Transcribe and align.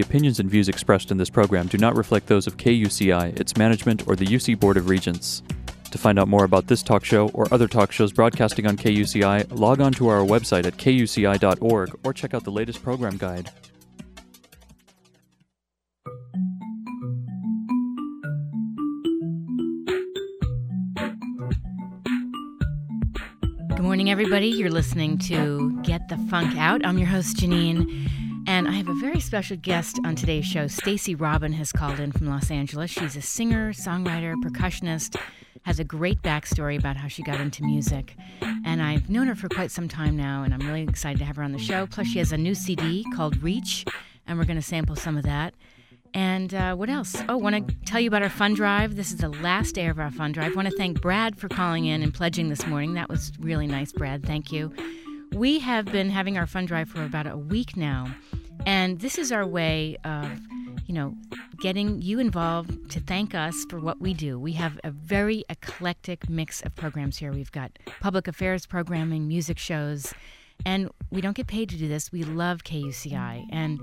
The 0.00 0.06
opinions 0.06 0.40
and 0.40 0.48
views 0.48 0.70
expressed 0.70 1.10
in 1.10 1.18
this 1.18 1.28
program 1.28 1.66
do 1.66 1.76
not 1.76 1.94
reflect 1.94 2.26
those 2.26 2.46
of 2.46 2.56
KUCI, 2.56 3.38
its 3.38 3.58
management, 3.58 4.08
or 4.08 4.16
the 4.16 4.24
UC 4.24 4.58
Board 4.58 4.78
of 4.78 4.88
Regents. 4.88 5.42
To 5.90 5.98
find 5.98 6.18
out 6.18 6.26
more 6.26 6.44
about 6.44 6.68
this 6.68 6.82
talk 6.82 7.04
show 7.04 7.28
or 7.34 7.46
other 7.52 7.68
talk 7.68 7.92
shows 7.92 8.10
broadcasting 8.10 8.66
on 8.66 8.78
KUCI, 8.78 9.48
log 9.50 9.82
on 9.82 9.92
to 9.92 10.08
our 10.08 10.20
website 10.20 10.64
at 10.64 10.78
kuci.org 10.78 12.00
or 12.02 12.14
check 12.14 12.32
out 12.32 12.44
the 12.44 12.50
latest 12.50 12.82
program 12.82 13.18
guide. 13.18 13.50
Good 23.68 23.84
morning, 23.84 24.10
everybody. 24.10 24.46
You're 24.46 24.70
listening 24.70 25.18
to 25.18 25.78
Get 25.82 26.08
the 26.08 26.16
Funk 26.30 26.56
Out. 26.56 26.86
I'm 26.86 26.96
your 26.96 27.08
host, 27.08 27.36
Janine. 27.36 28.29
And 28.50 28.66
I 28.66 28.72
have 28.72 28.88
a 28.88 28.94
very 28.94 29.20
special 29.20 29.56
guest 29.56 30.00
on 30.04 30.16
today's 30.16 30.44
show. 30.44 30.66
Stacy 30.66 31.14
Robin 31.14 31.52
has 31.52 31.70
called 31.70 32.00
in 32.00 32.10
from 32.10 32.26
Los 32.26 32.50
Angeles. 32.50 32.90
She's 32.90 33.14
a 33.14 33.22
singer, 33.22 33.72
songwriter, 33.72 34.34
percussionist, 34.42 35.16
has 35.62 35.78
a 35.78 35.84
great 35.84 36.20
backstory 36.22 36.76
about 36.76 36.96
how 36.96 37.06
she 37.06 37.22
got 37.22 37.40
into 37.40 37.62
music. 37.62 38.16
And 38.42 38.82
I've 38.82 39.08
known 39.08 39.28
her 39.28 39.36
for 39.36 39.48
quite 39.48 39.70
some 39.70 39.86
time 39.86 40.16
now, 40.16 40.42
and 40.42 40.52
I'm 40.52 40.66
really 40.66 40.82
excited 40.82 41.20
to 41.20 41.24
have 41.26 41.36
her 41.36 41.44
on 41.44 41.52
the 41.52 41.60
show. 41.60 41.86
Plus, 41.86 42.08
she 42.08 42.18
has 42.18 42.32
a 42.32 42.36
new 42.36 42.56
CD 42.56 43.04
called 43.14 43.40
Reach, 43.40 43.84
and 44.26 44.36
we're 44.36 44.46
going 44.46 44.56
to 44.56 44.62
sample 44.62 44.96
some 44.96 45.16
of 45.16 45.22
that. 45.22 45.54
And 46.12 46.52
uh, 46.52 46.74
what 46.74 46.90
else? 46.90 47.14
Oh, 47.28 47.36
want 47.36 47.68
to 47.68 47.74
tell 47.84 48.00
you 48.00 48.08
about 48.08 48.24
our 48.24 48.28
fund 48.28 48.56
drive. 48.56 48.96
This 48.96 49.12
is 49.12 49.18
the 49.18 49.28
last 49.28 49.76
day 49.76 49.86
of 49.86 50.00
our 50.00 50.10
fund 50.10 50.34
drive. 50.34 50.56
want 50.56 50.68
to 50.68 50.76
thank 50.76 51.00
Brad 51.00 51.38
for 51.38 51.48
calling 51.48 51.84
in 51.84 52.02
and 52.02 52.12
pledging 52.12 52.48
this 52.48 52.66
morning. 52.66 52.94
That 52.94 53.08
was 53.08 53.30
really 53.38 53.68
nice, 53.68 53.92
Brad. 53.92 54.26
Thank 54.26 54.50
you. 54.50 54.74
We 55.32 55.60
have 55.60 55.86
been 55.86 56.10
having 56.10 56.36
our 56.36 56.46
fund 56.46 56.68
drive 56.68 56.88
for 56.88 57.04
about 57.04 57.26
a 57.26 57.36
week 57.36 57.76
now, 57.76 58.14
and 58.66 59.00
this 59.00 59.16
is 59.16 59.30
our 59.30 59.46
way 59.46 59.96
of, 60.04 60.28
you 60.86 60.94
know, 60.94 61.14
getting 61.60 62.02
you 62.02 62.18
involved 62.18 62.90
to 62.90 63.00
thank 63.00 63.34
us 63.34 63.64
for 63.68 63.78
what 63.78 64.00
we 64.00 64.12
do. 64.12 64.38
We 64.38 64.52
have 64.54 64.78
a 64.82 64.90
very 64.90 65.44
eclectic 65.48 66.28
mix 66.28 66.62
of 66.62 66.74
programs 66.74 67.16
here. 67.18 67.32
We've 67.32 67.52
got 67.52 67.78
public 68.00 68.26
affairs 68.26 68.66
programming, 68.66 69.28
music 69.28 69.58
shows, 69.58 70.12
and 70.66 70.90
we 71.10 71.20
don't 71.20 71.36
get 71.36 71.46
paid 71.46 71.68
to 71.70 71.76
do 71.76 71.86
this. 71.86 72.10
We 72.10 72.24
love 72.24 72.64
KUCI. 72.64 73.46
And 73.50 73.80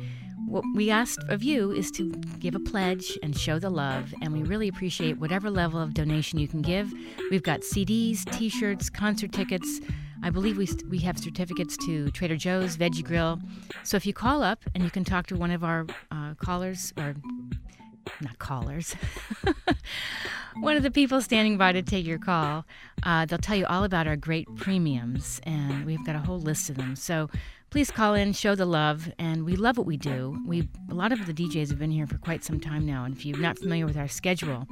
what 0.47 0.63
we 0.75 0.89
asked 0.89 1.23
of 1.29 1.43
you 1.43 1.71
is 1.71 1.91
to 1.91 2.11
give 2.39 2.55
a 2.55 2.59
pledge 2.59 3.17
and 3.23 3.37
show 3.37 3.57
the 3.57 3.69
love. 3.69 4.13
And 4.21 4.33
we 4.33 4.43
really 4.43 4.67
appreciate 4.67 5.17
whatever 5.17 5.49
level 5.49 5.79
of 5.79 5.93
donation 5.93 6.39
you 6.39 6.47
can 6.47 6.61
give. 6.61 6.91
We've 7.31 7.43
got 7.43 7.61
CDs, 7.61 8.29
t 8.31 8.49
shirts, 8.49 8.89
concert 8.89 9.31
tickets. 9.31 9.79
I 10.23 10.29
believe 10.29 10.57
we, 10.57 10.67
we 10.89 10.99
have 10.99 11.17
certificates 11.17 11.77
to 11.85 12.09
Trader 12.11 12.35
Joe's, 12.35 12.77
Veggie 12.77 13.03
Grill. 13.03 13.39
So 13.83 13.97
if 13.97 14.05
you 14.05 14.13
call 14.13 14.43
up 14.43 14.63
and 14.73 14.83
you 14.83 14.89
can 14.89 15.03
talk 15.03 15.27
to 15.27 15.35
one 15.35 15.51
of 15.51 15.63
our 15.63 15.85
uh, 16.11 16.33
callers, 16.35 16.93
or 16.97 17.15
not 18.21 18.39
callers, 18.39 18.95
one 20.59 20.75
of 20.75 20.83
the 20.83 20.91
people 20.91 21.21
standing 21.21 21.57
by 21.57 21.71
to 21.71 21.81
take 21.81 22.05
your 22.05 22.19
call, 22.19 22.65
uh, 23.03 23.25
they'll 23.25 23.39
tell 23.39 23.57
you 23.57 23.65
all 23.65 23.83
about 23.83 24.07
our 24.07 24.15
great 24.15 24.47
premiums. 24.55 25.39
And 25.43 25.85
we've 25.85 26.05
got 26.05 26.15
a 26.15 26.19
whole 26.19 26.39
list 26.39 26.69
of 26.69 26.77
them. 26.77 26.95
So 26.95 27.29
please 27.69 27.91
call 27.91 28.13
in, 28.13 28.33
show 28.33 28.55
the 28.55 28.65
love, 28.65 29.11
and 29.19 29.45
we 29.45 29.55
love 29.55 29.77
what 29.77 29.85
we 29.85 29.97
do. 29.97 30.41
We 30.45 30.67
a 30.89 30.93
lot 30.93 31.11
of 31.11 31.25
the 31.25 31.33
DJs 31.33 31.69
have 31.69 31.79
been 31.79 31.91
here 31.91 32.07
for 32.07 32.17
quite 32.17 32.43
some 32.43 32.59
time 32.59 32.85
now, 32.85 33.03
and 33.03 33.15
if 33.15 33.25
you're 33.25 33.37
not 33.37 33.59
familiar 33.59 33.85
with 33.85 33.97
our 33.97 34.07
schedule, 34.07 34.65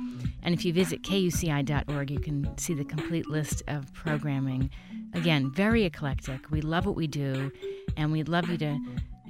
and 0.43 0.53
if 0.55 0.63
you 0.65 0.73
visit 0.73 1.03
kuci.org, 1.03 2.11
you 2.11 2.19
can 2.19 2.57
see 2.57 2.73
the 2.73 2.85
complete 2.85 3.27
list 3.27 3.63
of 3.67 3.93
programming. 3.93 4.69
Again, 5.13 5.51
very 5.51 5.83
eclectic. 5.83 6.49
We 6.51 6.61
love 6.61 6.85
what 6.85 6.95
we 6.95 7.07
do, 7.07 7.51
and 7.95 8.11
we'd 8.11 8.29
love 8.29 8.49
you 8.49 8.57
to, 8.57 8.79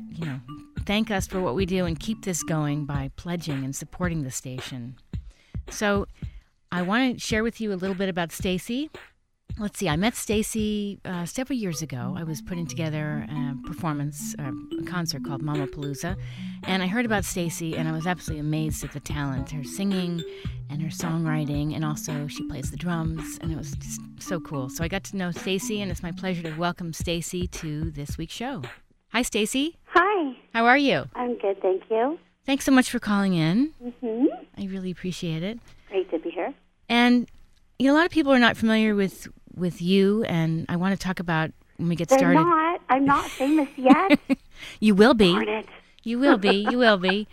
you 0.10 0.26
know, 0.26 0.40
thank 0.86 1.12
us 1.12 1.28
for 1.28 1.42
what 1.42 1.56
we 1.56 1.66
do 1.66 1.86
and 1.86 2.00
keep 2.00 2.24
this 2.24 2.44
going 2.44 2.86
by 2.86 3.12
pledging 3.16 3.64
and 3.64 3.76
supporting 3.76 4.24
the 4.24 4.32
station. 4.32 4.96
So, 5.70 6.08
I 6.72 6.82
want 6.82 7.14
to 7.14 7.20
share 7.20 7.44
with 7.44 7.62
you 7.62 7.72
a 7.72 7.76
little 7.76 7.96
bit 7.96 8.10
about 8.10 8.32
Stacy 8.32 8.90
let's 9.58 9.80
see, 9.80 9.88
I 9.88 9.96
met 9.96 10.16
Stacy 10.16 11.00
uh, 11.06 11.26
several 11.26 11.58
years 11.58 11.82
ago. 11.82 12.16
I 12.18 12.24
was 12.24 12.42
putting 12.42 12.68
together 12.68 13.26
a 13.30 13.68
performance, 13.68 14.36
uh, 14.38 14.52
a 14.80 14.84
concert 14.84 15.24
called 15.24 15.42
Mama 15.42 15.68
Palooza, 15.68 16.18
and 16.64 16.84
I 16.84 16.88
heard 16.88 17.06
about 17.06 17.26
Stacy, 17.26 17.76
and 17.76 17.88
I 17.88 17.92
was 17.92 18.06
absolutely 18.06 18.42
amazed 18.42 18.84
at 18.84 18.92
the 18.92 19.00
talent, 19.00 19.52
her 19.52 19.64
singing 19.64 20.22
and 20.70 20.82
her 20.82 20.90
songwriting, 20.90 21.76
and 21.76 21.86
also 21.86 22.28
she 22.28 22.48
plays 22.48 22.72
the 22.72 22.78
drums, 22.78 23.38
and 23.42 23.52
it 23.52 23.58
was 23.58 23.72
just 23.74 24.02
so 24.20 24.40
cool. 24.40 24.70
So 24.70 24.84
I 24.84 24.88
got 24.88 25.04
to 25.06 25.18
know 25.18 25.32
Stacy, 25.32 25.82
and 25.82 25.90
it's 25.90 26.04
my 26.04 26.12
pleasure 26.12 26.44
to 26.44 26.56
welcome 26.56 26.92
Stacy 26.92 27.48
to 27.48 27.92
this 27.92 28.18
week's 28.18 28.34
show. 28.34 28.62
Hi, 29.10 29.22
Stacy. 29.22 29.78
Hi. 29.86 30.36
How 30.54 30.66
are 30.66 30.78
you? 30.78 31.06
I'm 31.16 31.38
good, 31.38 31.62
thank 31.62 31.84
you. 31.90 32.20
Thanks 32.46 32.66
so 32.66 32.72
much 32.72 32.90
for 32.90 33.00
calling 33.00 33.34
in. 33.34 33.74
Mm-hmm. 33.84 34.26
I 34.58 34.66
really 34.66 34.92
appreciate 34.92 35.44
it. 35.44 35.60
Great 35.90 36.12
to 36.12 36.20
be 36.20 36.30
here. 36.30 36.54
And 36.90 37.28
you 37.80 37.88
know, 37.88 37.94
a 37.94 37.98
lot 37.98 38.06
of 38.06 38.12
people 38.12 38.32
are 38.32 38.40
not 38.40 38.56
familiar 38.56 38.96
with 38.96 39.28
with 39.56 39.82
you, 39.82 40.24
and 40.24 40.66
I 40.70 40.76
want 40.76 41.00
to 41.00 41.04
talk 41.04 41.20
about 41.20 41.52
when 41.78 41.90
we 41.90 41.96
get 41.96 42.10
They're 42.10 42.20
started. 42.20 42.36
not. 42.40 42.82
I'm 42.90 43.06
not 43.06 43.30
famous 43.32 43.70
yet. 43.78 44.20
you 44.80 44.96
will 44.96 45.14
be. 45.14 45.34
Darn 45.34 45.50
it. 45.50 45.68
You 46.04 46.20
will 46.20 46.38
be. 46.38 46.56
You 46.70 46.78
will 46.78 46.98
be. 46.98 47.28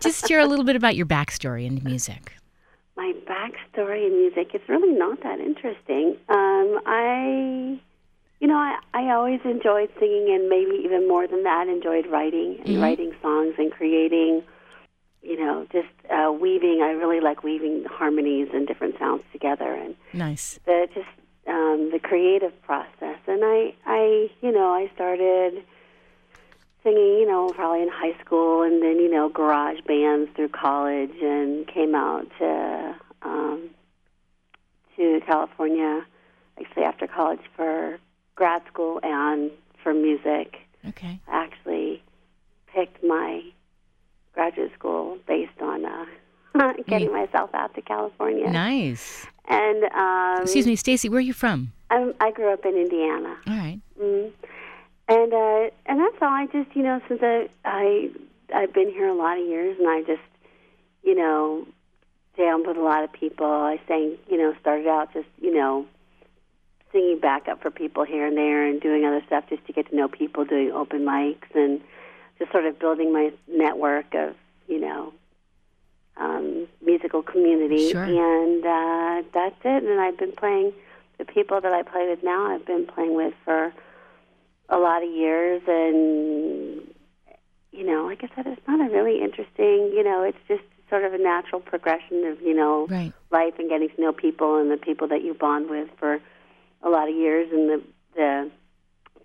Just 0.00 0.26
share 0.28 0.40
a 0.40 0.46
little 0.46 0.64
bit 0.64 0.76
about 0.76 0.96
your 0.96 1.06
backstory 1.06 1.66
in 1.66 1.82
music. 1.84 2.32
My 2.96 3.12
backstory 3.28 4.06
in 4.06 4.12
music 4.16 4.54
is 4.54 4.60
really 4.68 4.92
not 4.92 5.22
that 5.22 5.38
interesting. 5.40 6.16
Um, 6.28 6.80
I, 6.86 7.78
you 8.40 8.48
know, 8.48 8.56
I, 8.56 8.78
I 8.94 9.14
always 9.14 9.40
enjoyed 9.44 9.90
singing, 9.98 10.34
and 10.34 10.48
maybe 10.48 10.80
even 10.84 11.06
more 11.06 11.26
than 11.26 11.42
that, 11.44 11.68
enjoyed 11.68 12.06
writing 12.06 12.56
and 12.60 12.68
Mhm. 12.76 12.82
writing 12.82 13.12
songs 13.22 13.54
and 13.58 13.70
creating. 13.70 14.42
You 15.22 15.36
know, 15.44 15.66
just 15.72 15.88
uh, 16.10 16.30
weaving. 16.32 16.80
I 16.84 16.90
really 16.92 17.20
like 17.20 17.42
weaving 17.42 17.84
harmonies 17.90 18.48
and 18.54 18.66
different 18.66 18.96
sounds 18.98 19.22
together, 19.32 19.72
and 19.72 19.94
Nice. 20.12 20.60
the 20.66 20.86
just 20.94 21.08
um, 21.56 21.90
the 21.90 21.98
creative 21.98 22.52
process. 22.62 23.18
And 23.26 23.42
I, 23.42 23.74
I, 23.86 24.30
you 24.42 24.52
know, 24.52 24.72
I 24.72 24.90
started 24.94 25.64
singing, 26.82 27.18
you 27.20 27.26
know, 27.26 27.50
probably 27.54 27.82
in 27.82 27.88
high 27.88 28.18
school, 28.22 28.62
and 28.62 28.82
then 28.82 28.96
you 28.96 29.10
know, 29.10 29.28
garage 29.28 29.80
bands 29.86 30.30
through 30.36 30.50
college, 30.50 31.16
and 31.22 31.66
came 31.66 31.94
out 31.94 32.26
to 32.38 32.94
um, 33.22 33.70
to 34.96 35.20
California, 35.26 36.04
actually 36.60 36.84
after 36.84 37.06
college 37.06 37.40
for 37.56 37.98
grad 38.34 38.62
school 38.68 39.00
and 39.02 39.50
for 39.82 39.94
music. 39.94 40.58
Okay. 40.86 41.20
I 41.26 41.44
actually 41.44 42.02
picked 42.72 43.02
my 43.02 43.42
graduate 44.34 44.72
school 44.78 45.18
based 45.26 45.60
on 45.60 45.84
uh, 45.86 46.04
getting 46.86 47.12
myself 47.12 47.50
out 47.54 47.74
to 47.74 47.82
California. 47.82 48.50
Nice. 48.50 49.26
And 49.48 49.84
um, 49.94 50.42
Excuse 50.42 50.66
me, 50.66 50.76
Stacy. 50.76 51.08
Where 51.08 51.18
are 51.18 51.22
you 51.22 51.32
from? 51.32 51.72
I'm, 51.90 52.14
I 52.20 52.32
grew 52.32 52.52
up 52.52 52.64
in 52.64 52.76
Indiana, 52.76 53.36
All 53.46 53.54
right. 53.54 53.80
mm. 54.00 54.32
and 55.08 55.32
uh, 55.32 55.70
and 55.86 56.00
that's 56.00 56.16
all. 56.20 56.28
I 56.28 56.46
just 56.52 56.74
you 56.74 56.82
know 56.82 57.00
since 57.06 57.20
I 57.22 57.48
I 57.64 58.10
I've 58.52 58.72
been 58.72 58.88
here 58.88 59.08
a 59.08 59.14
lot 59.14 59.38
of 59.38 59.46
years, 59.46 59.76
and 59.78 59.88
I 59.88 60.02
just 60.02 60.22
you 61.04 61.14
know 61.14 61.66
jammed 62.36 62.66
with 62.66 62.76
a 62.76 62.82
lot 62.82 63.04
of 63.04 63.12
people. 63.12 63.46
I 63.46 63.80
sang 63.86 64.16
you 64.28 64.36
know 64.36 64.54
started 64.60 64.88
out 64.88 65.12
just 65.12 65.28
you 65.40 65.54
know 65.54 65.86
singing 66.90 67.18
backup 67.20 67.62
for 67.62 67.70
people 67.70 68.04
here 68.04 68.26
and 68.26 68.36
there, 68.36 68.66
and 68.66 68.80
doing 68.80 69.04
other 69.04 69.22
stuff 69.26 69.44
just 69.48 69.64
to 69.66 69.72
get 69.72 69.88
to 69.90 69.94
know 69.96 70.08
people, 70.08 70.44
doing 70.44 70.72
open 70.72 71.04
mics, 71.04 71.54
and 71.54 71.80
just 72.40 72.50
sort 72.50 72.66
of 72.66 72.78
building 72.80 73.12
my 73.12 73.32
network 73.46 74.12
of 74.14 74.34
you 74.66 74.80
know 74.80 75.12
um, 76.18 76.66
musical 76.84 77.22
community, 77.22 77.90
Sure. 77.90 78.02
and 78.04 78.64
uh, 78.64 79.28
that's 79.34 79.56
it. 79.64 79.84
And 79.84 80.00
I've 80.00 80.18
been 80.18 80.32
playing 80.32 80.72
the 81.18 81.24
people 81.24 81.60
that 81.60 81.72
I 81.72 81.82
play 81.82 82.08
with 82.08 82.22
now. 82.22 82.46
I've 82.54 82.66
been 82.66 82.86
playing 82.86 83.14
with 83.14 83.34
for 83.44 83.72
a 84.68 84.78
lot 84.78 85.02
of 85.02 85.10
years, 85.10 85.62
and 85.66 86.82
you 87.72 87.84
know, 87.84 88.06
like 88.06 88.24
I 88.24 88.30
said, 88.34 88.46
it's 88.46 88.66
not 88.66 88.80
a 88.80 88.90
really 88.92 89.22
interesting. 89.22 89.92
You 89.94 90.02
know, 90.02 90.22
it's 90.22 90.38
just 90.48 90.62
sort 90.88 91.04
of 91.04 91.12
a 91.12 91.18
natural 91.18 91.60
progression 91.60 92.24
of 92.24 92.40
you 92.40 92.54
know 92.54 92.86
Right. 92.88 93.12
life 93.30 93.54
and 93.58 93.68
getting 93.68 93.88
to 93.90 94.00
know 94.00 94.12
people 94.12 94.56
and 94.58 94.70
the 94.70 94.76
people 94.76 95.08
that 95.08 95.22
you 95.22 95.34
bond 95.34 95.68
with 95.68 95.88
for 95.98 96.20
a 96.82 96.88
lot 96.88 97.08
of 97.08 97.14
years, 97.14 97.48
and 97.52 97.68
the 97.68 97.82
the 98.14 98.50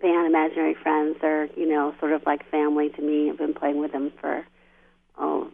band 0.02 0.26
Imaginary 0.26 0.74
Friends 0.74 1.16
are 1.22 1.48
you 1.56 1.66
know 1.68 1.94
sort 2.00 2.12
of 2.12 2.22
like 2.26 2.48
family 2.50 2.90
to 2.90 3.02
me. 3.02 3.30
I've 3.30 3.38
been 3.38 3.54
playing 3.54 3.78
with 3.78 3.92
them 3.92 4.12
for 4.20 4.44
oh 5.18 5.50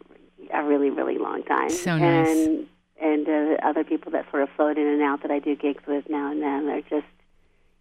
a 0.53 0.63
really 0.63 0.89
really 0.89 1.17
long 1.17 1.43
time. 1.43 1.69
So 1.69 1.97
nice. 1.97 2.27
And 2.27 2.67
and 3.01 3.27
uh, 3.29 3.57
other 3.63 3.83
people 3.83 4.11
that 4.11 4.29
sort 4.29 4.43
of 4.43 4.49
float 4.55 4.77
in 4.77 4.85
and 4.87 5.01
out 5.01 5.21
that 5.21 5.31
I 5.31 5.39
do 5.39 5.55
gigs 5.55 5.83
with 5.87 6.09
now 6.09 6.31
and 6.31 6.41
then. 6.41 6.65
They're 6.67 6.81
just 6.81 7.11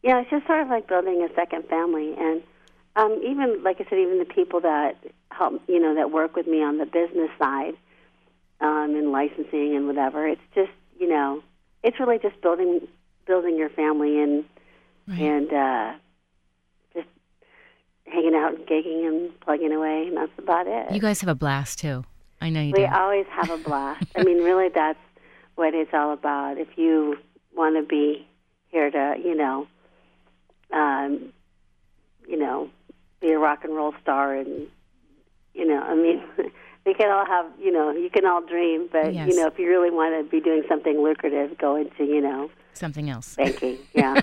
you 0.02 0.10
know 0.10 0.20
it's 0.20 0.30
just 0.30 0.46
sort 0.46 0.60
of 0.60 0.68
like 0.68 0.88
building 0.88 1.26
a 1.28 1.34
second 1.34 1.64
family 1.68 2.14
and. 2.18 2.42
Um, 2.96 3.20
even 3.24 3.62
like 3.62 3.76
I 3.80 3.84
said, 3.88 4.00
even 4.00 4.18
the 4.18 4.24
people 4.24 4.60
that 4.62 4.96
help, 5.30 5.62
you 5.68 5.78
know, 5.78 5.94
that 5.94 6.10
work 6.10 6.34
with 6.34 6.48
me 6.48 6.64
on 6.64 6.78
the 6.78 6.86
business 6.86 7.30
side, 7.38 7.74
um, 8.60 8.96
in 8.96 9.12
licensing 9.12 9.76
and 9.76 9.86
whatever. 9.86 10.26
It's 10.26 10.40
just, 10.52 10.72
you 10.98 11.08
know, 11.08 11.40
it's 11.84 12.00
really 12.00 12.18
just 12.18 12.40
building 12.40 12.88
building 13.24 13.56
your 13.56 13.68
family 13.68 14.20
and 14.20 14.44
Right. 15.06 15.20
and 15.20 15.52
uh, 15.52 15.92
just 16.92 17.06
hanging 18.06 18.34
out 18.34 18.54
and 18.56 18.66
gigging 18.66 19.06
and 19.06 19.40
plugging 19.40 19.72
away, 19.72 20.08
and 20.08 20.16
that's 20.16 20.32
about 20.36 20.66
it. 20.66 20.92
You 20.92 21.00
guys 21.00 21.20
have 21.20 21.28
a 21.28 21.34
blast 21.34 21.78
too. 21.78 22.04
I 22.40 22.50
know 22.50 22.60
you 22.62 22.72
we 22.76 22.80
do. 22.86 22.92
always 22.92 23.26
have 23.30 23.50
a 23.50 23.58
blast. 23.58 24.06
I 24.16 24.22
mean, 24.22 24.42
really, 24.42 24.68
that's 24.74 24.98
what 25.56 25.74
it's 25.74 25.90
all 25.92 26.12
about. 26.12 26.58
If 26.58 26.68
you 26.76 27.16
want 27.54 27.76
to 27.76 27.82
be 27.82 28.26
here 28.68 28.90
to, 28.90 29.14
you 29.22 29.34
know, 29.34 29.66
um, 30.72 31.32
you 32.28 32.38
know, 32.38 32.70
be 33.20 33.32
a 33.32 33.38
rock 33.38 33.64
and 33.64 33.74
roll 33.74 33.94
star, 34.02 34.34
and 34.34 34.66
you 35.54 35.66
know, 35.66 35.80
I 35.80 35.94
mean, 35.94 36.22
we 36.86 36.94
can 36.94 37.10
all 37.10 37.26
have, 37.26 37.46
you 37.60 37.72
know, 37.72 37.90
you 37.90 38.10
can 38.10 38.24
all 38.26 38.40
dream, 38.46 38.88
but 38.92 39.12
Yes. 39.14 39.28
you 39.28 39.36
know, 39.36 39.46
if 39.48 39.58
you 39.58 39.66
really 39.68 39.90
want 39.90 40.14
to 40.24 40.30
be 40.30 40.40
doing 40.40 40.62
something 40.68 41.02
lucrative, 41.02 41.56
go 41.58 41.74
into, 41.76 42.04
you 42.04 42.20
know, 42.20 42.50
Something 42.74 43.10
else. 43.10 43.34
banking. 43.34 43.78
Yeah, 43.94 44.20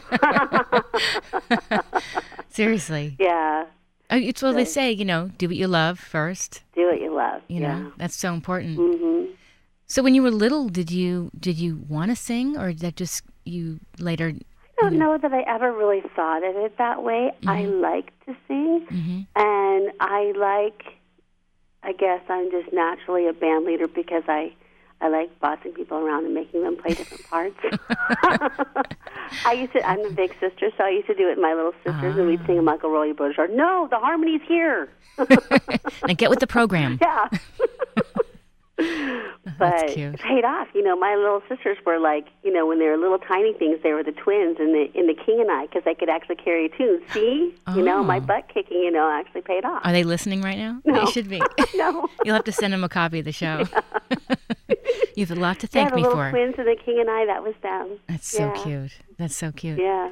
Seriously. 2.49 3.15
yeah. 3.19 3.65
Oh, 4.11 4.17
It's 4.17 4.41
well, 4.41 4.53
they 4.53 4.65
say, 4.65 4.91
you 4.91 5.05
know, 5.05 5.31
do 5.37 5.47
what 5.47 5.55
you 5.57 5.67
love 5.67 5.99
first. 5.99 6.63
Do 6.75 6.87
what 6.87 7.01
you 7.01 7.13
love. 7.13 7.41
You 7.47 7.59
know, 7.61 7.91
that's 7.97 8.15
so 8.15 8.33
important. 8.33 8.77
hmm 8.77 9.25
So 9.87 10.01
when 10.03 10.15
you 10.15 10.23
were 10.23 10.31
little, 10.31 10.69
did 10.69 10.91
you 10.91 11.31
did 11.39 11.57
you 11.57 11.83
want 11.87 12.11
to 12.11 12.15
sing, 12.15 12.57
or 12.57 12.67
did 12.69 12.79
that 12.79 12.95
just 12.95 13.23
you 13.45 13.79
later? 13.99 14.27
I 14.29 14.81
don't 14.81 14.99
know 14.99 15.17
that 15.17 15.33
I 15.33 15.41
ever 15.47 15.71
really 15.71 16.01
thought 16.15 16.43
of 16.43 16.55
it 16.57 16.77
that 16.77 17.01
way. 17.01 17.31
I 17.47 17.65
like 17.65 18.11
to 18.25 18.35
sing, 18.47 18.85
hmm 18.89 19.21
and 19.35 19.91
I 19.99 20.33
like. 20.35 20.97
I 21.83 21.91
guess 21.93 22.21
I'm 22.29 22.49
just 22.49 22.73
naturally 22.73 23.27
a 23.27 23.33
band 23.33 23.63
leader 23.65 23.87
because 23.87 24.23
I, 24.27 24.53
I 25.01 25.09
like 25.09 25.39
bossing 25.39 25.73
people 25.73 25.97
around 25.97 26.25
and 26.25 26.33
making 26.33 26.63
them 26.63 26.77
play 26.77 26.93
different 26.93 27.23
parts. 27.29 27.59
I 29.45 29.53
used 29.53 29.73
to. 29.73 29.87
I'm 29.87 29.99
a 30.05 30.09
big 30.09 30.31
sister, 30.39 30.71
so 30.77 30.83
I 30.83 30.89
used 30.89 31.07
to 31.07 31.13
do 31.13 31.27
it 31.27 31.31
with 31.31 31.39
my 31.39 31.53
little 31.53 31.73
sisters, 31.83 32.17
and 32.17 32.27
we'd 32.27 32.45
sing 32.45 32.57
a 32.57 32.61
Michael 32.61 32.89
Roy 32.89 33.13
Brothers. 33.13 33.35
Or 33.37 33.47
no, 33.47 33.87
the 33.89 33.99
harmony's 33.99 34.41
here. 34.47 34.89
Now 36.07 36.13
get 36.13 36.29
with 36.29 36.39
the 36.39 36.47
program. 36.47 36.99
Yeah. 37.01 37.27
but 39.57 39.87
cute. 39.93 40.15
it 40.15 40.19
paid 40.19 40.43
off. 40.43 40.67
You 40.73 40.83
know, 40.83 40.95
my 40.97 41.15
little 41.15 41.41
sisters 41.47 41.77
were 41.85 41.97
like, 41.99 42.27
you 42.43 42.51
know, 42.51 42.65
when 42.65 42.79
they 42.79 42.85
were 42.87 42.97
little 42.97 43.17
tiny 43.19 43.53
things, 43.53 43.79
they 43.83 43.93
were 43.93 44.03
the 44.03 44.11
twins 44.11 44.57
in 44.59 44.73
the 44.73 44.91
in 44.93 45.07
the 45.07 45.13
King 45.13 45.39
and 45.39 45.49
I 45.49 45.65
because 45.67 45.83
I 45.85 45.93
could 45.93 46.09
actually 46.09 46.35
carry 46.35 46.65
a 46.65 46.69
tune. 46.69 47.01
See, 47.13 47.53
you 47.75 47.81
know, 47.81 48.03
my 48.03 48.17
Oh. 48.17 48.21
butt 48.21 48.49
kicking, 48.53 48.77
you 48.81 48.91
know, 48.91 49.09
actually 49.09 49.41
paid 49.41 49.63
off. 49.63 49.81
Are 49.85 49.91
they 49.93 50.03
listening 50.03 50.41
right 50.41 50.57
now? 50.57 50.81
No. 50.83 51.05
They 51.05 51.11
should 51.11 51.29
be. 51.29 51.41
no. 51.75 52.07
You'll 52.25 52.35
have 52.35 52.43
to 52.45 52.51
send 52.51 52.73
them 52.73 52.83
a 52.83 52.89
copy 52.89 53.19
of 53.19 53.25
the 53.25 53.31
show. 53.31 53.63
you 55.15 55.25
have 55.25 55.31
a 55.37 55.39
lot 55.39 55.59
to 55.59 55.67
Yeah, 55.67 55.71
thank 55.71 55.89
the 55.91 55.95
me 55.95 56.01
little 56.03 56.17
for. 56.17 56.31
twins 56.31 56.55
in 56.57 56.65
the 56.65 56.75
King 56.83 56.99
and 56.99 57.09
I, 57.09 57.25
that 57.27 57.43
was 57.43 57.53
them. 57.63 57.97
That's 58.09 58.27
so 58.27 58.39
Yeah. 58.53 58.63
cute. 58.63 58.91
That's 59.17 59.35
so 59.35 59.51
cute. 59.53 59.79
Yeah. 59.79 60.09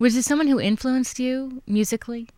Was 0.00 0.14
there 0.14 0.22
someone 0.22 0.48
who 0.48 0.58
influenced 0.58 1.20
you 1.20 1.62
musically? 1.68 2.28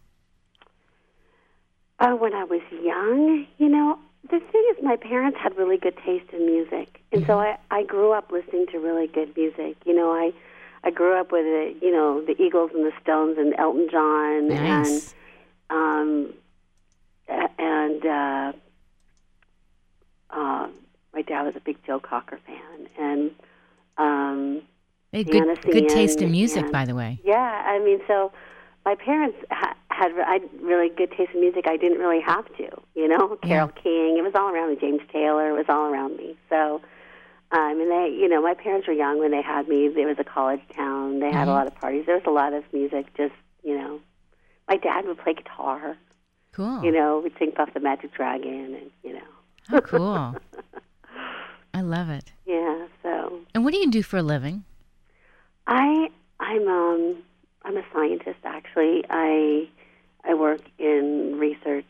Oh, 2.01 2.17
when 2.17 2.35
I 2.35 2.45
was 2.45 2.61
young, 2.83 3.47
you 3.59 3.69
know, 3.69 3.99
the 4.39 4.45
thing 4.53 4.65
is, 4.77 4.83
my 4.83 4.97
parents 4.97 5.39
had 5.41 5.57
really 5.57 5.77
good 5.77 5.97
taste 6.05 6.31
in 6.33 6.47
music, 6.47 7.01
and 7.13 7.27
so 7.27 7.39
I 7.39 7.59
I 7.71 7.83
grew 7.85 8.13
up 8.13 8.31
listening 8.31 8.67
to 8.73 8.79
really 8.79 9.07
good 9.07 9.37
music. 9.37 9.77
You 9.85 9.95
know, 9.95 10.11
I 10.13 10.33
I 10.83 10.91
grew 10.91 11.19
up 11.19 11.33
with 11.33 11.45
the 11.45 11.75
you 11.83 11.93
know 11.93 12.21
the 12.25 12.41
Eagles 12.41 12.71
and 12.75 12.85
the 12.85 12.93
Stones 13.03 13.37
and 13.39 13.55
Elton 13.59 13.89
John 13.91 14.49
Nice. 14.49 15.15
and 15.71 15.79
um 15.79 16.35
and 17.59 18.05
uh, 18.07 18.53
uh, 20.31 20.69
my 21.15 21.23
dad 21.23 21.43
was 21.45 21.57
a 21.57 21.61
big 21.61 21.77
Joe 21.87 22.01
Cocker 22.01 22.39
fan, 22.47 22.89
and 22.99 23.31
um, 23.97 24.63
had 25.13 25.27
good, 25.31 25.61
good 25.63 25.89
taste 25.89 26.21
in 26.21 26.31
music, 26.31 26.65
and- 26.65 26.73
by 26.73 26.85
the 26.85 26.95
way. 26.95 27.21
yeah, 27.25 27.63
I 27.67 27.79
mean, 27.79 28.01
so 28.07 28.33
my 28.85 28.95
parents 28.95 29.39
ha- 29.51 29.77
had 29.95 30.13
I 30.19 30.41
really 30.61 30.89
good 30.89 31.11
taste 31.13 31.31
in 31.35 31.41
music. 31.41 31.67
I 31.67 31.77
didn't 31.77 31.99
really 31.99 32.21
have 32.21 32.47
to, 32.57 32.69
you 32.95 33.09
know. 33.09 33.37
Carole 33.43 33.69
King, 33.69 34.17
it 34.19 34.23
was 34.23 34.33
all 34.35 34.49
around 34.53 34.71
me. 34.71 34.77
James 34.81 35.03
Taylor, 35.13 35.49
it 35.51 35.53
was 35.53 35.67
all 35.69 35.87
around 35.93 36.17
me. 36.17 36.37
So, 36.51 36.81
um, 37.53 37.81
and 37.81 37.91
they, 37.91 38.09
you 38.19 38.29
know, 38.29 38.43
my 38.43 38.55
parents 38.55 38.87
were 38.89 38.93
young 38.95 39.19
when 39.21 39.31
they 39.31 39.43
had 39.43 39.69
me. 39.69 39.87
It 39.87 40.07
was 40.07 40.17
a 40.19 40.25
college 40.25 40.61
town. 40.75 41.21
They 41.21 41.31
had 41.31 41.49
a 41.49 41.53
lot 41.53 41.67
of 41.67 41.75
parties. 41.77 42.05
There 42.07 42.17
was 42.17 42.25
a 42.27 42.31
lot 42.31 42.53
of 42.53 42.65
music. 42.73 43.07
Just, 43.17 43.35
you 43.63 43.77
know, 43.79 44.01
my 44.69 44.77
dad 44.77 45.07
would 45.07 45.19
play 45.19 45.35
guitar. 45.35 45.97
Cool. 46.53 46.85
You 46.85 46.93
know, 46.93 47.21
we'd 47.23 47.33
sing 47.39 47.53
Puff 47.53 47.73
the 47.75 47.81
Magic 47.81 48.13
Dragon, 48.13 48.75
and 48.81 48.91
you 49.03 49.13
know, 49.15 49.29
Oh, 49.73 49.81
cool. 49.81 50.37
I 51.75 51.81
love 51.81 52.09
it. 52.11 52.33
yeah. 52.47 52.87
So 53.03 53.41
And 53.55 53.65
what 53.65 53.73
do 53.73 53.79
you 53.81 53.91
do 53.91 54.03
for 54.03 54.19
a 54.19 54.23
living? 54.23 54.65
I 55.67 56.11
I'm 56.41 56.69
um 56.69 57.17
I'm 57.65 57.77
a 57.77 57.83
scientist 57.93 58.39
actually. 58.45 59.05
I 59.11 59.69
I 60.27 60.35
work 60.35 60.61
in 60.79 61.37
research 61.39 61.85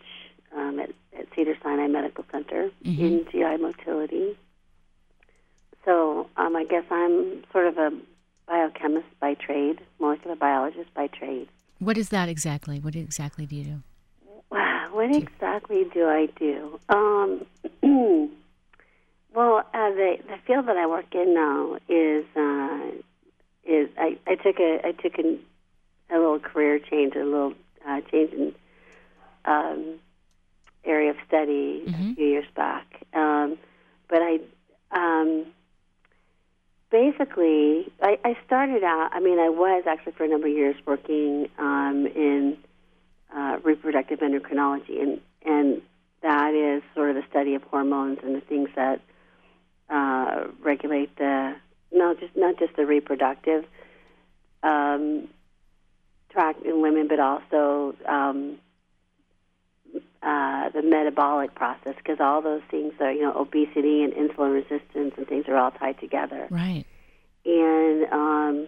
um, 0.56 0.78
at, 0.80 0.90
at 1.18 1.26
Cedar 1.34 1.56
Sinai 1.62 1.86
Medical 1.86 2.24
Center 2.30 2.70
in 2.84 3.26
GI 3.30 3.56
motility. 3.60 4.36
So 5.84 6.28
um, 6.36 6.56
I 6.56 6.64
guess 6.64 6.84
I'm 6.90 7.44
sort 7.52 7.66
of 7.66 7.78
a 7.78 7.90
biochemist 8.46 9.06
by 9.20 9.34
trade, 9.34 9.80
molecular 10.00 10.36
biologist 10.36 10.92
by 10.94 11.08
trade. 11.08 11.48
What 11.78 11.98
is 11.98 12.08
that 12.10 12.28
exactly? 12.28 12.80
What 12.80 12.94
exactly 12.94 13.46
do 13.46 13.56
you 13.56 13.64
do? 13.64 13.82
Wow, 14.50 14.88
what 14.92 15.14
exactly 15.14 15.84
do 15.92 16.06
I 16.06 16.28
do? 16.38 16.78
Um, 16.88 17.46
well, 19.34 19.58
uh, 19.58 19.90
the 19.90 20.16
the 20.26 20.36
field 20.46 20.66
that 20.68 20.76
I 20.76 20.86
work 20.86 21.14
in 21.14 21.34
now 21.34 21.78
is 21.88 22.24
uh, 22.36 22.90
is 23.64 23.88
I, 23.98 24.18
I 24.26 24.34
took 24.36 24.58
a 24.58 24.80
I 24.84 24.92
took 24.92 25.18
an, 25.18 25.40
a 26.10 26.14
little 26.14 26.38
career 26.38 26.78
change, 26.78 27.14
a 27.16 27.24
little 27.24 27.54
uh, 27.86 28.00
change 28.10 28.32
in 28.32 28.54
um, 29.44 29.98
area 30.84 31.10
of 31.10 31.16
study 31.26 31.84
a 32.12 32.14
few 32.14 32.26
years 32.26 32.46
back. 32.54 33.04
Um, 33.12 33.58
but 34.08 34.20
I 34.22 34.38
um, 34.90 35.46
basically 36.90 37.92
I, 38.02 38.18
I 38.24 38.36
started 38.46 38.84
out. 38.84 39.10
I 39.12 39.20
mean, 39.20 39.38
I 39.38 39.48
was 39.48 39.84
actually 39.86 40.12
for 40.12 40.24
a 40.24 40.28
number 40.28 40.46
of 40.46 40.52
years 40.52 40.76
working 40.86 41.48
um, 41.58 42.06
in 42.06 42.56
uh, 43.34 43.58
reproductive 43.62 44.20
endocrinology, 44.20 45.02
and 45.02 45.20
and 45.44 45.82
that 46.22 46.54
is 46.54 46.82
sort 46.94 47.10
of 47.10 47.16
the 47.16 47.24
study 47.28 47.54
of 47.54 47.62
hormones 47.64 48.18
and 48.22 48.34
the 48.34 48.40
things 48.40 48.70
that 48.76 49.00
uh, 49.90 50.44
regulate 50.62 51.14
the 51.16 51.56
not 51.92 52.18
just 52.20 52.36
not 52.36 52.58
just 52.58 52.76
the 52.76 52.86
reproductive 52.86 53.64
um, 54.62 55.28
tract 56.34 56.62
in 56.66 56.82
women, 56.82 57.08
but 57.08 57.20
also 57.20 57.94
um, 58.06 58.58
uh, 60.22 60.68
the 60.70 60.82
metabolic 60.82 61.54
process, 61.54 61.94
because 61.96 62.18
all 62.20 62.42
those 62.42 62.62
things 62.70 62.92
are 63.00 63.12
you 63.12 63.22
know 63.22 63.32
obesity 63.34 64.02
and 64.02 64.12
insulin 64.12 64.52
resistance 64.52 65.14
and 65.16 65.26
things 65.26 65.44
are 65.48 65.56
all 65.56 65.70
tied 65.70 65.98
together 66.00 66.46
Right. 66.50 66.84
and 67.46 68.04
um, 68.12 68.66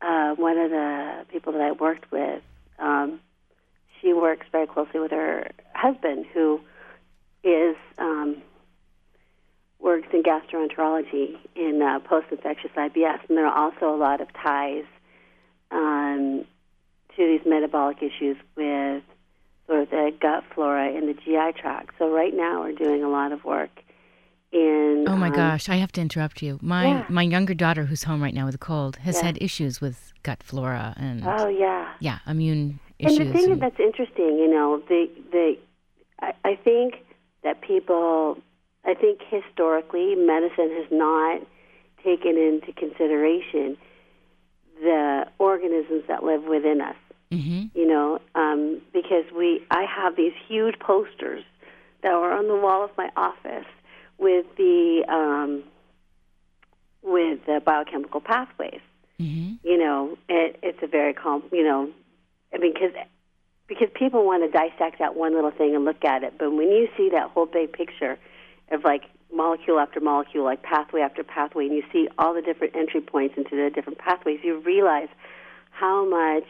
uh, 0.00 0.34
one 0.36 0.58
of 0.58 0.70
the 0.70 1.26
people 1.30 1.52
that 1.52 1.62
I 1.62 1.72
worked 1.72 2.10
with, 2.12 2.42
um, 2.78 3.20
she 4.00 4.12
works 4.12 4.46
very 4.52 4.66
closely 4.66 5.00
with 5.00 5.10
her 5.10 5.50
husband, 5.74 6.26
who 6.32 6.60
is 7.44 7.76
um, 7.98 8.42
works 9.80 10.08
in 10.12 10.22
gastroenterology 10.22 11.36
in 11.56 11.82
uh, 11.82 11.98
post-infectious 12.00 12.70
IBS, 12.76 13.20
and 13.28 13.36
there 13.36 13.46
are 13.46 13.56
also 13.64 13.94
a 13.94 13.98
lot 13.98 14.20
of 14.20 14.28
ties 14.32 14.84
um, 15.72 16.44
to 17.16 17.26
these 17.26 17.40
metabolic 17.46 17.98
issues 18.02 18.36
with 18.56 19.02
sort 19.66 19.82
of 19.82 19.90
the 19.90 20.12
gut 20.20 20.44
flora 20.54 20.90
in 20.90 21.06
the 21.06 21.14
GI 21.14 21.58
tract. 21.60 21.94
So 21.98 22.10
right 22.12 22.34
now 22.34 22.62
we're 22.62 22.72
doing 22.72 23.02
a 23.02 23.08
lot 23.08 23.32
of 23.32 23.44
work 23.44 23.70
in. 24.52 25.04
Oh 25.08 25.16
my 25.16 25.28
um, 25.28 25.34
gosh, 25.34 25.68
I 25.68 25.76
have 25.76 25.92
to 25.92 26.00
interrupt 26.00 26.42
you. 26.42 26.58
My 26.62 26.86
Yeah. 26.88 27.04
my 27.08 27.22
younger 27.22 27.54
daughter, 27.54 27.84
who's 27.86 28.04
home 28.04 28.22
right 28.22 28.34
now 28.34 28.46
with 28.46 28.54
a 28.54 28.58
cold, 28.58 28.96
has 28.96 29.16
Yeah. 29.16 29.26
had 29.26 29.38
issues 29.42 29.80
with 29.80 30.12
gut 30.22 30.42
flora 30.42 30.94
and 30.96 31.22
Oh 31.26 31.48
yeah. 31.48 31.92
yeah, 32.00 32.18
immune 32.26 32.80
issues. 32.98 33.18
And 33.18 33.28
the 33.28 33.32
thing 33.32 33.52
and- 33.52 33.60
that's 33.62 33.80
interesting, 33.80 34.38
you 34.38 34.48
know, 34.50 34.78
the 34.88 35.08
the 35.30 35.58
I, 36.20 36.32
I 36.44 36.54
think 36.54 36.94
that 37.42 37.60
people, 37.60 38.38
I 38.84 38.94
think 38.94 39.20
historically, 39.28 40.14
medicine 40.14 40.70
has 40.80 40.86
not 40.92 41.40
taken 42.04 42.36
into 42.36 42.72
consideration 42.72 43.76
the 44.82 45.26
organisms 45.38 46.04
that 46.08 46.24
live 46.24 46.44
within 46.44 46.80
us. 46.80 46.96
Mhm. 47.30 47.70
You 47.74 47.86
know, 47.86 48.20
um, 48.34 48.82
because 48.92 49.24
we, 49.34 49.62
I 49.70 49.84
have 49.84 50.16
these 50.16 50.34
huge 50.46 50.78
posters 50.78 51.42
that 52.02 52.12
were 52.12 52.32
on 52.32 52.48
the 52.48 52.56
wall 52.56 52.84
of 52.84 52.90
my 52.98 53.10
office 53.16 53.66
with 54.18 54.44
the 54.56 55.04
um, 55.08 55.62
with 57.02 57.44
the 57.46 57.60
biochemical 57.64 58.20
pathways 58.20 58.80
Mhm. 59.22 59.58
you 59.62 59.78
know, 59.78 60.18
it, 60.28 60.58
it's 60.62 60.82
a 60.82 60.86
very 60.86 61.14
calm, 61.14 61.44
you 61.52 61.62
know, 61.62 61.90
I 62.52 62.58
mean, 62.58 62.72
because 62.72 62.92
because 63.68 63.88
people 63.94 64.24
want 64.26 64.42
to 64.42 64.50
dissect 64.50 64.98
that 64.98 65.16
one 65.16 65.34
little 65.34 65.52
thing 65.52 65.74
and 65.74 65.84
look 65.84 66.04
at 66.04 66.24
it, 66.24 66.34
but 66.38 66.50
when 66.50 66.70
you 66.70 66.88
see 66.96 67.08
that 67.10 67.30
whole 67.30 67.46
big 67.46 67.72
picture 67.72 68.18
of 68.70 68.84
like 68.84 69.04
molecule 69.32 69.78
after 69.78 70.00
molecule, 70.00 70.44
like 70.44 70.62
pathway 70.62 71.00
after 71.00 71.22
pathway, 71.22 71.66
and 71.66 71.74
you 71.74 71.82
see 71.92 72.08
all 72.18 72.34
the 72.34 72.42
different 72.42 72.76
entry 72.76 73.00
points 73.00 73.34
into 73.36 73.56
the 73.56 73.70
different 73.70 73.98
pathways, 73.98 74.40
you 74.42 74.58
realize 74.60 75.08
how 75.70 76.04
much 76.08 76.44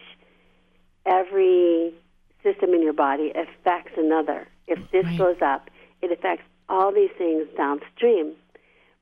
every 1.06 1.92
system 2.42 2.74
in 2.74 2.82
your 2.82 2.92
body 2.92 3.30
affects 3.30 3.92
another. 3.96 4.48
If 4.66 4.78
this 4.90 5.06
Right. 5.06 5.18
goes 5.18 5.36
up, 5.42 5.70
it 6.00 6.10
affects 6.10 6.44
all 6.68 6.92
these 6.92 7.10
things 7.16 7.46
downstream. 7.56 8.34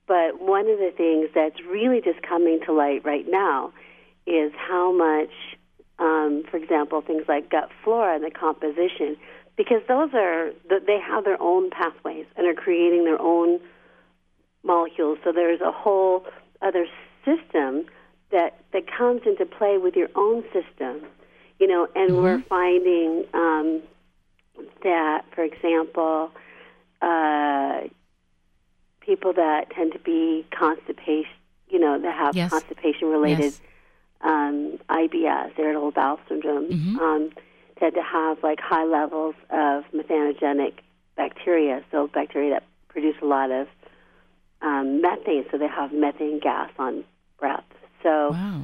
But 0.06 0.40
one 0.40 0.68
of 0.68 0.78
the 0.78 0.90
things 0.96 1.30
that's 1.34 1.60
really 1.62 2.00
just 2.00 2.20
coming 2.22 2.60
to 2.66 2.72
light 2.72 3.04
right 3.04 3.26
now 3.28 3.72
is 4.26 4.52
how 4.54 4.92
much, 4.92 5.30
um, 5.98 6.42
for 6.50 6.56
example, 6.56 7.00
things 7.00 7.24
like 7.28 7.50
gut 7.50 7.70
flora 7.82 8.16
and 8.16 8.24
the 8.24 8.30
composition, 8.30 9.16
because 9.60 9.82
those 9.88 10.08
are 10.14 10.52
they 10.70 10.98
have 10.98 11.24
their 11.24 11.36
own 11.42 11.68
pathways 11.68 12.24
and 12.34 12.46
are 12.46 12.54
creating 12.54 13.04
their 13.04 13.20
own 13.20 13.60
molecules. 14.64 15.18
So 15.22 15.32
there's 15.32 15.60
a 15.60 15.70
whole 15.70 16.24
other 16.62 16.86
system 17.26 17.84
that 18.30 18.58
that 18.72 18.84
comes 18.90 19.20
into 19.26 19.44
play 19.44 19.76
with 19.76 19.96
your 19.96 20.08
own 20.14 20.44
system, 20.44 21.02
you 21.58 21.66
know. 21.66 21.86
And 21.94 22.16
we're 22.16 22.42
finding 22.48 23.26
um, 23.34 23.82
that, 24.82 25.26
for 25.34 25.44
example, 25.44 26.30
uh, 27.02 27.80
people 29.02 29.34
that 29.34 29.70
tend 29.76 29.92
to 29.92 29.98
be 29.98 30.46
constipation, 30.58 31.34
you 31.68 31.78
know, 31.78 31.98
that 32.00 32.14
have 32.14 32.34
Yes. 32.34 32.50
constipation 32.50 33.08
related 33.10 33.52
Yes. 33.52 33.60
um, 34.22 34.78
IBS, 34.88 35.50
irritable 35.58 35.90
bowel 35.90 36.18
syndrome, 36.28 36.68
Mhm. 36.68 36.98
um, 36.98 37.30
tend 37.80 37.94
to 37.94 38.02
have 38.02 38.38
like 38.42 38.60
high 38.60 38.84
levels 38.84 39.34
of 39.50 39.84
methanogenic 39.92 40.74
bacteria, 41.16 41.82
so 41.90 42.06
bacteria 42.06 42.50
that 42.50 42.64
produce 42.88 43.16
a 43.22 43.26
lot 43.26 43.50
of 43.50 43.66
um, 44.62 45.00
methane, 45.00 45.44
so 45.50 45.58
they 45.58 45.66
have 45.66 45.92
methane 45.92 46.38
gas 46.38 46.70
on 46.78 47.02
breath. 47.38 47.64
So 48.02 48.30
Wow. 48.32 48.62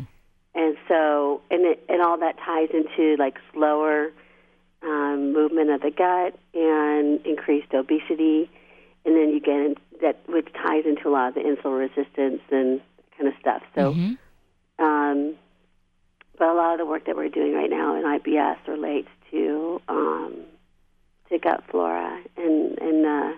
and 0.55 0.77
so 0.89 1.41
and 1.51 1.65
it, 1.65 1.85
and 1.89 2.03
all 2.03 2.19
that 2.19 2.37
ties 2.39 2.69
into 2.73 3.17
like 3.19 3.39
slower 3.53 4.13
um, 4.83 5.33
movement 5.33 5.71
of 5.71 5.81
the 5.81 5.91
gut 5.91 6.39
and 6.55 7.25
increased 7.27 7.73
obesity, 7.75 8.51
and 9.05 9.17
then 9.17 9.31
you 9.31 9.41
get 9.41 9.57
in, 9.57 9.75
that 10.03 10.21
which 10.29 10.49
ties 10.53 10.85
into 10.85 11.09
a 11.09 11.11
lot 11.11 11.29
of 11.29 11.35
the 11.35 11.41
insulin 11.41 11.79
resistance 11.79 12.43
and 12.51 12.81
kind 13.17 13.29
of 13.29 13.35
stuff. 13.41 13.63
So. 13.75 13.95
Mhm. 13.95 14.19
Um, 14.79 15.37
but 16.39 16.49
a 16.49 16.55
lot 16.55 16.73
of 16.75 16.79
the 16.79 16.87
work 16.87 17.07
that 17.07 17.17
we're 17.17 17.29
doing 17.29 17.55
right 17.55 17.71
now 17.71 17.95
in 17.97 18.03
IBS 18.05 18.59
relates 18.69 19.09
to 19.31 19.81
um, 19.89 20.35
to 21.31 21.39
gut 21.39 21.63
flora 21.71 22.21
and 22.37 22.79
and 22.79 23.07
uh, 23.07 23.33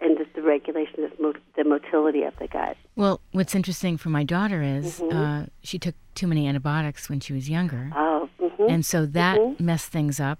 and 0.00 0.18
just 0.18 0.32
the 0.34 0.42
regulation 0.42 1.04
of 1.04 1.18
mo- 1.20 1.32
the 1.56 1.64
motility 1.64 2.22
of 2.22 2.34
the 2.38 2.48
gut. 2.48 2.76
Well, 2.96 3.20
what's 3.32 3.54
interesting 3.54 3.96
for 3.96 4.08
my 4.10 4.24
daughter 4.24 4.62
is 4.62 5.00
Mm-hmm. 5.00 5.16
uh, 5.16 5.46
she 5.62 5.78
took 5.78 5.94
too 6.14 6.26
many 6.26 6.46
antibiotics 6.46 7.08
when 7.08 7.20
she 7.20 7.32
was 7.32 7.48
younger. 7.48 7.90
Oh, 7.96 8.28
mm-hmm, 8.40 8.66
And 8.70 8.84
so 8.86 9.06
that 9.06 9.38
messed 9.60 9.90
things 9.90 10.20
up, 10.20 10.38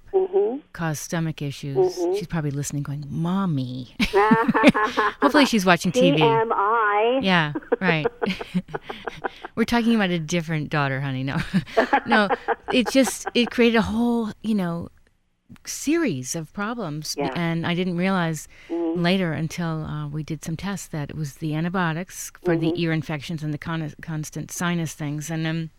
mm-hmm. 0.75 0.85
caused 0.85 1.03
stomach 1.03 1.43
issues. 1.43 1.95
She's 2.17 2.27
probably 2.27 2.51
listening, 2.51 2.83
going, 2.83 3.05
Mommy. 3.09 3.95
Hopefully 5.23 5.47
she's 5.47 5.65
watching 5.65 5.93
TV. 5.93 6.19
TMI. 6.19 7.25
Yeah, 7.25 7.53
right. 7.81 8.07
We're 9.57 9.65
talking 9.65 9.95
about 9.95 10.11
a 10.11 10.19
different 10.19 10.71
daughter, 10.71 11.01
honey. 11.01 11.23
No, 11.23 11.37
no. 12.07 12.29
It 12.73 12.89
just 12.91 13.29
it 13.35 13.51
created 13.51 13.79
a 13.79 13.83
whole, 13.83 14.33
you 14.43 14.55
know, 14.55 14.89
series 15.65 16.35
of 16.35 16.53
problems, 16.53 17.15
Yeah. 17.17 17.31
and 17.35 17.67
I 17.67 17.75
didn't 17.75 17.97
realize 17.97 18.49
later 18.71 19.33
until 19.33 19.85
uh, 19.85 20.09
we 20.09 20.23
did 20.23 20.45
some 20.45 20.57
tests 20.57 20.89
that 20.89 21.11
it 21.11 21.17
was 21.17 21.35
the 21.37 21.55
antibiotics 21.55 22.33
for 22.45 22.57
the 22.57 22.73
ear 22.81 22.93
infections 22.93 23.43
and 23.43 23.53
the 23.53 23.59
con- 23.59 23.95
constant 24.03 24.51
sinus 24.51 24.95
things. 24.95 25.31
And 25.31 25.47
um, 25.47 25.71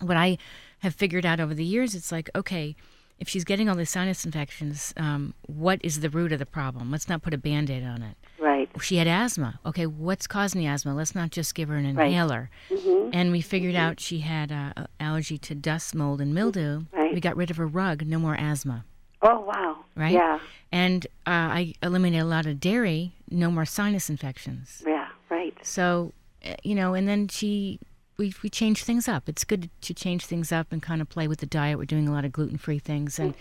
what 0.00 0.16
I 0.16 0.38
have 0.80 0.94
figured 0.94 1.26
out 1.26 1.40
over 1.40 1.54
the 1.54 1.64
years, 1.64 1.94
it's 1.94 2.12
like 2.12 2.30
okay. 2.34 2.76
If 3.20 3.28
she's 3.28 3.44
getting 3.44 3.68
all 3.68 3.74
these 3.74 3.90
sinus 3.90 4.24
infections, 4.24 4.94
um, 4.96 5.34
what 5.46 5.80
is 5.82 6.00
the 6.00 6.10
root 6.10 6.32
of 6.32 6.38
the 6.38 6.46
problem? 6.46 6.90
Let's 6.90 7.08
not 7.08 7.22
put 7.22 7.34
a 7.34 7.38
band 7.38 7.68
aid 7.68 7.82
on 7.84 8.02
it 8.02 8.16
Right. 8.38 8.70
she 8.80 8.96
had 8.96 9.08
asthma. 9.08 9.58
Okay, 9.66 9.86
what's 9.86 10.26
causing 10.28 10.60
the 10.60 10.68
asthma? 10.68 10.94
Let's 10.94 11.14
not 11.14 11.30
just 11.30 11.54
give 11.54 11.68
her 11.68 11.76
an 11.76 11.94
Right. 11.96 12.06
inhaler. 12.06 12.48
Mm-hmm. 12.70 13.10
And 13.12 13.32
we 13.32 13.40
figured 13.40 13.74
out 13.74 13.98
she 13.98 14.20
had 14.20 14.52
uh, 14.52 14.72
allergy 15.00 15.36
to 15.38 15.54
dust, 15.56 15.94
mold, 15.94 16.20
and 16.20 16.32
mildew. 16.32 16.82
Right. 16.92 17.12
We 17.12 17.20
got 17.20 17.36
rid 17.36 17.50
of 17.50 17.56
her 17.56 17.66
rug. 17.66 18.06
No 18.06 18.18
more 18.20 18.36
asthma. 18.36 18.84
Oh 19.22 19.40
wow. 19.40 19.78
Right? 19.96 20.12
Yeah. 20.12 20.38
And 20.70 21.06
uh, 21.26 21.30
I 21.30 21.74
eliminated 21.82 22.22
a 22.24 22.28
lot 22.28 22.46
of 22.46 22.60
dairy. 22.60 23.14
No 23.30 23.50
more 23.50 23.64
sinus 23.64 24.08
infections. 24.08 24.82
Yeah. 24.86 25.08
Right. 25.28 25.56
So, 25.62 26.12
uh, 26.46 26.54
you 26.62 26.74
know, 26.76 26.94
and 26.94 27.08
then 27.08 27.26
she. 27.26 27.80
We, 28.18 28.34
we 28.42 28.50
changed 28.50 28.84
things 28.84 29.06
up. 29.06 29.28
It's 29.28 29.44
good 29.44 29.70
to 29.82 29.94
change 29.94 30.26
things 30.26 30.50
up 30.50 30.72
and 30.72 30.82
kind 30.82 31.00
of 31.00 31.08
play 31.08 31.28
with 31.28 31.38
the 31.38 31.46
diet. 31.46 31.78
We're 31.78 31.84
doing 31.84 32.08
a 32.08 32.12
lot 32.12 32.24
of 32.24 32.32
gluten 32.32 32.58
free 32.58 32.80
things, 32.80 33.18
and 33.20 33.32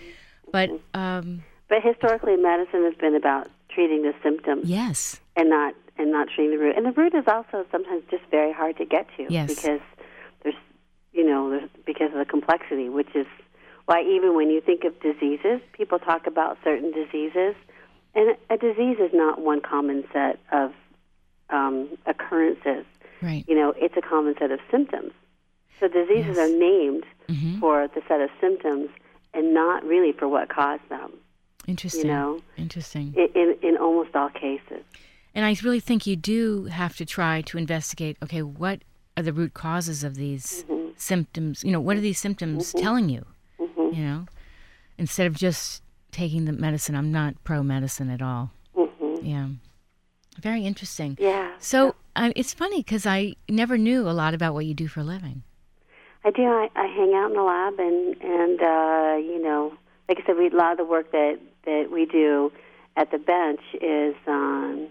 but 0.52 0.70
um, 0.94 1.44
But 1.68 1.82
historically, 1.82 2.36
medicine 2.36 2.84
has 2.84 2.94
been 2.94 3.16
about 3.16 3.50
treating 3.70 4.04
the 4.04 4.14
symptoms 4.22 4.70
yes, 4.70 5.20
and 5.36 5.50
not 5.50 5.74
and 5.98 6.12
not 6.12 6.28
treating 6.34 6.52
the 6.52 6.64
root. 6.64 6.78
And 6.78 6.86
the 6.86 6.92
root 6.92 7.16
is 7.16 7.24
also 7.28 7.66
sometimes 7.72 8.04
just 8.12 8.24
very 8.30 8.54
hard 8.54 8.78
to 8.78 8.86
get 8.86 9.08
to 9.18 9.26
Yes. 9.30 9.50
because 9.54 9.82
there's 10.44 10.56
you 11.12 11.26
know 11.26 11.50
there's, 11.50 11.70
because 11.88 12.12
of 12.12 12.20
the 12.20 12.26
complexity, 12.26 12.88
which 12.88 13.10
is 13.16 13.26
why 13.86 14.04
even 14.04 14.36
when 14.36 14.52
you 14.52 14.62
think 14.62 14.84
of 14.84 15.00
diseases, 15.00 15.60
people 15.74 15.98
talk 15.98 16.28
about 16.28 16.60
certain 16.64 16.92
diseases, 16.92 17.56
and 18.14 18.38
a 18.52 18.58
disease 18.58 18.98
is 19.00 19.10
not 19.12 19.42
one 19.42 19.60
common 19.60 20.04
set 20.14 20.40
of 20.52 20.72
um, 21.50 21.90
occurrences. 22.06 22.86
Right. 23.22 23.44
You 23.48 23.56
know, 23.56 23.74
it's 23.78 23.96
a 23.98 24.02
common 24.02 24.36
set 24.40 24.52
of 24.52 24.60
symptoms. 24.72 25.12
So 25.80 25.88
diseases 25.88 26.36
Yes. 26.36 26.38
are 26.38 26.50
named 26.50 27.04
hmm 27.30 27.60
for 27.60 27.88
the 27.94 28.02
set 28.08 28.22
of 28.22 28.30
symptoms 28.42 28.90
and 29.34 29.54
not 29.54 29.84
really 29.84 30.12
for 30.14 30.28
what 30.28 30.50
caused 30.50 30.88
them. 30.90 31.12
Interesting. 31.68 32.02
You 32.02 32.08
know, 32.08 32.40
Interesting. 32.58 33.14
in 33.16 33.28
in, 33.36 33.56
in 33.62 33.78
almost 33.78 34.16
all 34.16 34.30
cases. 34.30 34.84
And 35.36 35.46
I 35.46 35.56
really 35.64 35.80
think 35.80 36.08
you 36.08 36.16
do 36.16 36.66
have 36.66 36.96
to 36.98 37.06
try 37.06 37.42
to 37.42 37.58
investigate 37.58 38.18
okay, 38.24 38.42
what 38.42 38.80
are 39.16 39.24
the 39.24 39.34
root 39.34 39.54
causes 39.54 40.04
of 40.04 40.16
these 40.16 40.64
Mm-hmm. 40.70 40.90
symptoms? 40.96 41.64
You 41.64 41.72
know, 41.72 41.80
what 41.82 41.98
are 41.98 42.02
these 42.02 42.20
symptoms 42.20 42.74
telling 42.74 43.10
you? 43.10 43.26
Mm-hmm. 43.60 43.96
You 43.96 44.04
know, 44.06 44.26
instead 44.98 45.28
of 45.28 45.36
just 45.36 45.84
taking 46.12 46.46
the 46.46 46.54
medicine. 46.54 46.96
I'm 46.96 47.12
not 47.12 47.36
pro 47.44 47.62
medicine 47.62 48.10
at 48.10 48.22
all. 48.22 48.52
hmm 48.74 49.16
Yeah. 49.22 49.48
Very 50.40 50.66
interesting. 50.66 51.18
Yeah. 51.20 51.52
So 51.60 51.96
uh, 52.18 52.32
it's 52.36 52.54
funny 52.54 52.78
because 52.78 53.06
I 53.06 53.36
never 53.48 53.78
knew 53.78 54.10
a 54.10 54.12
lot 54.12 54.34
about 54.34 54.54
what 54.54 54.66
you 54.66 54.74
do 54.74 54.88
for 54.88 55.02
a 55.02 55.04
living. 55.04 55.44
I 56.26 56.32
do. 56.32 56.44
I, 56.44 56.70
I 56.76 56.88
hang 56.88 57.14
out 57.14 57.30
in 57.30 57.38
the 57.38 57.44
lab, 57.44 57.80
and 57.80 58.22
and 58.22 58.62
uh, 58.62 59.16
you 59.18 59.42
know, 59.42 59.74
like 60.10 60.20
I 60.22 60.26
said, 60.26 60.36
we, 60.38 60.50
a 60.50 60.56
lot 60.56 60.72
of 60.72 60.78
the 60.78 60.86
work 60.86 61.12
that 61.12 61.40
that 61.66 61.90
we 61.92 62.06
do 62.06 62.52
at 62.98 63.12
the 63.12 63.20
bench 63.20 63.62
is 63.82 64.16
um, 64.26 64.88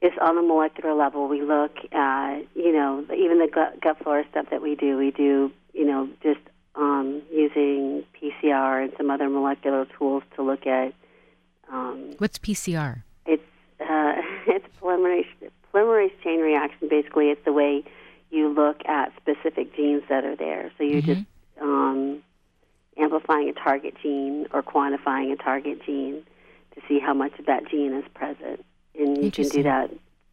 is 0.00 0.12
on 0.22 0.36
the 0.36 0.42
molecular 0.42 0.94
level. 0.94 1.28
We 1.28 1.42
look 1.42 1.76
at 1.92 2.38
you 2.54 2.72
know 2.72 3.04
even 3.14 3.38
the 3.38 3.48
gut, 3.52 3.80
gut 3.82 3.98
flora 4.02 4.24
stuff 4.30 4.46
that 4.50 4.62
we 4.62 4.76
do. 4.76 4.96
We 4.96 5.10
do 5.10 5.50
you 5.74 5.84
know 5.84 6.08
just 6.22 6.40
um, 6.76 7.20
using 7.32 8.04
PCR 8.14 8.84
and 8.84 8.92
some 8.96 9.10
other 9.10 9.28
molecular 9.28 9.86
tools 9.98 10.22
to 10.36 10.42
look 10.42 10.66
at. 10.66 10.94
Um, 11.70 12.12
What's 12.18 12.38
PCR? 12.38 13.02
it's 13.26 13.42
uh, 13.80 14.14
it's 14.46 14.66
polymerase 14.80 15.26
polymerase 15.76 16.12
chain 16.22 16.40
reaction. 16.40 16.88
Basically, 16.88 17.26
it's 17.26 17.44
the 17.44 17.52
way 17.52 17.84
you 18.30 18.48
look 18.48 18.80
at 18.86 19.12
specific 19.16 19.74
genes 19.76 20.02
that 20.08 20.24
are 20.24 20.36
there. 20.36 20.72
So 20.78 20.84
you're 20.84 21.02
just 21.02 21.24
um, 21.60 22.22
amplifying 22.96 23.48
a 23.48 23.52
target 23.52 23.94
gene 24.02 24.46
or 24.52 24.62
quantifying 24.62 25.32
a 25.32 25.36
target 25.36 25.84
gene 25.84 26.22
to 26.74 26.80
see 26.88 26.98
how 26.98 27.14
much 27.14 27.38
of 27.38 27.46
that 27.46 27.68
gene 27.70 27.92
is 27.92 28.04
present, 28.14 28.64
and 28.98 29.22
you 29.22 29.30
can 29.30 29.48
do 29.48 29.62
that 29.62 29.90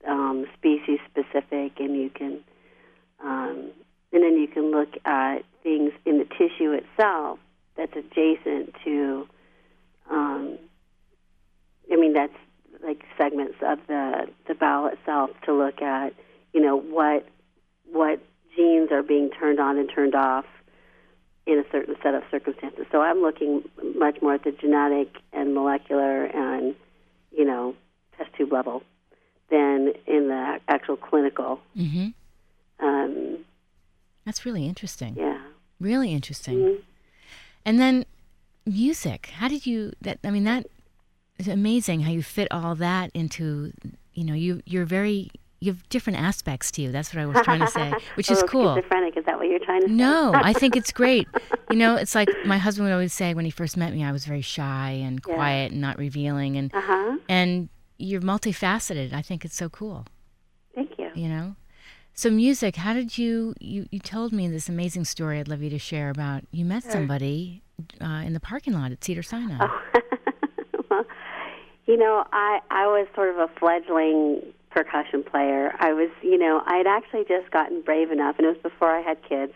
um, 0.08 0.46
species 0.58 1.00
specific, 1.10 1.80
and 1.80 1.96
you 1.96 2.10
can 2.10 2.40
um, 3.24 3.72
and 4.12 4.24
then 4.24 4.38
you 4.38 4.48
can 4.48 4.72
look 4.72 4.94
at 5.06 5.44
things 5.64 5.92
in 6.06 6.20
the 6.20 6.26
tissue 6.26 6.72
itself 6.72 7.40
that's 7.76 7.94
adjacent 7.96 8.76
to. 8.84 9.28
Um, 10.12 10.58
I 11.92 11.96
mean, 11.96 12.14
that's 12.14 12.34
like 12.84 13.04
segments 13.18 13.56
of 13.62 13.80
the 13.88 14.28
the 14.48 14.54
bowel 14.56 14.88
itself 14.88 15.32
to 15.46 15.54
look 15.54 15.82
at, 15.82 16.14
you 16.54 16.62
know, 16.62 16.78
what 16.78 17.28
what 17.92 18.20
genes 18.56 18.92
are 18.92 19.04
being 19.04 19.30
turned 19.30 19.60
on 19.60 19.78
and 19.78 19.90
turned 19.94 20.16
off 20.16 20.46
in 21.46 21.60
a 21.60 21.64
certain 21.72 21.96
set 22.02 22.14
of 22.14 22.24
circumstances. 22.32 22.86
So 22.92 23.02
I'm 23.02 23.22
looking 23.22 23.64
much 23.96 24.22
more 24.22 24.36
at 24.36 24.44
the 24.44 24.52
genetic 24.52 25.18
and 25.34 25.54
molecular 25.54 26.26
and 26.26 26.76
you 27.32 27.46
know 27.46 27.76
test 28.18 28.30
tube 28.38 28.52
level 28.52 28.84
than 29.50 29.94
in 30.08 30.28
the 30.30 30.60
actual 30.68 30.98
clinical. 30.98 31.60
Mm-hmm. 31.78 32.08
Um, 32.86 33.40
That's 34.26 34.46
really 34.46 34.66
interesting. 34.68 35.16
yeah. 35.18 35.40
Really 35.80 36.14
interesting. 36.14 36.58
Mhm. 36.60 36.82
And 37.66 37.80
then 37.80 38.06
music. 38.66 39.28
How 39.36 39.48
did 39.48 39.66
you 39.66 39.94
that 40.02 40.20
I 40.24 40.30
mean 40.32 40.44
that 40.46 40.68
is 41.48 41.54
amazing 41.54 42.02
how 42.02 42.12
you 42.12 42.24
fit 42.24 42.48
all 42.52 42.76
that 42.76 43.12
into 43.14 43.72
you 44.14 44.24
know, 44.24 44.34
you 44.34 44.62
you're 44.66 44.86
very 44.86 45.30
you 45.60 45.72
have 45.72 45.88
different 45.90 46.20
aspects 46.20 46.72
to 46.72 46.82
you. 46.82 46.92
That's 46.92 47.14
what 47.14 47.22
I 47.22 47.26
was 47.26 47.40
trying 47.42 47.62
to 47.62 47.68
say, 47.68 47.94
which 48.16 48.30
is 48.30 48.44
cool. 48.44 48.76
Schizophrenic, 48.76 49.16
is 49.16 49.24
that 49.26 49.38
what 49.38 49.48
you're 49.48 49.60
trying 49.60 49.82
to 49.82 49.88
say? 49.88 49.94
No, 49.94 50.32
I 50.34 50.52
think 50.62 50.76
it's 50.76 50.92
great. 50.92 51.28
You 51.70 51.78
know, 51.78 51.96
it's 51.96 52.16
like 52.16 52.28
my 52.46 52.58
husband 52.58 52.86
would 52.88 52.94
always 52.94 53.14
say 53.14 53.34
when 53.34 53.46
he 53.46 53.52
first 53.52 53.78
met 53.78 53.94
me, 53.94 54.04
I 54.04 54.12
was 54.12 54.26
very 54.26 54.42
shy 54.42 54.90
and 55.04 55.22
Yeah. 55.28 55.36
quiet 55.36 55.72
and 55.72 55.80
not 55.82 55.98
revealing, 55.98 56.58
and 56.58 56.74
Uh 56.74 56.82
huh. 56.82 57.18
and 57.30 57.70
you're 57.98 58.22
multifaceted. 58.22 59.14
I 59.14 59.22
think 59.22 59.46
it's 59.46 59.56
so 59.56 59.70
cool. 59.70 60.06
Thank 60.76 60.92
you. 61.00 61.10
You 61.16 61.30
know. 61.30 61.56
So 62.14 62.30
music, 62.30 62.76
how 62.76 62.94
did 62.94 63.18
you 63.18 63.56
you 63.60 63.88
you 63.90 64.00
told 64.00 64.34
me 64.34 64.48
this 64.48 64.68
amazing 64.70 65.06
story 65.06 65.40
I'd 65.40 65.48
love 65.48 65.62
you 65.64 65.70
to 65.72 65.80
share 65.80 66.10
about 66.10 66.44
you 66.52 66.66
met 66.66 66.84
somebody 66.84 67.64
uh, 68.02 68.22
in 68.28 68.34
the 68.34 68.40
parking 68.40 68.74
lot 68.74 68.92
at 68.92 69.04
Cedar 69.04 69.24
Sinai. 69.24 69.58
Oh. 69.62 70.00
you 71.86 71.98
know, 71.98 72.26
I 72.32 72.60
I 72.70 72.88
was 72.88 73.08
sort 73.16 73.30
of 73.30 73.38
a 73.38 73.48
fledgling 73.60 74.42
percussion 74.70 75.24
player. 75.24 75.74
I 75.80 75.94
was, 75.94 76.10
you 76.22 76.38
know, 76.38 76.62
I 76.66 76.78
had 76.78 76.88
actually 76.88 77.26
just 77.28 77.52
gotten 77.52 77.82
brave 77.82 78.12
enough, 78.12 78.38
and 78.38 78.48
it 78.48 78.50
was 78.50 78.62
before 78.62 78.90
I 78.90 79.02
had 79.02 79.18
kids, 79.28 79.54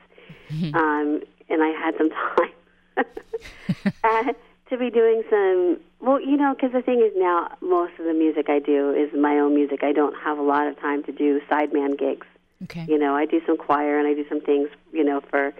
um, 0.73 1.21
and 1.49 1.63
I 1.63 1.69
had 1.69 1.95
some 1.97 2.09
time 2.35 3.93
uh, 4.03 4.33
to 4.69 4.77
be 4.77 4.89
doing 4.89 5.23
some. 5.29 5.79
Well, 5.99 6.21
you 6.21 6.37
know, 6.37 6.53
because 6.53 6.73
the 6.73 6.81
thing 6.81 6.99
is 6.99 7.11
now 7.15 7.49
most 7.61 7.93
of 7.97 8.05
the 8.05 8.13
music 8.13 8.49
I 8.49 8.59
do 8.59 8.91
is 8.91 9.09
my 9.19 9.39
own 9.39 9.55
music. 9.55 9.83
I 9.83 9.91
don't 9.91 10.15
have 10.21 10.37
a 10.37 10.43
lot 10.43 10.67
of 10.67 10.79
time 10.79 11.03
to 11.03 11.11
do 11.11 11.41
sideman 11.49 11.97
gigs. 11.97 12.27
Okay. 12.63 12.85
You 12.87 12.97
know, 12.97 13.15
I 13.15 13.25
do 13.25 13.41
some 13.45 13.57
choir 13.57 13.99
and 13.99 14.07
I 14.07 14.13
do 14.13 14.27
some 14.27 14.41
things, 14.41 14.69
you 14.91 15.03
know, 15.03 15.21
for 15.21 15.53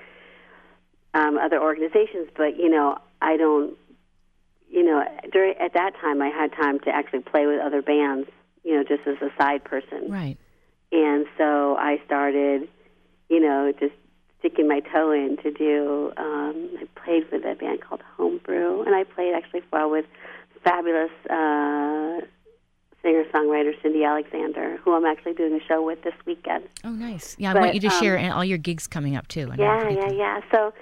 um, 1.13 1.37
other 1.37 1.61
organizations, 1.61 2.29
but 2.35 2.57
you 2.57 2.69
know, 2.69 2.97
I 3.21 3.37
don't. 3.37 3.75
You 4.69 4.83
know, 4.83 5.03
during 5.31 5.55
at 5.57 5.73
that 5.73 5.93
time, 5.99 6.21
I 6.21 6.27
had 6.29 6.51
time 6.53 6.79
to 6.81 6.89
actually 6.89 7.21
play 7.21 7.45
with 7.45 7.61
other 7.61 7.81
bands. 7.81 8.29
You 8.63 8.75
know, 8.75 8.83
just 8.83 9.07
as 9.07 9.15
a 9.21 9.31
side 9.41 9.63
person, 9.63 10.09
Right. 10.11 10.35
and 10.91 11.25
so 11.37 11.77
I 11.77 12.01
started, 12.05 12.67
you 13.29 13.39
know, 13.39 13.71
just 13.79 13.93
sticking 14.39 14.67
my 14.67 14.81
toe 14.81 15.11
in 15.11 15.37
to 15.37 15.51
do. 15.51 16.11
Um, 16.17 16.69
I 16.77 16.87
played 17.01 17.31
with 17.31 17.45
a 17.45 17.55
band 17.55 17.79
called 17.81 18.01
Homebrew, 18.17 18.81
and 18.81 18.93
I 18.93 19.05
played 19.05 19.33
actually 19.33 19.61
for 19.69 19.87
with 19.87 20.05
fabulous 20.65 21.11
uh, 21.29 22.19
singer 23.01 23.23
songwriter 23.33 23.71
Cindy 23.81 24.03
Alexander, 24.03 24.77
who 24.83 24.93
I'm 24.93 25.05
actually 25.05 25.33
doing 25.33 25.53
a 25.53 25.63
show 25.65 25.81
with 25.81 26.03
this 26.03 26.13
weekend. 26.25 26.65
Oh, 26.83 26.89
nice. 26.89 27.37
Yeah, 27.39 27.53
I 27.53 27.59
want 27.59 27.73
you 27.73 27.79
to 27.81 27.87
um, 27.87 27.99
share 28.01 28.33
all 28.33 28.43
your 28.43 28.57
gigs 28.57 28.85
coming 28.85 29.15
up 29.15 29.29
too. 29.29 29.49
Yeah, 29.57 29.89
yeah, 29.89 30.11
yeah. 30.11 30.41
So, 30.53 30.73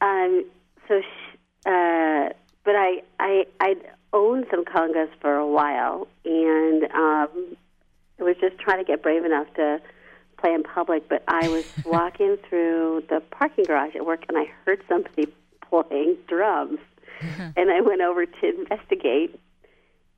um, 0.00 0.44
so, 0.86 1.00
sh- 1.00 1.36
uh, 1.66 2.28
but 2.64 2.76
I, 2.76 3.02
I, 3.18 3.46
I'd 3.60 3.82
owned 4.12 4.46
some 4.50 4.64
congas 4.64 5.08
for 5.20 5.34
a 5.34 5.46
while, 5.46 6.06
and 6.24 6.84
um, 6.84 7.56
I 8.20 8.22
was 8.22 8.36
just 8.40 8.58
trying 8.58 8.78
to 8.78 8.84
get 8.84 9.02
brave 9.02 9.24
enough 9.24 9.52
to 9.54 9.80
play 10.38 10.52
in 10.52 10.62
public. 10.62 11.08
But 11.08 11.24
I 11.28 11.48
was 11.48 11.64
walking 11.84 12.36
through 12.48 13.04
the 13.08 13.20
parking 13.30 13.64
garage 13.64 13.96
at 13.96 14.06
work, 14.06 14.24
and 14.28 14.38
I 14.38 14.44
heard 14.64 14.82
somebody 14.88 15.32
playing 15.70 16.16
drums, 16.28 16.78
and 17.56 17.70
I 17.70 17.80
went 17.80 18.00
over 18.00 18.26
to 18.26 18.48
investigate. 18.60 19.38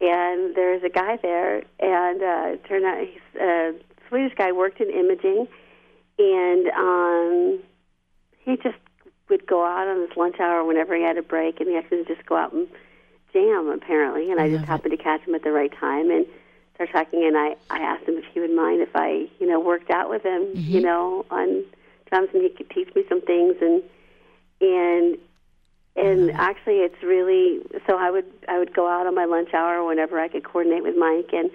And 0.01 0.55
there's 0.57 0.83
a 0.83 0.89
guy 0.89 1.17
there, 1.23 1.63
and 1.79 2.23
uh, 2.23 2.55
it 2.55 2.65
turned 2.67 2.85
out 2.85 2.99
he's 3.01 3.41
a 3.41 3.73
Swedish 4.09 4.37
guy, 4.37 4.53
worked 4.53 4.81
in 4.81 4.91
imaging, 4.91 5.47
and 6.19 6.67
um, 6.69 7.61
he 8.41 8.57
just 8.57 8.77
would 9.29 9.47
go 9.47 9.65
out 9.65 9.89
on 9.89 10.01
his 10.01 10.17
lunch 10.17 10.39
hour 10.41 10.65
whenever 10.65 10.95
he 10.95 11.03
had 11.03 11.17
a 11.17 11.23
break, 11.23 11.61
and 11.61 11.69
he 11.69 11.77
actually 11.77 11.99
would 11.99 12.09
just 12.09 12.27
go 12.27 12.37
out 12.37 12.53
and 12.53 12.69
jam 13.33 13.69
apparently. 13.69 14.31
And 14.31 14.41
I, 14.41 14.49
just 14.49 14.61
love 14.61 14.65
it. 14.65 14.67
happened 14.67 14.99
to 14.99 15.03
catch 15.03 15.23
him 15.23 15.35
at 15.35 15.43
the 15.43 15.53
right 15.53 15.73
time 15.79 16.11
and 16.11 16.27
start 16.75 16.91
talking. 16.93 17.25
And 17.25 17.37
I 17.37 17.57
I 17.71 17.79
asked 17.79 18.09
him 18.09 18.17
if 18.17 18.25
he 18.33 18.41
would 18.41 18.55
mind 18.55 18.83
if 18.83 18.95
I 18.95 19.29
you 19.39 19.47
know 19.47 19.61
worked 19.61 19.91
out 19.91 20.11
with 20.11 20.23
him, 20.23 20.51
you 20.55 20.81
know, 20.81 21.25
on 21.31 21.65
drums, 22.11 22.29
and 22.35 22.43
he 22.43 22.51
could 22.51 22.71
teach 22.71 22.95
me 22.95 23.05
some 23.09 23.23
things. 23.23 23.57
And 23.61 23.83
and 24.61 25.19
and 25.97 26.33
actually, 26.33 26.79
it's 26.79 27.01
really 27.03 27.61
so. 27.87 27.97
I 27.97 28.11
would 28.11 28.27
I 28.49 28.59
would 28.59 28.75
go 28.75 28.89
out 28.89 29.07
on 29.07 29.15
my 29.15 29.27
lunch 29.27 29.55
hour 29.55 29.85
whenever 29.85 30.19
I 30.19 30.29
could 30.29 30.43
coordinate 30.43 30.83
with 30.83 30.97
Mike, 30.97 31.31
and 31.33 31.51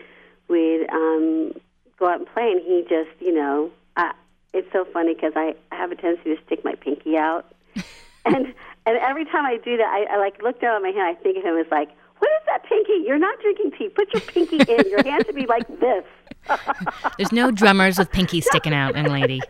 we'd 0.48 0.88
um, 0.90 1.54
go 1.98 2.08
out 2.08 2.20
and 2.20 2.28
play. 2.28 2.52
And 2.52 2.62
he 2.62 2.86
just, 2.88 3.10
you 3.20 3.34
know, 3.34 3.70
I, 3.98 4.14
it's 4.54 4.72
so 4.72 4.86
funny 4.86 5.14
because 5.14 5.34
I 5.36 5.56
have 5.74 5.92
a 5.92 5.96
tendency 5.96 6.36
to 6.36 6.42
stick 6.46 6.64
my 6.64 6.76
pinky 6.76 7.18
out, 7.18 7.52
and 8.26 8.54
and 8.86 8.98
every 8.98 9.26
time 9.26 9.46
I 9.46 9.58
do 9.64 9.78
that, 9.78 9.88
I, 9.88 10.16
I 10.16 10.18
like 10.18 10.42
look 10.42 10.60
down 10.62 10.76
at 10.76 10.82
my 10.82 10.90
hand. 10.90 11.18
I 11.18 11.22
think 11.22 11.38
of 11.38 11.44
him 11.44 11.58
as 11.58 11.66
like, 11.72 11.90
"What 12.18 12.32
is 12.32 12.46
that 12.48 12.64
pinky? 12.64 13.04
You're 13.06 13.20
not 13.20 13.40
drinking 13.42 13.72
tea. 13.78 13.90
Put 13.90 14.14
your 14.14 14.22
pinky 14.22 14.58
in. 14.68 14.90
Your 14.90 15.04
hand 15.04 15.26
should 15.26 15.36
be 15.36 15.46
like 15.46 15.68
this." 15.80 16.06
There's 17.18 17.32
no 17.32 17.52
drummers 17.52 17.98
with 17.98 18.12
pinky 18.12 18.42
sticking 18.42 18.74
out, 18.74 18.96
young 18.96 19.08
lady. 19.08 19.42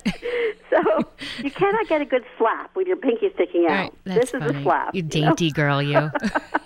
So 0.70 0.82
you 1.44 1.52
cannot 1.52 1.88
get 1.88 2.02
a 2.02 2.06
good 2.06 2.24
slap 2.38 2.76
with 2.76 2.88
your 2.88 2.98
pinky 2.98 3.30
sticking 3.36 3.66
out. 3.66 3.72
Right, 3.72 3.94
this 4.04 4.34
is 4.34 4.40
funny. 4.42 4.60
a 4.60 4.64
slap. 4.64 4.96
You 4.96 5.04
know? 5.04 5.10
dainty 5.10 5.52
girl, 5.52 5.82
you. 5.82 6.12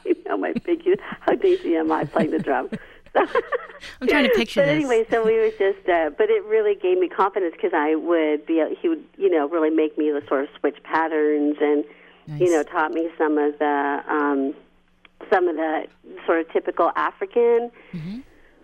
you 0.05 0.15
know 0.25 0.37
my 0.37 0.53
pinky. 0.53 0.95
How 1.21 1.35
dainty 1.35 1.75
am 1.75 1.91
I 1.91 2.05
playing 2.05 2.31
the 2.31 2.39
drum? 2.39 2.69
So, 3.13 3.21
I'm 4.01 4.07
trying 4.07 4.23
to 4.23 4.35
picture 4.35 4.61
but 4.61 4.65
this. 4.65 4.75
anyway, 4.75 5.05
so 5.09 5.23
we 5.25 5.39
was 5.39 5.53
just, 5.59 5.87
uh, 5.87 6.09
but 6.17 6.29
it 6.29 6.43
really 6.45 6.75
gave 6.75 6.97
me 6.97 7.07
confidence 7.07 7.53
because 7.55 7.73
I 7.73 7.95
would 7.95 8.45
be, 8.45 8.63
he 8.81 8.89
would, 8.89 9.03
you 9.17 9.29
know, 9.29 9.47
really 9.47 9.69
make 9.69 9.97
me 9.97 10.09
the 10.11 10.23
sort 10.27 10.43
of 10.43 10.49
switch 10.59 10.77
patterns 10.83 11.57
and, 11.61 11.85
you 12.39 12.49
know, 12.51 12.63
taught 12.63 12.91
me 12.91 13.09
some 13.17 13.37
of 13.37 13.59
the, 13.59 14.03
um, 14.07 14.55
some 15.31 15.47
of 15.47 15.55
the 15.55 15.85
sort 16.25 16.39
of 16.39 16.51
typical 16.51 16.91
African 16.95 17.71
Mm-hmm. 17.93 18.19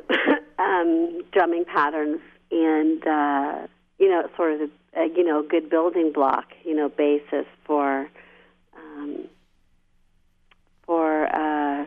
um, 0.60 1.22
drumming 1.32 1.66
patterns 1.66 2.20
and, 2.52 3.06
uh, 3.06 3.68
you 4.00 4.10
know, 4.10 4.28
sort 4.36 4.54
of, 4.60 4.70
a, 4.96 5.06
you 5.16 5.24
know, 5.24 5.44
good 5.44 5.70
building 5.70 6.12
block, 6.12 6.46
you 6.64 6.76
know, 6.76 6.90
basis 6.90 7.46
for, 7.64 8.10
um, 8.76 9.28
for, 10.86 11.28
uh, 11.28 11.86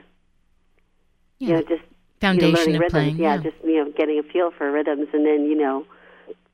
you 1.41 1.49
know, 1.49 1.63
just 1.63 1.83
Foundation 2.23 2.67
you 2.67 2.73
know, 2.75 2.79
rhythms. 2.79 2.93
playing. 2.93 3.17
Yeah, 3.19 3.35
yeah. 3.35 3.43
just 3.43 3.57
you 3.65 3.85
know, 3.85 3.93
getting 3.97 4.19
a 4.19 4.23
feel 4.23 4.53
for 4.57 4.71
rhythms, 4.71 5.09
and 5.13 5.27
then 5.27 5.45
you 5.45 5.57
know, 5.57 5.85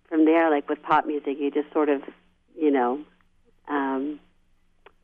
from 0.09 0.25
there, 0.25 0.51
like 0.51 0.69
with 0.69 0.83
pop 0.83 1.07
music, 1.07 1.37
you 1.39 1.51
just 1.51 1.71
sort 1.73 1.91
of, 1.91 2.03
you 2.59 2.71
know, 2.71 3.01
um, 3.69 4.19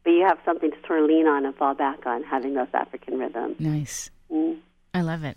but 0.02 0.10
you 0.10 0.24
have 0.26 0.38
something 0.44 0.70
to 0.70 0.76
sort 0.86 1.00
of 1.00 1.06
lean 1.06 1.26
on 1.26 1.44
and 1.44 1.54
fall 1.54 1.74
back 1.74 2.06
on, 2.06 2.22
having 2.22 2.54
those 2.54 2.68
African 2.72 3.18
rhythms. 3.18 3.56
Nice. 3.58 4.10
Mm. 4.32 4.58
I 4.94 5.02
love 5.02 5.22
it. 5.22 5.36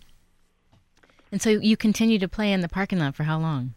And 1.30 1.42
so 1.42 1.50
you 1.50 1.76
continue 1.76 2.20
to 2.20 2.28
play 2.30 2.54
in 2.54 2.62
the 2.62 2.70
parking 2.70 3.00
lot 3.00 3.14
for 3.14 3.24
how 3.24 3.38
long? 3.38 3.74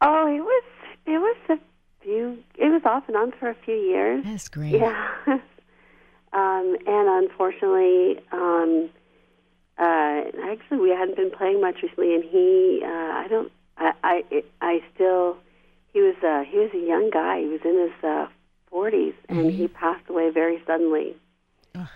Oh, 0.00 0.26
it 0.26 0.40
was 0.40 0.64
it 1.06 1.18
was 1.18 1.36
a 1.48 1.58
few. 2.04 2.38
It 2.56 2.70
was 2.70 2.82
off 2.84 3.02
and 3.08 3.16
on 3.16 3.32
for 3.32 3.50
a 3.50 3.56
few 3.64 3.74
years. 3.74 4.24
That's 4.24 4.48
great. 4.48 4.74
Yeah. 4.74 5.08
um, 5.26 5.40
and 6.86 7.24
unfortunately, 7.24 8.20
um, 8.30 8.90
uh, 9.80 10.22
actually, 10.44 10.78
we 10.78 10.90
hadn't 10.90 11.16
been 11.16 11.30
playing 11.30 11.60
much 11.60 11.82
recently, 11.82 12.14
and 12.14 12.24
he, 12.24 12.82
uh, 12.84 12.88
I 12.88 13.26
don't, 13.28 13.50
I, 13.78 13.92
I, 14.04 14.44
I 14.60 14.82
still, 14.94 15.38
he 15.94 16.00
was, 16.02 16.16
uh, 16.22 16.44
he 16.44 16.58
was 16.58 16.70
a 16.74 16.86
young 16.86 17.08
guy. 17.10 17.40
He 17.40 17.46
was 17.46 17.60
in 17.64 17.78
his 17.78 18.04
uh, 18.04 18.26
40s, 18.70 19.14
and 19.30 19.50
he 19.50 19.68
passed 19.68 20.08
away 20.10 20.28
very 20.30 20.62
suddenly. 20.66 21.16
Ugh, 21.74 21.88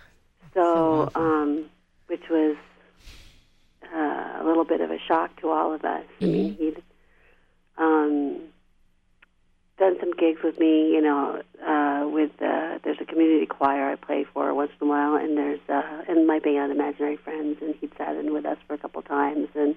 so, 0.55 1.03
awful. 1.03 1.23
um, 1.23 1.65
which 2.07 2.29
was 2.31 2.57
uh, 3.95 4.39
a 4.41 4.43
little 4.45 4.65
bit 4.65 4.81
of 4.81 4.91
a 4.91 4.99
shock 4.99 5.39
to 5.41 5.51
all 5.51 5.75
of 5.75 5.85
us. 5.85 6.05
I 6.23 6.25
mean, 6.25 6.57
he'd 6.57 6.83
um, 7.77 8.41
done 9.79 9.97
some 9.99 10.13
gigs 10.13 10.41
with 10.43 10.59
me, 10.59 10.93
you 10.93 11.01
know, 11.01 11.43
uh, 11.67 12.09
with 12.09 12.31
uh, 12.41 12.79
there's 12.85 12.99
a 13.01 13.05
community 13.05 13.47
choir 13.47 13.91
I 13.91 13.97
play 13.97 14.25
for 14.33 14.55
once 14.55 14.71
in 14.81 14.87
a 14.87 14.91
while, 14.91 15.17
and 15.17 15.37
there's 15.37 15.61
uh, 15.69 16.03
and 16.09 16.27
my 16.27 16.39
band 16.39 16.71
Imaginary 16.73 17.17
Friends, 17.17 17.59
and 17.61 17.75
he'd 17.81 17.91
sat 17.99 18.17
in 18.17 18.33
with 18.33 18.47
us 18.47 18.59
for 18.67 18.75
a 18.75 18.79
couple 18.79 19.03
times, 19.03 19.49
and 19.55 19.75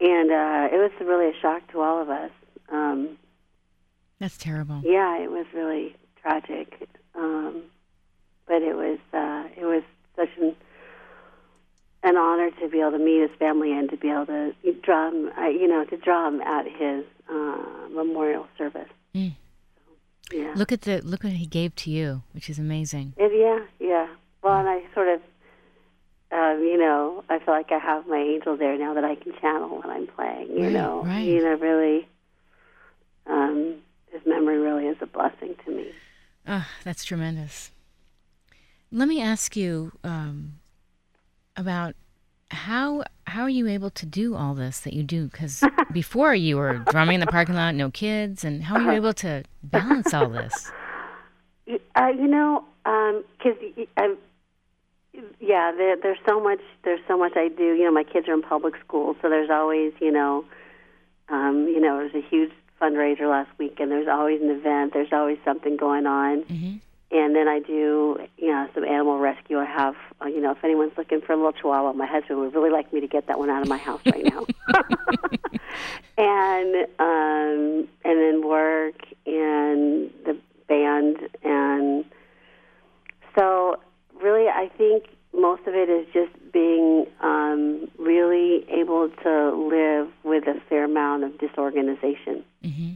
and 0.00 0.30
uh, 0.30 0.68
it 0.74 0.78
was 0.78 0.90
really 1.00 1.28
a 1.28 1.40
shock 1.40 1.70
to 1.72 1.80
all 1.80 2.02
of 2.02 2.10
us. 2.10 2.30
Um, 2.70 3.16
That's 4.18 4.36
terrible. 4.36 4.82
yeah, 4.84 5.18
it 5.18 5.30
was 5.30 5.46
really 5.54 5.96
tragic, 6.20 6.88
um, 7.14 7.62
but 8.46 8.62
it 8.62 8.76
was 8.76 8.98
uh, 9.14 9.44
it 9.56 9.64
was 9.64 9.82
such 10.16 10.30
an 10.38 10.54
an 12.04 12.16
honor 12.16 12.50
to 12.60 12.68
be 12.68 12.80
able 12.80 12.90
to 12.92 12.98
meet 12.98 13.22
his 13.22 13.30
family 13.38 13.72
and 13.72 13.88
to 13.90 13.96
be 13.96 14.10
able 14.10 14.26
to 14.26 14.52
drum, 14.82 15.30
uh, 15.38 15.46
you 15.46 15.68
know, 15.68 15.84
to 15.84 15.96
drum 15.96 16.40
at 16.40 16.66
his 16.66 17.04
uh, 17.28 17.88
memorial 17.90 18.46
service. 18.58 18.88
Mm. 19.14 19.34
Yeah, 20.32 20.52
Look 20.56 20.72
at 20.72 20.82
the 20.82 21.00
look 21.02 21.24
what 21.24 21.34
he 21.34 21.46
gave 21.46 21.74
to 21.76 21.90
you, 21.90 22.22
which 22.32 22.48
is 22.48 22.58
amazing. 22.58 23.12
It- 23.16 23.32
yeah, 23.34 23.66
yeah. 23.86 24.06
Well, 24.42 24.58
and 24.58 24.68
I 24.68 24.82
sort 24.94 25.08
of, 25.08 25.20
um, 26.32 26.62
you 26.64 26.78
know, 26.78 27.22
I 27.28 27.38
feel 27.38 27.54
like 27.54 27.70
I 27.70 27.78
have 27.78 28.06
my 28.06 28.16
angel 28.18 28.56
there 28.56 28.76
now 28.78 28.94
that 28.94 29.04
I 29.04 29.14
can 29.14 29.32
channel 29.40 29.80
when 29.80 29.90
I'm 29.90 30.06
playing. 30.06 30.48
You 30.50 30.64
Right, 30.64 30.72
know, 30.72 31.02
right. 31.04 31.20
you 31.22 31.42
know, 31.42 31.54
really, 31.56 32.08
um, 33.26 33.76
his 34.10 34.22
memory 34.26 34.58
really 34.58 34.86
is 34.86 34.96
a 35.00 35.06
blessing 35.06 35.54
to 35.64 35.70
me. 35.70 35.92
Oh, 36.48 36.66
that's 36.82 37.04
tremendous. 37.04 37.70
Let 38.90 39.06
me 39.08 39.22
ask 39.22 39.56
you 39.56 39.92
um, 40.02 40.54
about 41.56 41.94
how 42.52 43.04
how 43.26 43.42
are 43.42 43.50
you 43.50 43.66
able 43.66 43.90
to 43.90 44.06
do 44.06 44.34
all 44.34 44.54
this 44.54 44.80
that 44.80 44.92
you 44.92 45.02
do? 45.02 45.26
Because 45.26 45.62
before 45.92 46.34
you 46.34 46.56
were 46.56 46.78
drumming 46.90 47.14
in 47.14 47.20
the 47.20 47.26
parking 47.26 47.54
lot, 47.54 47.74
no 47.74 47.90
kids, 47.90 48.44
and 48.44 48.62
how 48.62 48.76
are 48.76 48.82
you 48.82 48.90
able 48.92 49.14
to 49.14 49.44
balance 49.62 50.12
all 50.14 50.28
this? 50.28 50.70
Uh, 51.94 52.08
you 52.08 52.26
know, 52.26 52.64
because 52.82 53.56
um, 53.96 54.18
yeah, 55.40 55.72
there, 55.76 55.96
there's 55.96 56.18
so 56.28 56.40
much. 56.40 56.58
There's 56.84 57.00
so 57.06 57.16
much 57.16 57.32
I 57.36 57.48
do. 57.48 57.74
You 57.74 57.84
know, 57.84 57.92
my 57.92 58.02
kids 58.02 58.28
are 58.28 58.34
in 58.34 58.42
public 58.42 58.74
school, 58.84 59.14
so 59.22 59.28
there's 59.28 59.48
always, 59.48 59.92
you 60.00 60.10
know, 60.10 60.44
um, 61.28 61.68
you 61.68 61.80
know, 61.80 61.98
there's 61.98 62.14
a 62.14 62.28
huge 62.28 62.50
fundraiser 62.80 63.30
last 63.30 63.50
week, 63.58 63.78
and 63.78 63.90
there's 63.90 64.08
always 64.08 64.42
an 64.42 64.50
event. 64.50 64.92
There's 64.92 65.12
always 65.12 65.38
something 65.44 65.76
going 65.76 66.06
on. 66.06 66.42
Mm-hmm. 66.42 66.76
And 67.12 67.36
then 67.36 67.46
I 67.46 67.58
do, 67.58 68.18
you 68.38 68.48
know, 68.48 68.68
some 68.74 68.84
animal 68.84 69.18
rescue. 69.18 69.58
I 69.58 69.66
have, 69.66 69.94
uh, 70.22 70.28
you 70.28 70.40
know, 70.40 70.52
if 70.52 70.64
anyone's 70.64 70.96
looking 70.96 71.20
for 71.20 71.34
a 71.34 71.36
little 71.36 71.52
chihuahua, 71.52 71.92
my 71.92 72.06
husband 72.06 72.40
would 72.40 72.54
really 72.54 72.70
like 72.70 72.90
me 72.90 73.00
to 73.00 73.06
get 73.06 73.26
that 73.26 73.38
one 73.38 73.50
out 73.50 73.60
of 73.60 73.68
my 73.68 73.76
house 73.76 74.00
right 74.06 74.24
now. 74.24 74.46
and 76.16 76.74
um, 76.98 77.88
and 78.02 78.18
then 78.18 78.42
work 78.46 78.94
and 79.26 80.10
the 80.24 80.38
band, 80.68 81.18
and 81.42 82.06
so 83.38 83.78
really, 84.22 84.48
I 84.48 84.70
think 84.78 85.04
most 85.34 85.66
of 85.66 85.74
it 85.74 85.90
is 85.90 86.06
just 86.14 86.32
being 86.52 87.06
um, 87.20 87.90
really 87.98 88.64
able 88.70 89.10
to 89.22 89.54
live 89.54 90.08
with 90.24 90.46
a 90.46 90.60
fair 90.68 90.84
amount 90.84 91.24
of 91.24 91.38
disorganization. 91.38 92.44
Mm-hmm. 92.64 92.92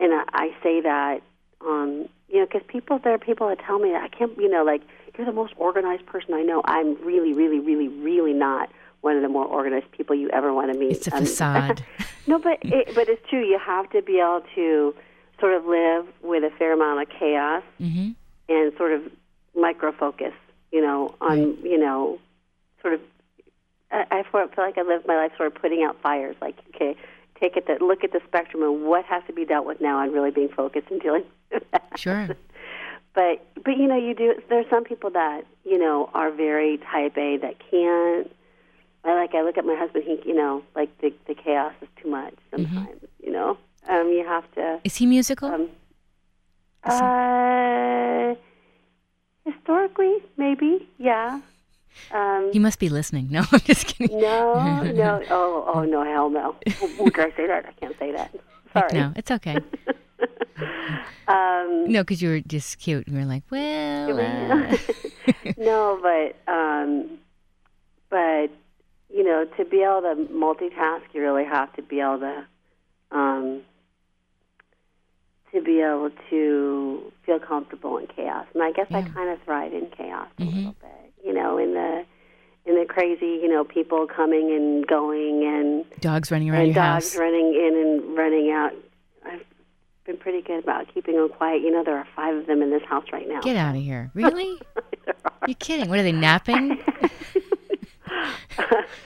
And 0.00 0.14
I, 0.14 0.24
I 0.32 0.48
say 0.62 0.80
that, 0.80 1.20
um, 1.60 2.08
you 2.28 2.40
know, 2.40 2.46
because 2.46 2.62
people 2.66 2.98
there 2.98 3.14
are 3.14 3.18
people 3.18 3.48
that 3.48 3.58
tell 3.60 3.78
me 3.78 3.90
that 3.90 4.02
I 4.02 4.08
can't, 4.08 4.36
you 4.36 4.48
know, 4.48 4.64
like 4.64 4.82
you're 5.16 5.26
the 5.26 5.32
most 5.32 5.54
organized 5.56 6.06
person 6.06 6.34
I 6.34 6.42
know. 6.42 6.62
I'm 6.64 6.94
really, 7.04 7.32
really, 7.32 7.58
really, 7.58 7.88
really 7.88 8.32
not 8.32 8.70
one 9.00 9.16
of 9.16 9.22
the 9.22 9.28
more 9.28 9.46
organized 9.46 9.90
people 9.92 10.14
you 10.16 10.28
ever 10.30 10.52
want 10.52 10.72
to 10.72 10.78
meet. 10.78 10.92
It's 10.92 11.06
a 11.06 11.10
facade. 11.18 11.84
no, 12.26 12.38
but 12.38 12.58
it, 12.62 12.94
but 12.94 13.08
it's 13.08 13.26
true. 13.28 13.44
You 13.44 13.58
have 13.58 13.90
to 13.90 14.02
be 14.02 14.18
able 14.18 14.42
to 14.54 14.94
sort 15.40 15.54
of 15.54 15.66
live 15.66 16.06
with 16.22 16.44
a 16.44 16.50
fair 16.56 16.72
amount 16.72 17.02
of 17.02 17.08
chaos 17.18 17.62
mm-hmm. 17.80 18.10
and 18.48 18.72
sort 18.76 18.92
of 18.92 19.02
micro 19.54 19.92
focus 19.92 20.32
you 20.76 20.82
know, 20.82 21.14
on 21.20 21.38
right. 21.38 21.58
you 21.64 21.78
know, 21.78 22.18
sort 22.82 22.94
of. 22.94 23.00
I, 23.90 24.04
I 24.10 24.22
feel 24.30 24.48
like 24.58 24.78
I 24.78 24.82
live 24.82 25.06
my 25.06 25.16
life 25.16 25.32
sort 25.36 25.54
of 25.54 25.60
putting 25.60 25.84
out 25.84 26.00
fires. 26.02 26.36
Like, 26.40 26.56
okay, 26.74 26.96
take 27.40 27.56
it, 27.56 27.66
to, 27.66 27.84
look 27.84 28.04
at 28.04 28.12
the 28.12 28.20
spectrum 28.26 28.62
and 28.62 28.84
what 28.84 29.04
has 29.06 29.22
to 29.26 29.32
be 29.32 29.44
dealt 29.44 29.66
with 29.66 29.80
now, 29.80 30.02
and 30.02 30.12
really 30.12 30.30
being 30.30 30.48
focused 30.48 30.88
and 30.90 31.00
dealing 31.00 31.24
with 31.52 31.64
that. 31.72 31.92
Sure. 31.96 32.28
But 33.14 33.46
but 33.64 33.76
you 33.76 33.86
know, 33.86 33.96
you 33.96 34.14
do. 34.14 34.34
There's 34.48 34.68
some 34.68 34.84
people 34.84 35.10
that 35.10 35.44
you 35.64 35.78
know 35.78 36.10
are 36.12 36.30
very 36.30 36.78
type 36.78 37.16
A 37.16 37.38
that 37.38 37.56
can't. 37.70 38.30
I 39.04 39.14
like. 39.14 39.34
I 39.34 39.42
look 39.42 39.56
at 39.56 39.64
my 39.64 39.74
husband. 39.74 40.04
He, 40.04 40.20
you 40.28 40.34
know, 40.34 40.62
like 40.74 40.96
the 41.00 41.14
the 41.26 41.34
chaos 41.34 41.72
is 41.80 41.88
too 42.02 42.10
much 42.10 42.34
sometimes. 42.50 42.88
Mm-hmm. 42.88 43.26
You 43.26 43.32
know, 43.32 43.58
um, 43.88 44.08
you 44.08 44.24
have 44.26 44.50
to. 44.54 44.80
Is 44.84 44.96
he 44.96 45.06
musical? 45.06 45.48
Um, 45.48 45.70
uh, 46.84 48.34
Historically, 49.46 50.16
maybe, 50.36 50.88
yeah. 50.98 51.40
Um, 52.10 52.50
he 52.52 52.58
must 52.58 52.78
be 52.78 52.88
listening. 52.88 53.28
No, 53.36 53.44
I'm 53.52 53.60
just 53.60 53.86
kidding. 53.86 54.20
No, 54.20 54.82
no. 54.94 55.22
Oh, 55.30 55.72
oh 55.74 55.84
no, 55.84 56.04
hell 56.04 56.30
no. 56.30 56.56
Would 56.98 57.18
I 57.18 57.30
say 57.36 57.46
that? 57.46 57.66
I 57.66 57.72
can't 57.72 57.98
say 57.98 58.12
that. 58.12 58.34
Sorry. 58.72 58.92
No, 58.92 59.12
it's 59.16 59.30
okay. 59.30 59.56
um, 61.28 61.84
no, 61.90 62.02
because 62.02 62.22
you 62.22 62.30
were 62.30 62.40
just 62.40 62.78
cute. 62.78 63.06
And 63.06 63.16
we 63.16 63.22
were 63.22 63.28
like, 63.28 63.42
well. 63.50 64.20
Uh. 64.20 64.76
no, 65.56 65.98
but 66.02 66.52
um, 66.52 67.18
but 68.10 68.50
you 69.08 69.24
know, 69.24 69.46
to 69.56 69.64
be 69.64 69.82
able 69.82 70.02
to 70.02 70.32
multitask, 70.32 71.02
you 71.12 71.22
really 71.22 71.44
have 71.44 71.72
to 71.74 71.82
be 71.82 72.00
able 72.00 72.20
to 72.20 72.46
um, 73.12 73.62
to 75.56 75.62
be 75.62 75.80
able 75.80 76.10
to 76.30 77.12
feel 77.24 77.38
comfortable 77.38 77.96
in 77.98 78.06
chaos. 78.08 78.46
And 78.54 78.62
I 78.62 78.72
guess 78.72 78.86
yeah. 78.90 78.98
I 78.98 79.02
kind 79.02 79.30
of 79.30 79.40
thrive 79.42 79.72
in 79.72 79.88
chaos 79.96 80.28
a 80.38 80.42
mm-hmm. 80.42 80.56
little 80.56 80.76
bit. 80.80 81.12
You 81.24 81.32
know, 81.32 81.58
in 81.58 81.74
the 81.74 82.04
in 82.66 82.78
the 82.78 82.86
crazy, 82.86 83.40
you 83.42 83.48
know, 83.48 83.64
people 83.64 84.06
coming 84.06 84.52
and 84.52 84.86
going 84.86 85.44
and 85.44 85.84
dogs 86.00 86.30
running 86.30 86.50
around 86.50 86.66
and 86.66 86.74
dogs 86.74 87.12
house. 87.12 87.16
running 87.16 87.54
in 87.54 87.76
and 87.76 88.16
running 88.16 88.50
out. 88.50 88.72
I've 89.24 89.44
been 90.04 90.18
pretty 90.18 90.42
good 90.42 90.62
about 90.62 90.92
keeping 90.92 91.16
them 91.16 91.28
quiet. 91.28 91.62
You 91.62 91.72
know, 91.72 91.82
there 91.82 91.96
are 91.96 92.06
five 92.14 92.36
of 92.36 92.46
them 92.46 92.62
in 92.62 92.70
this 92.70 92.82
house 92.88 93.06
right 93.12 93.28
now. 93.28 93.40
Get 93.40 93.56
out 93.56 93.74
of 93.74 93.82
here! 93.82 94.10
Really? 94.14 94.60
You're 95.46 95.56
kidding? 95.56 95.88
What 95.88 95.98
are 95.98 96.02
they 96.02 96.12
napping? 96.12 96.76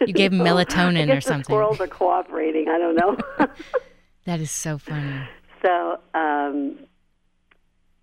you 0.07 0.13
gave 0.13 0.31
them 0.31 0.41
melatonin 0.41 1.15
or 1.15 1.21
something. 1.21 1.41
The 1.41 1.45
squirrels 1.45 1.81
are 1.81 1.87
cooperating. 1.87 2.69
I 2.69 2.79
don't 2.79 2.97
know. 2.97 3.17
that 4.25 4.41
is 4.41 4.51
so 4.51 4.79
funny. 4.79 5.29
So, 5.62 5.99
um, 6.14 6.79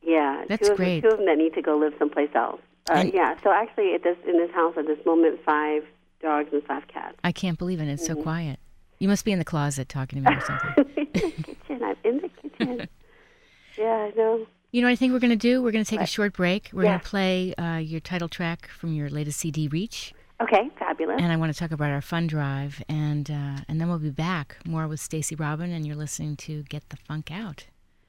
yeah, 0.01 0.45
that's 0.47 0.65
two 0.65 0.73
of, 0.73 0.77
great. 0.77 1.01
Two 1.01 1.09
of 1.09 1.17
them 1.17 1.25
that 1.25 1.37
need 1.37 1.53
to 1.55 1.61
go 1.61 1.77
live 1.77 1.93
someplace 1.99 2.29
else. 2.35 2.61
Uh, 2.89 3.05
yeah. 3.13 3.35
So 3.43 3.51
actually, 3.51 3.93
at 3.93 4.03
this 4.03 4.17
in 4.27 4.37
this 4.37 4.51
house 4.51 4.75
at 4.77 4.87
this 4.87 5.03
moment, 5.05 5.39
five 5.43 5.83
dogs 6.21 6.49
and 6.53 6.63
five 6.63 6.87
cats. 6.87 7.15
I 7.23 7.31
can't 7.31 7.57
believe 7.57 7.81
it. 7.81 7.87
It's 7.87 8.03
mm-hmm. 8.03 8.17
so 8.17 8.23
quiet. 8.23 8.59
You 8.99 9.07
must 9.07 9.25
be 9.25 9.31
in 9.31 9.39
the 9.39 9.45
closet 9.45 9.89
talking 9.89 10.23
to 10.23 10.29
me 10.29 10.35
or 10.35 10.41
something. 10.41 10.85
in 10.97 11.05
the 11.13 11.43
kitchen. 11.43 11.83
I'm 11.83 11.95
in 12.03 12.21
the 12.21 12.29
kitchen. 12.29 12.87
yeah, 13.77 13.85
I 13.85 14.13
know. 14.15 14.47
You 14.71 14.81
know 14.81 14.87
what 14.87 14.93
I 14.93 14.95
think 14.95 15.13
we're 15.13 15.19
going 15.19 15.29
to 15.29 15.35
do? 15.35 15.61
We're 15.61 15.71
going 15.71 15.83
to 15.83 15.89
take 15.89 15.99
what? 15.99 16.09
a 16.09 16.11
short 16.11 16.33
break. 16.33 16.69
We're 16.73 16.83
yeah. 16.83 16.89
going 16.89 16.99
to 16.99 17.05
play 17.05 17.53
uh, 17.55 17.77
your 17.77 17.99
title 17.99 18.27
track 18.27 18.67
from 18.67 18.93
your 18.93 19.09
latest 19.09 19.39
CD, 19.39 19.67
Reach. 19.67 20.13
Okay, 20.41 20.69
fabulous. 20.77 21.19
And 21.19 21.31
I 21.31 21.35
want 21.35 21.51
to 21.51 21.59
talk 21.59 21.71
about 21.71 21.89
our 21.91 22.01
fun 22.01 22.27
drive, 22.27 22.83
and 22.87 23.29
uh, 23.29 23.57
and 23.67 23.81
then 23.81 23.89
we'll 23.89 23.97
be 23.97 24.11
back 24.11 24.57
more 24.65 24.87
with 24.87 24.99
Stacy 24.99 25.35
Robin, 25.35 25.71
and 25.71 25.85
you're 25.85 25.95
listening 25.95 26.35
to 26.37 26.63
Get 26.63 26.89
the 26.89 26.97
Funk 26.97 27.31
Out. 27.31 27.65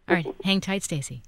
All 0.09 0.15
right, 0.15 0.27
hang 0.45 0.61
tight, 0.61 0.83
Stacy. 0.83 1.23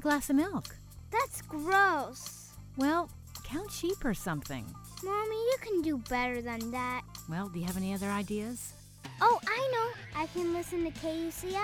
A 0.00 0.02
glass 0.02 0.30
of 0.30 0.36
milk? 0.36 0.76
That's 1.10 1.42
gross. 1.42 2.52
Well, 2.78 3.10
count 3.44 3.70
sheep 3.70 4.02
or 4.02 4.14
something. 4.14 4.64
Mommy, 5.04 5.36
you 5.36 5.56
can 5.60 5.82
do 5.82 5.98
better 6.08 6.40
than 6.40 6.70
that. 6.70 7.02
Well, 7.28 7.48
do 7.48 7.58
you 7.58 7.66
have 7.66 7.76
any 7.76 7.92
other 7.92 8.06
ideas? 8.06 8.72
Oh, 9.20 9.38
I 9.46 9.70
know. 9.72 10.20
I 10.22 10.26
can 10.28 10.54
listen 10.54 10.84
to 10.84 10.90
KUCI 10.90 11.54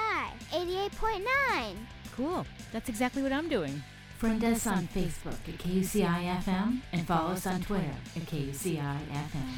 88.9. 0.50 1.76
Cool. 2.14 2.46
That's 2.72 2.90
exactly 2.90 3.22
what 3.22 3.32
I'm 3.32 3.48
doing. 3.48 3.82
Friend 4.18 4.42
us 4.44 4.66
on 4.66 4.86
Facebook 4.88 5.40
at 5.48 5.58
KUCI 5.58 6.42
FM 6.42 6.80
and 6.92 7.06
follow 7.06 7.32
us 7.32 7.46
on 7.46 7.62
Twitter 7.62 7.94
at 8.16 8.22
KUCI 8.22 8.98
FM. 9.12 9.50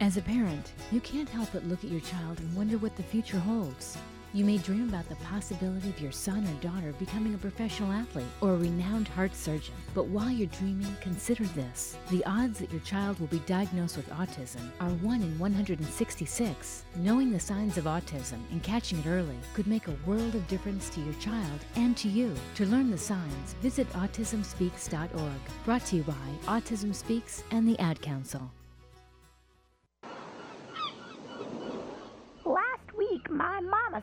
As 0.00 0.16
a 0.16 0.22
parent, 0.22 0.72
you 0.92 1.00
can't 1.00 1.28
help 1.28 1.48
but 1.52 1.66
look 1.66 1.82
at 1.82 1.90
your 1.90 2.00
child 2.00 2.38
and 2.38 2.54
wonder 2.54 2.78
what 2.78 2.96
the 2.96 3.02
future 3.02 3.38
holds. 3.38 3.96
You 4.34 4.44
may 4.44 4.58
dream 4.58 4.88
about 4.88 5.08
the 5.08 5.14
possibility 5.14 5.88
of 5.90 6.00
your 6.00 6.10
son 6.10 6.44
or 6.44 6.60
daughter 6.60 6.92
becoming 6.98 7.34
a 7.34 7.38
professional 7.38 7.92
athlete 7.92 8.26
or 8.40 8.54
a 8.54 8.56
renowned 8.56 9.06
heart 9.06 9.32
surgeon. 9.32 9.76
But 9.94 10.08
while 10.08 10.28
you're 10.28 10.48
dreaming, 10.48 10.92
consider 11.00 11.44
this. 11.44 11.96
The 12.10 12.24
odds 12.24 12.58
that 12.58 12.72
your 12.72 12.80
child 12.80 13.20
will 13.20 13.28
be 13.28 13.38
diagnosed 13.46 13.96
with 13.96 14.10
autism 14.10 14.72
are 14.80 14.90
1 14.90 15.22
in 15.22 15.38
166. 15.38 16.84
Knowing 16.96 17.30
the 17.30 17.38
signs 17.38 17.78
of 17.78 17.84
autism 17.84 18.40
and 18.50 18.60
catching 18.60 18.98
it 18.98 19.06
early 19.06 19.38
could 19.54 19.68
make 19.68 19.86
a 19.86 19.96
world 20.04 20.34
of 20.34 20.48
difference 20.48 20.88
to 20.90 21.00
your 21.00 21.14
child 21.14 21.64
and 21.76 21.96
to 21.96 22.08
you. 22.08 22.34
To 22.56 22.66
learn 22.66 22.90
the 22.90 22.98
signs, 22.98 23.54
visit 23.62 23.88
autismspeaks.org. 23.92 25.40
Brought 25.64 25.86
to 25.86 25.96
you 25.96 26.02
by 26.02 26.14
Autism 26.46 26.92
Speaks 26.92 27.44
and 27.52 27.68
the 27.68 27.78
Ad 27.78 28.02
Council. 28.02 28.50
Last 32.44 32.98
week, 32.98 33.30
my 33.30 33.60
mama 33.60 34.02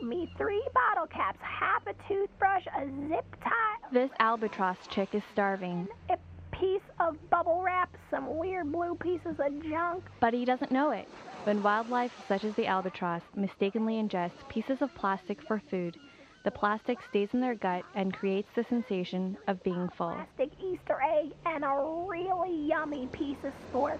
served 0.00 0.08
me 0.10 0.28
three 0.36 0.62
bottle 0.74 1.06
caps, 1.06 1.38
half 1.42 1.82
a 1.86 1.94
toothbrush, 2.08 2.64
a 2.76 2.86
zip 3.08 3.24
tie, 3.42 3.76
This 3.92 4.10
albatross 4.18 4.76
chick 4.88 5.14
is 5.14 5.22
starving. 5.32 5.88
a 6.08 6.16
piece 6.52 6.82
of 6.98 7.16
bubble 7.30 7.62
wrap, 7.64 7.96
some 8.10 8.36
weird 8.36 8.70
blue 8.70 8.94
pieces 8.96 9.36
of 9.38 9.62
junk. 9.62 10.04
But 10.20 10.34
he 10.34 10.44
doesn't 10.44 10.70
know 10.72 10.90
it. 10.90 11.08
When 11.44 11.62
wildlife, 11.62 12.12
such 12.28 12.44
as 12.44 12.54
the 12.54 12.66
albatross, 12.66 13.22
mistakenly 13.34 13.94
ingests 13.94 14.46
pieces 14.50 14.78
of 14.82 14.94
plastic 14.94 15.40
for 15.42 15.62
food, 15.70 15.96
the 16.44 16.50
plastic 16.50 16.98
stays 17.08 17.28
in 17.32 17.40
their 17.40 17.54
gut 17.54 17.84
and 17.94 18.12
creates 18.14 18.48
the 18.54 18.64
sensation 18.68 19.36
of 19.46 19.62
being 19.62 19.88
full. 19.96 20.12
Plastic 20.14 20.50
Easter 20.62 20.98
egg 21.02 21.32
and 21.46 21.64
a 21.64 22.04
really 22.08 22.66
yummy 22.66 23.06
piece 23.12 23.36
of 23.44 23.52
spork. 23.72 23.98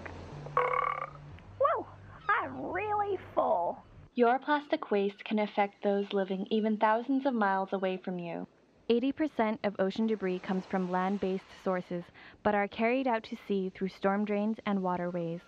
Whoa, 1.59 1.87
I'm 2.29 2.71
really 2.71 3.17
full. 3.33 3.83
Your 4.13 4.39
plastic 4.39 4.91
waste 4.91 5.23
can 5.23 5.39
affect 5.39 5.81
those 5.81 6.11
living 6.11 6.45
even 6.49 6.75
thousands 6.75 7.25
of 7.25 7.33
miles 7.33 7.69
away 7.71 7.95
from 7.95 8.19
you. 8.19 8.45
80% 8.89 9.59
of 9.63 9.73
ocean 9.79 10.05
debris 10.05 10.39
comes 10.39 10.65
from 10.65 10.91
land 10.91 11.21
based 11.21 11.45
sources, 11.63 12.03
but 12.43 12.53
are 12.53 12.67
carried 12.67 13.07
out 13.07 13.23
to 13.23 13.37
sea 13.47 13.71
through 13.73 13.87
storm 13.87 14.25
drains 14.25 14.57
and 14.65 14.83
waterways. 14.83 15.39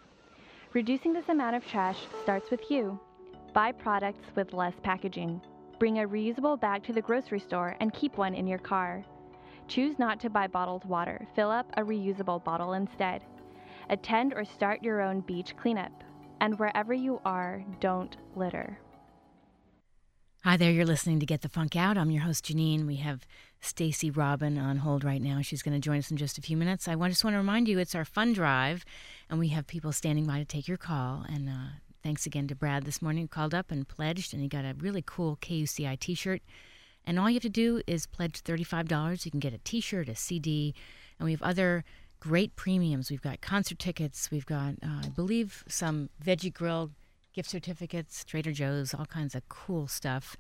Reducing 0.72 1.12
this 1.12 1.28
amount 1.28 1.58
of 1.58 1.68
trash 1.68 2.08
starts 2.24 2.50
with 2.50 2.72
you. 2.72 2.98
Buy 3.54 3.74
products 3.74 4.34
with 4.34 4.54
less 4.54 4.76
packaging. 4.82 5.42
Bring 5.78 6.00
a 6.00 6.08
reusable 6.08 6.58
bag 6.58 6.84
to 6.86 6.94
the 6.94 7.02
grocery 7.02 7.42
store 7.42 7.76
and 7.82 7.94
keep 7.94 8.18
one 8.18 8.34
in 8.34 8.48
your 8.48 8.60
car. 8.60 9.04
Choose 9.68 10.00
not 10.00 10.22
to 10.22 10.30
buy 10.30 10.48
bottled 10.48 10.86
water. 10.86 11.28
Fill 11.36 11.52
up 11.52 11.70
a 11.76 11.82
reusable 11.82 12.42
bottle 12.42 12.74
instead. 12.74 13.26
Attend 13.90 14.34
or 14.34 14.46
start 14.46 14.82
your 14.82 15.02
own 15.02 15.20
beach 15.20 15.54
cleanup. 15.58 15.92
And 16.44 16.60
wherever 16.60 16.94
you 16.94 17.22
are, 17.24 17.64
don't 17.80 18.18
litter. 18.36 18.78
Hi 20.44 20.58
there, 20.58 20.72
you're 20.72 20.86
listening 20.86 21.22
to 21.22 21.26
Get 21.26 21.40
the 21.40 21.48
Funk 21.48 21.78
Out. 21.78 21.98
I'm 21.98 22.12
your 22.12 22.24
host 22.24 22.44
Janine. 22.44 22.86
We 22.86 22.98
have 22.98 23.26
Stacy 23.62 24.12
Robin 24.12 24.58
on 24.58 24.76
hold 24.76 25.06
right 25.06 25.22
now. 25.22 25.42
She's 25.42 25.62
going 25.62 25.74
to 25.74 25.80
join 25.80 26.00
us 26.00 26.12
in 26.12 26.18
just 26.18 26.38
a 26.38 26.42
few 26.42 26.58
minutes. 26.58 26.86
I 26.90 26.96
just 27.08 27.24
want 27.24 27.36
to 27.36 27.38
remind 27.38 27.70
you 27.70 27.80
it's 27.80 27.96
our 27.96 28.04
fun 28.04 28.34
drive, 28.34 28.84
and 29.30 29.40
we 29.40 29.48
have 29.48 29.68
people 29.68 29.94
standing 29.94 30.26
by 30.26 30.40
to 30.40 30.44
take 30.44 30.68
your 30.68 30.76
call. 30.76 31.24
And 31.30 31.48
uh, 31.48 31.78
thanks 32.04 32.26
again 32.26 32.50
to 32.50 32.56
Brad 32.56 32.84
this 32.84 33.02
morning 33.02 33.24
who 33.24 33.28
called 33.30 33.54
up 33.54 33.72
and 33.72 33.88
pledged, 33.88 34.34
and 34.34 34.44
he 34.44 34.50
got 34.50 34.66
a 34.66 34.76
really 34.78 35.02
cool 35.06 35.38
KUCI 35.38 35.98
T-shirt. 35.98 36.42
And 37.06 37.18
all 37.18 37.30
you 37.30 37.36
have 37.36 37.44
to 37.44 37.50
do 37.50 37.82
is 37.88 38.06
pledge 38.06 38.44
$35. 38.44 39.24
You 39.24 39.32
can 39.32 39.40
get 39.40 39.54
a 39.54 39.60
T-shirt, 39.60 40.10
a 40.10 40.16
CD, 40.18 40.76
and 41.18 41.26
we 41.26 41.32
have 41.32 41.42
other 41.42 41.86
great 42.24 42.56
premiums. 42.56 43.12
We've 43.12 43.22
got 43.22 43.42
concert 43.42 43.80
tickets. 43.80 44.32
We've 44.32 44.46
got, 44.46 44.76
uh, 44.82 45.02
I 45.04 45.10
believe, 45.10 45.66
some 45.68 46.10
Veggie 46.24 46.54
Grill 46.54 46.92
gift 47.34 47.50
certificates, 47.50 48.24
Trader 48.24 48.54
Joe's, 48.54 48.94
all 48.94 49.06
kinds 49.06 49.36
of 49.36 49.50
cool 49.50 49.88
stuff. 49.88 50.38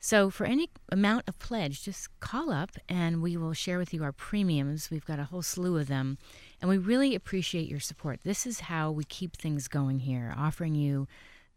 So, 0.00 0.28
for 0.28 0.44
any 0.44 0.70
amount 0.90 1.28
of 1.28 1.38
pledge, 1.38 1.84
just 1.84 2.08
call 2.18 2.50
up 2.50 2.70
and 2.88 3.22
we 3.22 3.36
will 3.36 3.52
share 3.52 3.78
with 3.78 3.94
you 3.94 4.02
our 4.02 4.10
premiums. 4.10 4.90
We've 4.90 5.04
got 5.04 5.20
a 5.20 5.24
whole 5.24 5.42
slew 5.42 5.76
of 5.76 5.86
them, 5.86 6.18
and 6.60 6.68
we 6.68 6.78
really 6.78 7.14
appreciate 7.14 7.68
your 7.68 7.78
support. 7.78 8.20
This 8.24 8.44
is 8.44 8.60
how 8.60 8.90
we 8.90 9.04
keep 9.04 9.36
things 9.36 9.68
going 9.68 10.00
here, 10.00 10.34
offering 10.36 10.74
you 10.74 11.06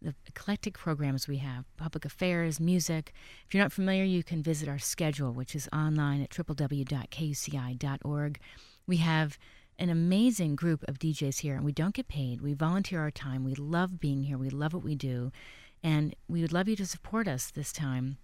the 0.00 0.14
eclectic 0.28 0.78
programs 0.78 1.26
we 1.26 1.38
have 1.38 1.64
public 1.76 2.04
affairs, 2.04 2.60
music. 2.60 3.12
If 3.48 3.54
you're 3.54 3.64
not 3.64 3.72
familiar, 3.72 4.04
you 4.04 4.22
can 4.22 4.40
visit 4.40 4.68
our 4.68 4.78
schedule, 4.78 5.32
which 5.32 5.56
is 5.56 5.68
online 5.72 6.22
at 6.22 6.30
www.kuci.org. 6.30 6.78
We 8.86 8.98
have 8.98 9.38
an 9.78 9.90
amazing 9.90 10.56
group 10.56 10.84
of 10.88 10.98
DJs 10.98 11.40
here, 11.40 11.54
and 11.56 11.64
we 11.64 11.72
don't 11.72 11.94
get 11.94 12.08
paid. 12.08 12.40
We 12.40 12.54
volunteer 12.54 13.00
our 13.00 13.10
time. 13.10 13.44
We 13.44 13.54
love 13.54 14.00
being 14.00 14.24
here. 14.24 14.38
We 14.38 14.50
love 14.50 14.72
what 14.74 14.84
we 14.84 14.94
do. 14.94 15.32
And 15.82 16.14
we 16.28 16.40
would 16.40 16.52
love 16.52 16.68
you 16.68 16.76
to 16.76 16.86
support 16.86 17.28
us 17.28 17.50
this 17.50 17.72
time. 17.72 18.18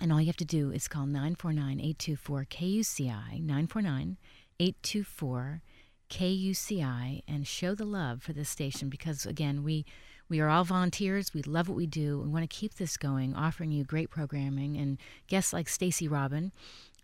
And 0.00 0.12
all 0.12 0.20
you 0.20 0.26
have 0.26 0.36
to 0.38 0.44
do 0.44 0.70
is 0.70 0.88
call 0.88 1.06
949 1.06 1.80
824 1.80 2.44
KUCI, 2.44 3.40
949 3.40 4.16
824 4.58 5.62
KUCI, 6.08 7.22
and 7.26 7.46
show 7.46 7.74
the 7.74 7.84
love 7.84 8.22
for 8.22 8.32
this 8.32 8.48
station 8.48 8.88
because, 8.88 9.26
again, 9.26 9.62
we. 9.62 9.84
We 10.28 10.38
are 10.38 10.48
all 10.48 10.62
volunteers. 10.62 11.34
We 11.34 11.42
love 11.42 11.68
what 11.68 11.76
we 11.76 11.88
do. 11.88 12.20
We 12.20 12.28
want 12.28 12.48
to 12.48 12.56
keep 12.56 12.74
this 12.74 12.96
going, 12.96 13.34
offering 13.34 13.72
you 13.72 13.82
great 13.82 14.10
programming 14.10 14.76
and 14.76 14.96
guests 15.26 15.52
like 15.52 15.68
Stacy 15.68 16.06
Robin. 16.06 16.52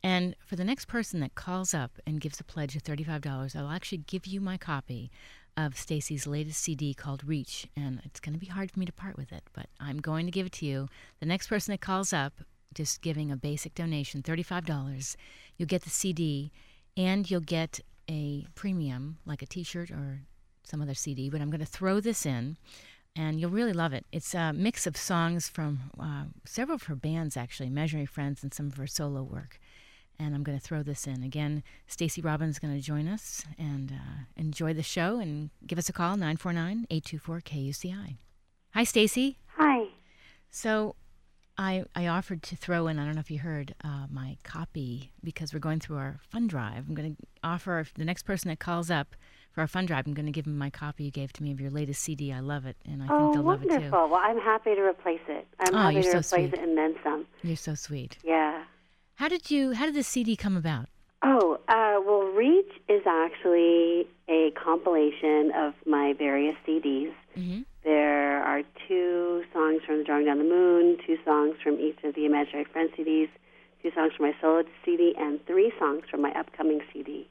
And 0.02 0.36
for 0.38 0.56
the 0.56 0.64
next 0.64 0.86
person 0.86 1.20
that 1.20 1.34
calls 1.34 1.74
up 1.74 1.98
and 2.06 2.20
gives 2.20 2.40
a 2.40 2.44
pledge 2.44 2.76
of 2.76 2.82
$35, 2.82 3.56
I'll 3.56 3.70
actually 3.70 3.98
give 3.98 4.26
you 4.26 4.40
my 4.40 4.56
copy 4.56 5.10
of 5.56 5.78
Stacy's 5.78 6.26
latest 6.26 6.60
CD 6.62 6.94
called 6.94 7.24
Reach. 7.24 7.66
And 7.76 8.00
it's 8.04 8.20
going 8.20 8.34
to 8.34 8.38
be 8.38 8.46
hard 8.46 8.70
for 8.70 8.78
me 8.78 8.86
to 8.86 8.92
part 8.92 9.16
with 9.16 9.32
it, 9.32 9.44
but 9.52 9.66
I'm 9.80 9.98
going 9.98 10.26
to 10.26 10.32
give 10.32 10.46
it 10.46 10.52
to 10.52 10.66
you. 10.66 10.88
The 11.20 11.26
next 11.26 11.48
person 11.48 11.72
that 11.72 11.80
calls 11.80 12.12
up, 12.12 12.34
just 12.74 13.00
giving 13.00 13.30
a 13.30 13.36
basic 13.36 13.74
donation, 13.74 14.22
$35, 14.22 15.16
you'll 15.56 15.66
get 15.66 15.82
the 15.82 15.90
CD 15.90 16.52
and 16.96 17.30
you'll 17.30 17.40
get 17.40 17.80
a 18.08 18.46
premium, 18.54 19.18
like 19.24 19.42
a 19.42 19.46
t 19.46 19.62
shirt 19.62 19.90
or 19.90 20.22
some 20.62 20.82
other 20.82 20.94
CD. 20.94 21.30
But 21.30 21.40
I'm 21.40 21.50
going 21.50 21.60
to 21.60 21.66
throw 21.66 22.00
this 22.00 22.26
in 22.26 22.58
and 23.16 23.40
you'll 23.40 23.50
really 23.50 23.72
love 23.72 23.92
it. 23.92 24.04
It's 24.12 24.34
a 24.34 24.52
mix 24.52 24.86
of 24.86 24.96
songs 24.96 25.48
from 25.48 25.90
uh, 25.98 26.24
several 26.44 26.76
of 26.76 26.84
her 26.84 26.94
bands, 26.94 27.36
actually, 27.36 27.68
Imaginary 27.68 28.06
Friends, 28.06 28.42
and 28.42 28.52
some 28.52 28.66
of 28.66 28.76
her 28.76 28.86
solo 28.86 29.22
work. 29.22 29.58
And 30.18 30.34
I'm 30.34 30.42
going 30.42 30.58
to 30.58 30.64
throw 30.64 30.82
this 30.82 31.06
in. 31.06 31.22
Again, 31.22 31.62
Stacy 31.86 32.20
Robbins 32.20 32.56
is 32.56 32.58
going 32.58 32.74
to 32.74 32.80
join 32.80 33.06
us 33.08 33.44
and 33.58 33.92
uh, 33.92 34.24
enjoy 34.36 34.72
the 34.72 34.82
show 34.82 35.18
and 35.18 35.50
give 35.66 35.78
us 35.78 35.88
a 35.88 35.92
call, 35.92 36.16
949 36.16 36.86
824 36.90 37.40
KUCI. 37.40 38.16
Hi, 38.74 38.84
Stacy. 38.84 39.38
Hi. 39.56 39.88
So 40.50 40.96
I, 41.58 41.84
I 41.94 42.06
offered 42.06 42.42
to 42.44 42.56
throw 42.56 42.86
in, 42.88 42.98
I 42.98 43.04
don't 43.04 43.14
know 43.14 43.20
if 43.20 43.30
you 43.30 43.40
heard, 43.40 43.74
uh, 43.84 44.06
my 44.10 44.38
copy 44.42 45.12
because 45.22 45.52
we're 45.52 45.60
going 45.60 45.80
through 45.80 45.98
our 45.98 46.18
fund 46.30 46.48
drive. 46.48 46.84
I'm 46.88 46.94
going 46.94 47.16
to 47.16 47.22
offer 47.44 47.86
the 47.96 48.04
next 48.04 48.22
person 48.22 48.48
that 48.48 48.58
calls 48.58 48.90
up 48.90 49.16
for 49.56 49.62
our 49.62 49.66
fund 49.66 49.88
drive, 49.88 50.06
I'm 50.06 50.12
going 50.12 50.26
to 50.26 50.32
give 50.32 50.44
them 50.44 50.58
my 50.58 50.68
copy 50.68 51.04
you 51.04 51.10
gave 51.10 51.32
to 51.32 51.42
me 51.42 51.50
of 51.50 51.62
your 51.62 51.70
latest 51.70 52.02
CD. 52.02 52.30
I 52.30 52.40
love 52.40 52.66
it, 52.66 52.76
and 52.84 53.02
I 53.02 53.06
oh, 53.08 53.18
think 53.18 53.32
they'll 53.32 53.42
wonderful. 53.42 53.70
love 53.74 53.80
it 53.80 53.84
too. 53.86 53.90
Well, 53.90 54.14
I'm 54.22 54.38
happy 54.38 54.74
to 54.74 54.82
replace 54.82 55.22
it. 55.28 55.46
I'm 55.60 55.74
Oh, 55.74 55.78
happy 55.78 55.94
to 55.94 56.02
so 56.02 56.08
replace 56.10 56.26
sweet. 56.28 56.52
it 56.52 56.60
and 56.60 56.76
then 56.76 56.94
some. 57.02 57.26
You're 57.42 57.56
so 57.56 57.74
sweet. 57.74 58.18
Yeah. 58.22 58.64
How 59.16 59.28
did 59.28 59.50
you? 59.50 59.72
How 59.72 59.86
did 59.86 59.94
this 59.94 60.06
CD 60.08 60.36
come 60.36 60.56
about? 60.56 60.88
Oh, 61.22 61.58
uh, 61.68 62.00
well, 62.06 62.22
Reach 62.36 62.70
is 62.88 63.02
actually 63.06 64.06
a 64.28 64.50
compilation 64.62 65.50
of 65.56 65.74
my 65.86 66.12
various 66.12 66.54
CDs. 66.66 67.12
Mm-hmm. 67.36 67.62
There 67.82 68.42
are 68.42 68.62
two 68.86 69.42
songs 69.52 69.80
from 69.86 70.04
Drawing 70.04 70.26
Down 70.26 70.38
the 70.38 70.44
Moon, 70.44 70.98
two 71.06 71.16
songs 71.24 71.56
from 71.62 71.80
each 71.80 71.96
of 72.04 72.14
the 72.14 72.26
Imaginary 72.26 72.64
Friends 72.64 72.90
CDs, 72.98 73.28
two 73.82 73.90
songs 73.94 74.12
from 74.16 74.26
my 74.26 74.34
solo 74.40 74.64
CD, 74.84 75.14
and 75.18 75.44
three 75.46 75.72
songs 75.78 76.02
from 76.10 76.20
my 76.20 76.32
upcoming 76.32 76.80
CD. 76.92 77.26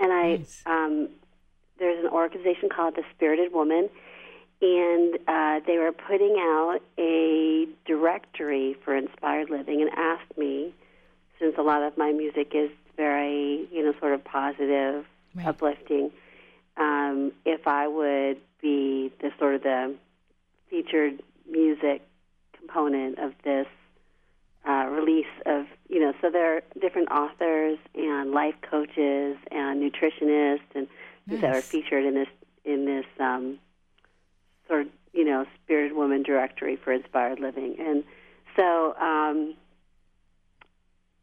And 0.00 0.12
I, 0.12 0.36
Nice. 0.36 0.62
um, 0.66 1.08
there's 1.78 2.04
an 2.04 2.10
organization 2.10 2.68
called 2.74 2.96
the 2.96 3.04
Spirited 3.14 3.52
Woman, 3.52 3.88
and 4.60 5.14
uh, 5.28 5.60
they 5.66 5.78
were 5.78 5.92
putting 5.92 6.36
out 6.38 6.80
a 6.98 7.66
directory 7.86 8.76
for 8.84 8.96
inspired 8.96 9.48
living 9.50 9.80
and 9.80 9.90
asked 9.96 10.36
me, 10.36 10.74
since 11.44 11.56
a 11.58 11.62
lot 11.62 11.82
of 11.82 11.96
my 11.98 12.10
music 12.12 12.52
is 12.54 12.70
very, 12.96 13.68
you 13.70 13.84
know, 13.84 13.92
sort 14.00 14.14
of 14.14 14.24
positive, 14.24 15.04
Right. 15.34 15.48
uplifting, 15.48 16.12
um, 16.76 17.32
if 17.44 17.66
I 17.66 17.88
would 17.88 18.38
be 18.62 19.12
the 19.20 19.32
sort 19.38 19.56
of 19.56 19.62
the 19.64 19.94
featured 20.70 21.22
music 21.50 22.02
component 22.56 23.18
of 23.18 23.32
this 23.42 23.66
uh, 24.64 24.86
release 24.90 25.26
of, 25.44 25.66
you 25.88 25.98
know, 26.00 26.14
so 26.22 26.30
there 26.30 26.56
are 26.56 26.62
different 26.80 27.10
authors 27.10 27.78
and 27.96 28.30
life 28.30 28.54
coaches 28.62 29.36
and 29.50 29.82
nutritionists 29.82 30.60
and 30.74 30.86
things 31.28 31.40
that 31.40 31.50
are 31.50 31.62
featured 31.62 32.04
in 32.04 32.14
this 32.14 32.28
in 32.64 32.84
this 32.86 33.06
um, 33.18 33.58
sort 34.68 34.82
of, 34.82 34.86
you 35.12 35.24
know, 35.24 35.44
Spirit 35.64 35.96
woman 35.96 36.22
directory 36.22 36.76
for 36.76 36.92
inspired 36.92 37.40
living. 37.40 37.74
And 37.80 38.04
so 38.56 38.94
um, 38.98 39.54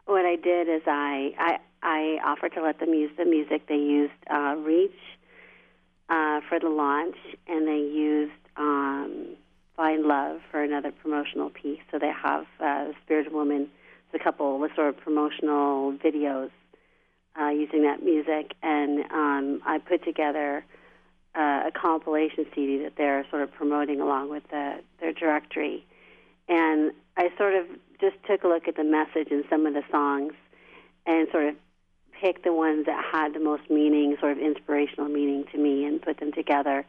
what 0.06 0.26
I 0.26 0.36
did 0.36 0.68
is 0.68 0.82
I, 0.86 1.34
I 1.38 1.58
I 1.84 2.20
offered 2.24 2.54
to 2.54 2.62
let 2.62 2.80
them 2.80 2.94
use 2.94 3.12
the 3.18 3.26
music. 3.26 3.68
They 3.68 3.76
used 3.76 4.14
uh, 4.30 4.56
Reach 4.58 4.92
uh, 6.10 6.42
for 6.48 6.60
the 6.60 6.70
launch, 6.70 7.16
and 7.48 7.68
they 7.68 7.80
used 7.80 8.34
um, 8.58 9.36
Find 9.76 10.04
Love 10.04 10.42
for 10.52 10.62
another 10.62 10.92
promotional 10.92 11.50
piece. 11.50 11.80
So 11.92 11.98
they 11.98 12.12
have 12.12 12.46
uh, 12.60 12.92
Spirited 13.04 13.34
Woman, 13.34 13.70
a 14.14 14.20
couple 14.20 14.64
of 14.64 14.72
sort 14.76 14.90
of 14.90 14.98
promotional 14.98 15.94
videos 15.94 16.52
uh, 17.40 17.50
using 17.50 17.84
that 17.84 18.04
music, 18.04 18.54
and 18.62 19.06
um, 19.12 19.62
I 19.66 19.80
put 19.80 20.04
together 20.04 20.66
uh, 21.34 21.64
a 21.68 21.72
compilation 21.74 22.46
CD 22.54 22.84
that 22.84 22.94
they're 22.98 23.26
sort 23.30 23.42
of 23.42 23.52
promoting 23.54 24.02
along 24.02 24.30
with 24.30 24.44
the, 24.52 24.82
their 25.00 25.14
directory. 25.14 25.86
And 26.50 26.92
I 27.16 27.30
sort 27.38 27.56
of 27.56 27.66
just 28.02 28.16
took 28.28 28.44
a 28.44 28.48
look 28.48 28.68
at 28.68 28.76
the 28.76 28.84
message 28.84 29.30
and 29.32 29.44
some 29.50 29.66
of 29.66 29.74
the 29.74 29.84
songs 29.92 30.34
and 31.06 31.28
sort 31.32 31.46
of 31.48 31.56
picked 32.20 32.44
the 32.44 32.54
ones 32.54 32.86
that 32.86 33.04
had 33.12 33.34
the 33.34 33.40
most 33.40 33.64
meaning, 33.70 34.16
sort 34.20 34.34
of 34.34 34.38
inspirational 34.40 35.08
meaning 35.10 35.46
to 35.52 35.58
me, 35.58 35.86
and 35.86 36.02
put 36.02 36.20
them 36.20 36.32
together 36.32 36.86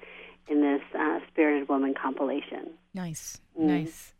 in 0.48 0.61
this 0.61 0.83
uh, 0.98 1.20
Spirited 1.29 1.68
Woman 1.68 1.94
compilation. 1.94 2.70
Nice, 2.94 3.40
Mm. 3.59 3.64
nice. 3.66 4.14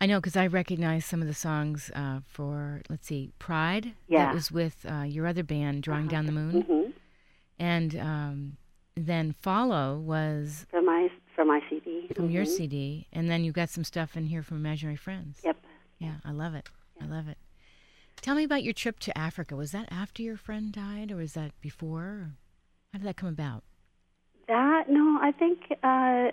I 0.00 0.06
know 0.06 0.18
because 0.20 0.36
I 0.36 0.46
recognize 0.48 1.04
some 1.06 1.20
of 1.22 1.28
the 1.28 1.34
songs 1.34 1.90
uh, 1.94 2.20
for 2.26 2.82
let's 2.88 3.06
see, 3.06 3.30
Pride. 3.38 3.92
Yeah. 4.08 4.26
That 4.26 4.34
was 4.34 4.50
with 4.50 4.84
uh, 4.90 5.02
your 5.02 5.26
other 5.26 5.42
band, 5.44 5.82
Drawing 5.82 6.08
Down 6.08 6.26
the 6.26 6.32
Moon, 6.32 6.62
hmm 6.62 6.90
And 7.58 7.96
um, 7.96 8.56
then 8.96 9.32
Follow 9.32 9.98
was 9.98 10.66
from 10.70 10.86
my 10.86 11.08
from 11.34 11.48
my 11.48 11.60
CD. 11.70 12.08
from 12.14 12.30
your 12.30 12.44
Mhm. 12.44 12.48
CD, 12.56 13.06
and 13.12 13.30
then 13.30 13.44
you've 13.44 13.54
got 13.54 13.68
some 13.70 13.84
stuff 13.84 14.16
in 14.16 14.26
here 14.26 14.42
from 14.42 14.56
Imaginary 14.58 14.96
Friends. 14.96 15.40
Yep. 15.44 15.56
Yeah, 15.98 16.16
I 16.24 16.32
love 16.32 16.54
it. 16.54 16.68
I 17.00 17.06
love 17.06 17.28
it. 17.28 17.38
Tell 18.20 18.34
me 18.34 18.44
about 18.44 18.62
your 18.62 18.72
trip 18.72 19.00
to 19.00 19.16
Africa. 19.18 19.56
Was 19.56 19.72
that 19.72 19.88
after 19.90 20.22
your 20.22 20.36
friend 20.36 20.72
died, 20.72 21.12
or 21.12 21.16
was 21.16 21.34
that 21.34 21.52
before? 21.60 22.30
How 22.92 22.98
did 22.98 23.06
that 23.06 23.16
come 23.16 23.28
about? 23.28 23.64
That 24.48 24.88
no, 24.88 25.18
I 25.20 25.32
think 25.32 25.60
uh, 25.82 26.30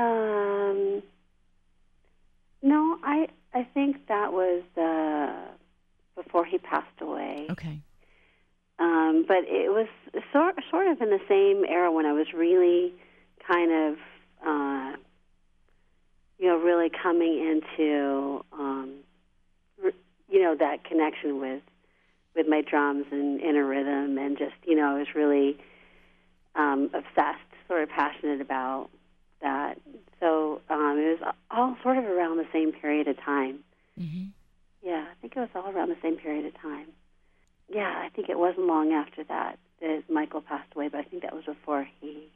um, 0.00 1.02
no, 2.62 2.98
I 3.02 3.28
I 3.54 3.64
think 3.74 4.06
that 4.08 4.32
was 4.32 4.62
uh, 4.76 6.22
before 6.22 6.44
he 6.44 6.58
passed 6.58 7.00
away. 7.00 7.46
Okay. 7.50 7.82
Um, 8.78 9.24
but 9.28 9.44
it 9.46 9.70
was 9.70 9.88
sort 10.32 10.56
sort 10.70 10.88
of 10.88 11.00
in 11.00 11.10
the 11.10 11.20
same 11.28 11.64
era 11.64 11.92
when 11.92 12.06
I 12.06 12.12
was 12.12 12.32
really 12.34 12.94
kind 13.46 13.72
of 13.72 13.98
uh, 14.46 14.96
you 16.40 16.46
know 16.48 16.56
really 16.56 16.90
coming 16.90 17.38
into 17.38 18.44
um, 18.52 18.94
you 20.28 20.42
know 20.42 20.56
that 20.58 20.84
connection 20.84 21.38
with 21.38 21.62
with 22.34 22.48
my 22.48 22.62
drums 22.62 23.06
and 23.12 23.40
inner 23.40 23.66
rhythm 23.66 24.16
and 24.18 24.38
just 24.38 24.54
you 24.64 24.74
know 24.74 24.96
I 24.96 24.98
was 24.98 25.08
really 25.14 25.58
um, 26.54 26.90
obsessed, 26.94 27.38
sort 27.68 27.82
of 27.82 27.90
passionate 27.90 28.40
about 28.40 28.88
that. 29.40 29.78
So 30.18 30.60
um, 30.68 30.96
it 30.98 31.20
was 31.20 31.34
all 31.50 31.76
sort 31.82 31.96
of 31.98 32.04
around 32.04 32.38
the 32.38 32.46
same 32.52 32.72
period 32.72 33.06
of 33.08 33.16
time. 33.20 33.60
hmm 33.96 34.26
Yeah, 34.82 35.06
I 35.10 35.14
think 35.20 35.36
it 35.36 35.40
was 35.40 35.48
all 35.54 35.70
around 35.70 35.90
the 35.90 35.96
same 36.02 36.16
period 36.16 36.46
of 36.46 36.60
time. 36.60 36.88
Yeah, 37.68 38.02
I 38.04 38.08
think 38.08 38.28
it 38.28 38.38
wasn't 38.38 38.66
long 38.66 38.92
after 38.92 39.22
that 39.24 39.58
that 39.80 40.02
Michael 40.10 40.40
passed 40.40 40.72
away, 40.74 40.88
but 40.88 40.98
I 40.98 41.04
think 41.04 41.22
that 41.22 41.34
was 41.34 41.44
before 41.44 41.86
he 42.00 42.28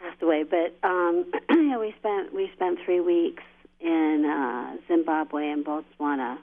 passed 0.00 0.22
away. 0.22 0.44
But 0.44 0.76
um, 0.86 1.30
yeah, 1.50 1.78
we 1.78 1.94
spent 1.98 2.34
we 2.34 2.50
spent 2.54 2.78
three 2.84 3.00
weeks 3.00 3.42
in 3.80 4.24
uh, 4.26 4.76
Zimbabwe 4.88 5.48
and 5.50 5.64
Botswana. 5.64 6.38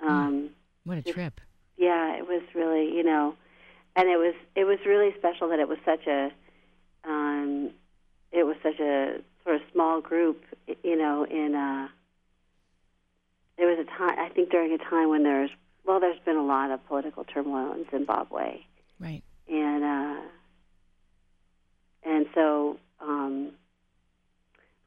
Um, 0.00 0.50
What 0.84 0.98
a 0.98 1.02
Just- 1.02 1.14
trip. 1.14 1.40
yeah, 1.76 2.16
it 2.16 2.26
was 2.26 2.42
really, 2.54 2.94
you 2.96 3.02
know, 3.04 3.34
and 3.96 4.08
it 4.08 4.16
was 4.18 4.34
it 4.56 4.64
was 4.64 4.78
really 4.86 5.14
special 5.18 5.48
that 5.50 5.58
it 5.60 5.68
was 5.68 5.78
such 5.84 6.06
a 6.06 6.30
um 7.04 7.70
it 8.30 8.44
was 8.44 8.56
such 8.62 8.80
a 8.80 9.20
sort 9.44 9.56
of 9.56 9.62
small 9.72 10.00
group, 10.00 10.42
you 10.82 10.96
know, 10.96 11.24
in 11.24 11.54
uh 11.54 11.88
there 13.58 13.66
was 13.68 13.78
a 13.78 13.84
time 13.98 14.18
I 14.18 14.28
think 14.30 14.50
during 14.50 14.72
a 14.72 14.78
time 14.78 15.08
when 15.10 15.22
there's 15.22 15.50
well 15.84 16.00
there's 16.00 16.18
been 16.24 16.36
a 16.36 16.44
lot 16.44 16.70
of 16.70 16.84
political 16.86 17.24
turmoil 17.24 17.72
in 17.74 17.84
Zimbabwe 17.90 18.60
Right. 18.98 19.22
and 19.48 19.84
uh 19.84 20.20
and 22.04 22.26
so 22.34 22.78
um 23.00 23.50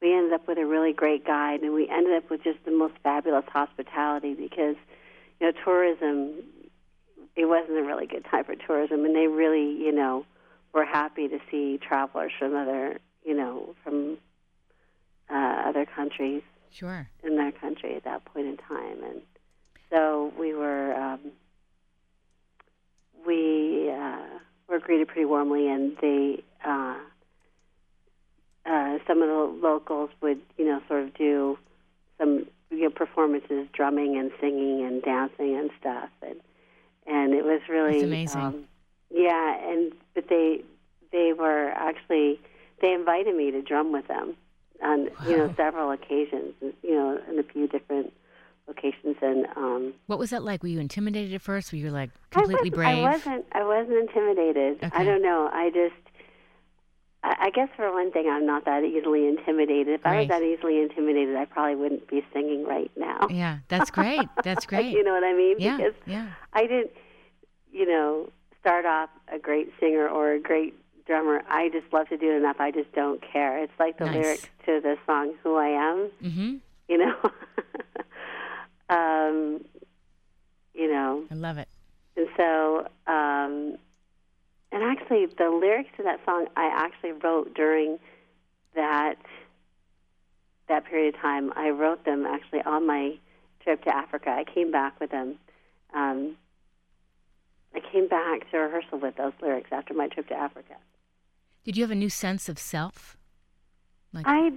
we 0.01 0.13
ended 0.13 0.33
up 0.33 0.47
with 0.47 0.57
a 0.57 0.65
really 0.65 0.93
great 0.93 1.25
guide 1.25 1.61
and 1.61 1.73
we 1.73 1.89
ended 1.89 2.13
up 2.15 2.29
with 2.29 2.43
just 2.43 2.59
the 2.65 2.71
most 2.71 2.93
fabulous 3.03 3.45
hospitality 3.51 4.33
because 4.33 4.75
you 5.39 5.47
know 5.47 5.53
tourism 5.63 6.33
it 7.35 7.45
wasn't 7.45 7.77
a 7.77 7.83
really 7.83 8.05
good 8.05 8.25
time 8.29 8.43
for 8.43 8.55
tourism 8.55 9.05
and 9.05 9.15
they 9.15 9.27
really 9.27 9.71
you 9.81 9.91
know 9.91 10.25
were 10.73 10.85
happy 10.85 11.27
to 11.27 11.39
see 11.49 11.77
travelers 11.77 12.31
from 12.37 12.55
other 12.55 12.99
you 13.23 13.33
know 13.33 13.75
from 13.83 14.17
uh, 15.29 15.63
other 15.65 15.85
countries 15.85 16.43
Sure. 16.71 17.07
in 17.23 17.37
their 17.37 17.53
country 17.53 17.95
at 17.95 18.03
that 18.03 18.25
point 18.25 18.47
in 18.47 18.57
time, 18.57 19.01
and 19.01 19.21
so 19.89 20.33
we 20.37 20.53
were 20.53 20.93
um, 20.93 21.19
we 23.25 23.89
uh, 23.89 24.39
were 24.67 24.79
greeted 24.79 25.07
pretty 25.07 25.25
warmly, 25.25 25.69
and 25.69 25.95
they 26.01 26.43
uh, 26.65 26.97
uh, 28.65 28.97
some 29.07 29.21
of 29.21 29.27
the 29.27 29.59
locals 29.61 30.09
would 30.21 30.41
you 30.57 30.65
know 30.65 30.81
sort 30.87 31.03
of 31.03 31.13
do 31.13 31.57
some 32.17 32.45
you 32.71 32.83
know, 32.83 32.89
performances, 32.89 33.67
drumming 33.73 34.17
and 34.17 34.31
singing 34.39 34.85
and 34.85 35.01
dancing 35.03 35.55
and 35.55 35.69
stuff, 35.79 36.09
and 36.21 36.39
and 37.05 37.33
it 37.33 37.45
was 37.45 37.61
really 37.69 37.99
That's 37.99 38.03
amazing. 38.03 38.41
Um, 38.41 38.63
yeah, 39.11 39.69
and 39.69 39.93
but 40.13 40.27
they 40.29 40.63
they 41.11 41.33
were 41.33 41.69
actually 41.69 42.39
they 42.81 42.93
invited 42.93 43.35
me 43.35 43.51
to 43.51 43.61
drum 43.61 43.91
with 43.91 44.07
them 44.07 44.35
on 44.83 45.09
you 45.27 45.37
know 45.37 45.53
several 45.55 45.91
occasions, 45.91 46.53
you 46.61 46.91
know, 46.91 47.19
in 47.29 47.39
a 47.39 47.43
few 47.43 47.67
different 47.67 48.11
and 49.35 49.45
um, 49.57 49.93
What 50.07 50.19
was 50.19 50.29
that 50.31 50.43
like? 50.43 50.63
Were 50.63 50.69
you 50.69 50.79
intimidated 50.79 51.33
at 51.33 51.41
first? 51.41 51.71
Were 51.71 51.77
you 51.77 51.89
like 51.91 52.09
completely 52.31 52.69
was- 52.69 52.75
brave? 52.77 53.03
I 53.05 53.11
wasn't. 53.11 53.45
I 53.51 53.63
wasn't 53.63 53.97
intimidated. 53.97 54.79
I 54.93 55.03
don't 55.03 55.21
know. 55.21 55.49
I 55.51 55.69
just. 55.69 55.93
I 57.23 57.35
I 57.47 57.49
guess 57.49 57.69
for 57.75 57.91
one 57.91 58.11
thing, 58.11 58.27
I'm 58.29 58.45
not 58.45 58.65
that 58.65 58.83
easily 58.83 59.27
intimidated. 59.27 59.87
If 59.99 60.05
I 60.05 60.19
was 60.19 60.27
that 60.29 60.41
easily 60.43 60.81
intimidated, 60.81 61.35
I 61.35 61.45
probably 61.45 61.75
wouldn't 61.75 62.07
be 62.07 62.23
singing 62.33 62.65
right 62.65 62.91
now. 62.95 63.27
Yeah, 63.29 63.57
that's 63.67 63.89
great. 63.91 64.27
That's 64.43 64.65
great. 64.71 64.91
you 64.93 65.03
know 65.03 65.13
what 65.13 65.23
I 65.23 65.33
mean? 65.33 65.55
yeah, 65.59 65.77
Because 65.77 65.93
yeah. 66.05 66.27
I 66.53 66.61
didn't, 66.67 66.91
you 67.71 67.85
know, 67.87 68.29
start 68.61 68.85
off 68.85 69.09
a 69.33 69.39
great 69.39 69.71
singer 69.79 70.07
or 70.07 70.33
a 70.33 70.39
great 70.39 70.75
drummer. 71.07 71.41
I 71.49 71.69
just 71.69 71.91
love 71.93 72.09
to 72.09 72.17
do 72.17 72.31
it 72.31 72.35
enough. 72.37 72.57
I 72.59 72.71
just 72.71 72.91
don't 72.93 73.21
care. 73.21 73.57
It's 73.63 73.73
like 73.79 73.97
the 73.97 74.05
Nice. 74.05 74.15
lyrics 74.15 74.47
to 74.65 74.79
the 74.81 74.95
song 75.05 75.33
"Who 75.43 75.55
I 75.55 75.67
Am." 75.69 76.09
Mm-hmm. 76.23 76.55
You 76.89 76.97
know. 76.99 77.15
um, 78.89 79.65
you 80.73 80.91
know, 80.91 81.23
I 81.31 81.35
love 81.35 81.57
it. 81.57 81.67
and 82.15 82.27
so, 82.37 82.87
um, 83.07 83.77
and 84.71 84.83
actually, 84.83 85.25
the 85.37 85.49
lyrics 85.49 85.89
to 85.97 86.03
that 86.03 86.19
song 86.25 86.47
I 86.55 86.69
actually 86.73 87.13
wrote 87.13 87.53
during 87.53 87.97
that 88.75 89.15
that 90.67 90.85
period 90.85 91.15
of 91.15 91.21
time. 91.21 91.53
I 91.55 91.69
wrote 91.69 92.05
them 92.05 92.25
actually 92.25 92.61
on 92.63 92.85
my 92.85 93.17
trip 93.63 93.83
to 93.83 93.95
Africa. 93.95 94.29
I 94.29 94.43
came 94.43 94.71
back 94.71 94.99
with 94.99 95.11
them. 95.11 95.35
Um, 95.93 96.35
I 97.73 97.79
came 97.91 98.07
back 98.07 98.49
to 98.51 98.57
rehearsal 98.57 98.99
with 98.99 99.15
those 99.17 99.33
lyrics 99.41 99.69
after 99.71 99.93
my 99.93 100.07
trip 100.07 100.27
to 100.29 100.33
Africa. 100.33 100.75
Did 101.63 101.77
you 101.77 101.83
have 101.83 101.91
a 101.91 101.95
new 101.95 102.09
sense 102.09 102.47
of 102.47 102.59
self? 102.59 103.17
Like, 104.13 104.25
I 104.27 104.51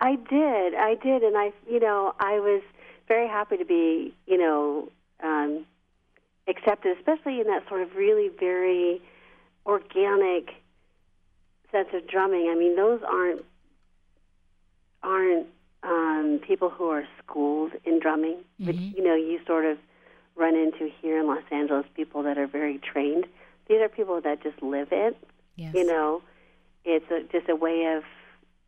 I 0.00 0.16
did. 0.16 0.74
I 0.74 0.96
did 1.02 1.22
and 1.22 1.36
I 1.36 1.52
you 1.68 1.80
know, 1.80 2.14
I 2.20 2.38
was 2.40 2.62
very 3.08 3.28
happy 3.28 3.56
to 3.56 3.64
be, 3.64 4.14
you 4.26 4.38
know, 4.38 4.88
um 5.22 5.66
accepted, 6.48 6.96
especially 6.98 7.40
in 7.40 7.46
that 7.46 7.66
sort 7.68 7.82
of 7.82 7.94
really 7.94 8.28
very 8.28 9.00
organic 9.64 10.50
sense 11.70 11.88
of 11.94 12.06
drumming. 12.06 12.48
I 12.50 12.54
mean, 12.58 12.76
those 12.76 13.00
aren't 13.06 13.44
aren't 15.02 15.46
um 15.82 16.40
people 16.46 16.70
who 16.70 16.88
are 16.90 17.04
schooled 17.18 17.72
in 17.84 17.98
drumming, 17.98 18.38
which 18.58 18.76
Mhm. 18.76 18.96
you 18.96 19.02
know, 19.04 19.14
you 19.14 19.40
sort 19.46 19.64
of 19.64 19.78
run 20.36 20.54
into 20.56 20.88
here 21.00 21.18
in 21.20 21.26
Los 21.26 21.42
Angeles 21.50 21.86
people 21.94 22.22
that 22.22 22.38
are 22.38 22.46
very 22.46 22.78
trained. 22.78 23.26
These 23.68 23.80
are 23.80 23.88
people 23.88 24.20
that 24.22 24.42
just 24.42 24.62
live 24.62 24.92
it 24.92 25.16
yes. 25.56 25.74
you 25.74 25.84
know 25.84 26.22
it's 26.84 27.08
a, 27.10 27.22
just 27.30 27.48
a 27.48 27.54
way 27.56 27.84
of 27.96 28.02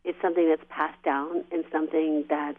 it's 0.05 0.21
something 0.21 0.49
that's 0.49 0.63
passed 0.69 1.03
down 1.03 1.45
and 1.51 1.65
something 1.73 2.25
that's 2.29 2.59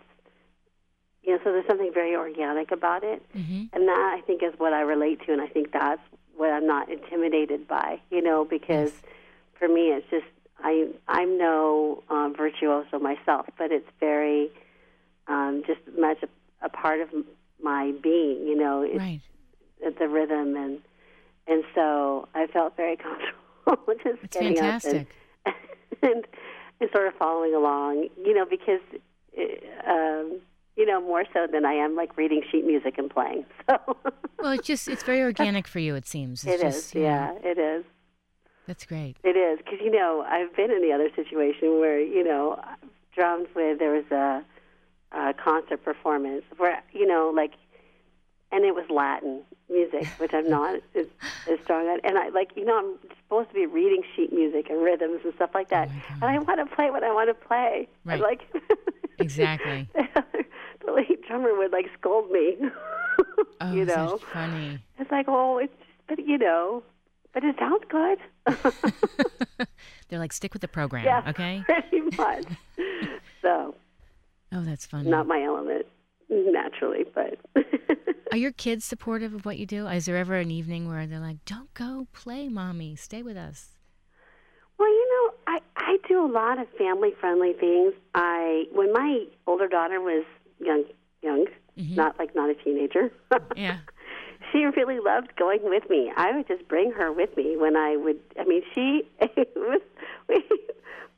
you 1.25 1.33
know 1.33 1.39
so 1.43 1.51
there's 1.51 1.67
something 1.67 1.91
very 1.93 2.15
organic 2.15 2.71
about 2.71 3.03
it 3.03 3.21
Mm-hmm. 3.35 3.63
and 3.73 3.87
that 3.87 4.15
i 4.17 4.21
think 4.25 4.43
is 4.43 4.53
what 4.57 4.73
i 4.73 4.81
relate 4.81 5.19
to 5.25 5.33
and 5.33 5.41
i 5.41 5.47
think 5.47 5.71
that's 5.71 6.01
what 6.37 6.51
i'm 6.51 6.67
not 6.67 6.89
intimidated 6.91 7.67
by 7.67 7.99
you 8.11 8.21
know 8.21 8.45
because 8.45 8.91
Yes. 8.91 9.01
for 9.59 9.67
me 9.67 9.89
it's 9.91 10.09
just 10.09 10.25
i 10.63 10.87
i'm 11.07 11.37
no 11.37 12.03
um, 12.09 12.33
virtuoso 12.35 12.99
myself 12.99 13.47
but 13.57 13.71
it's 13.71 13.89
very 13.99 14.49
um, 15.27 15.63
just 15.65 15.79
much 15.97 16.17
a, 16.23 16.29
a 16.65 16.69
part 16.69 16.99
of 17.01 17.09
my 17.63 17.91
being 18.03 18.45
you 18.47 18.55
know 18.55 18.81
it's 18.81 18.97
Right. 18.97 19.21
the 19.99 20.07
rhythm 20.07 20.55
and 20.55 20.79
and 21.47 21.63
so 21.75 22.27
I 22.33 22.47
felt 22.47 22.75
very 22.75 22.97
comfortable 23.05 23.93
just 24.03 24.23
It's 24.23 24.33
getting 24.33 24.55
fantastic. 24.57 25.07
up 25.45 25.53
and, 26.01 26.11
and 26.15 26.27
and 26.81 26.89
sort 26.93 27.07
of 27.07 27.13
following 27.15 27.53
along, 27.53 28.09
you 28.25 28.33
know, 28.33 28.45
because 28.45 28.81
uh, 29.37 29.91
um, 29.91 30.39
you 30.75 30.85
know 30.85 31.01
more 31.01 31.23
so 31.33 31.47
than 31.51 31.65
I 31.65 31.73
am 31.73 31.95
like 31.95 32.17
reading 32.17 32.41
sheet 32.51 32.65
music 32.65 32.97
and 32.97 33.09
playing. 33.09 33.45
So 33.67 33.97
Well, 34.37 34.51
it's 34.51 34.67
just 34.67 34.87
it's 34.87 35.03
very 35.03 35.21
organic 35.21 35.67
for 35.67 35.79
you. 35.79 35.95
It 35.95 36.07
seems. 36.07 36.43
It's 36.43 36.61
it 36.61 36.67
is, 36.67 36.75
just, 36.75 36.95
know, 36.95 37.01
yeah, 37.01 37.33
it 37.43 37.57
is. 37.57 37.83
That's 38.67 38.85
great. 38.85 39.17
It 39.23 39.35
is 39.35 39.59
because 39.59 39.79
you 39.81 39.91
know 39.91 40.23
I've 40.27 40.55
been 40.55 40.71
in 40.71 40.81
the 40.81 40.91
other 40.91 41.09
situation 41.15 41.79
where 41.79 41.99
you 41.99 42.23
know 42.23 42.59
drummed 43.15 43.47
with 43.55 43.79
there 43.79 43.93
was 43.93 44.05
a, 44.11 44.43
a 45.17 45.33
concert 45.33 45.83
performance 45.83 46.43
where 46.57 46.83
you 46.93 47.07
know 47.07 47.31
like, 47.35 47.53
and 48.51 48.65
it 48.65 48.75
was 48.75 48.85
Latin 48.89 49.41
music, 49.69 50.05
which 50.19 50.33
I'm 50.33 50.49
not 50.49 50.75
as, 50.95 51.07
as 51.49 51.59
strong 51.63 51.87
on, 51.87 51.99
and 52.03 52.17
I 52.17 52.29
like 52.29 52.51
you 52.55 52.65
know 52.65 52.77
I'm 52.77 53.09
supposed 53.23 53.49
to 53.49 53.55
be 53.55 53.65
reading 53.65 54.03
sheet 54.15 54.33
music 54.33 54.69
and 54.69 54.81
rhythms 54.83 55.21
and 55.23 55.33
stuff 55.35 55.51
like 55.53 55.69
that, 55.69 55.89
Oh 55.89 56.13
and 56.21 56.25
I 56.25 56.39
want 56.39 56.59
to 56.67 56.75
play 56.75 56.91
what 56.91 57.03
I 57.03 57.11
want 57.11 57.29
to 57.29 57.47
play. 57.47 57.87
Right. 58.03 58.19
Like 58.19 58.41
Exactly. 59.19 59.89
Lead 60.93 61.19
drummer 61.27 61.55
would 61.57 61.71
like 61.71 61.87
scold 61.99 62.31
me. 62.31 62.57
Oh, 63.61 63.71
you 63.73 63.85
know, 63.85 64.19
funny. 64.33 64.79
it's 64.99 65.09
like, 65.09 65.27
oh, 65.29 65.57
it's 65.59 65.71
just, 65.79 65.91
but 66.09 66.19
you 66.19 66.37
know, 66.37 66.83
but 67.33 67.41
it 67.45 67.55
sounds 67.57 67.83
good. 67.87 68.17
They're 70.09 70.19
like, 70.19 70.33
stick 70.33 70.51
with 70.53 70.61
the 70.61 70.67
program, 70.67 71.05
yeah, 71.05 71.23
okay? 71.29 71.63
pretty 71.65 72.01
much. 72.17 72.43
so, 73.41 73.73
Oh, 74.51 74.61
that's 74.61 74.85
funny. 74.85 75.09
not 75.09 75.27
my 75.27 75.41
element 75.41 75.85
naturally, 76.29 77.05
but 77.13 77.37
Are 78.31 78.37
your 78.37 78.51
kids 78.51 78.83
supportive 78.83 79.33
of 79.33 79.45
what 79.45 79.57
you 79.57 79.65
do? 79.65 79.87
Is 79.87 80.05
there 80.05 80.17
ever 80.17 80.35
an 80.35 80.51
evening 80.51 80.89
where 80.89 81.07
they're 81.07 81.19
like, 81.19 81.43
"Don't 81.45 81.73
go 81.73 82.07
play, 82.11 82.49
mommy. 82.49 82.95
Stay 82.97 83.23
with 83.23 83.37
us." 83.37 83.69
Well, 84.77 84.89
you 84.89 85.07
know, 85.47 85.53
I 85.53 85.59
I 85.77 85.97
do 86.09 86.25
a 86.25 86.27
lot 86.31 86.59
of 86.59 86.67
family 86.77 87.11
friendly 87.19 87.53
things. 87.53 87.93
I 88.13 88.65
when 88.73 88.91
my 88.91 89.23
older 89.47 89.67
daughter 89.69 90.01
was 90.01 90.25
young, 90.59 90.83
young, 91.21 91.45
mm-hmm. 91.77 91.95
not 91.95 92.17
like 92.19 92.35
not 92.35 92.49
a 92.49 92.55
teenager. 92.55 93.11
Yeah. 93.55 93.79
she 94.51 94.65
really 94.65 94.99
loved 94.99 95.35
going 95.37 95.59
with 95.63 95.89
me. 95.89 96.11
I 96.15 96.35
would 96.35 96.47
just 96.47 96.67
bring 96.67 96.91
her 96.91 97.11
with 97.11 97.35
me 97.35 97.57
when 97.57 97.75
I 97.75 97.95
would. 97.97 98.19
I 98.39 98.43
mean, 98.45 98.61
she 98.73 99.03
was 99.55 99.81
we 100.29 100.43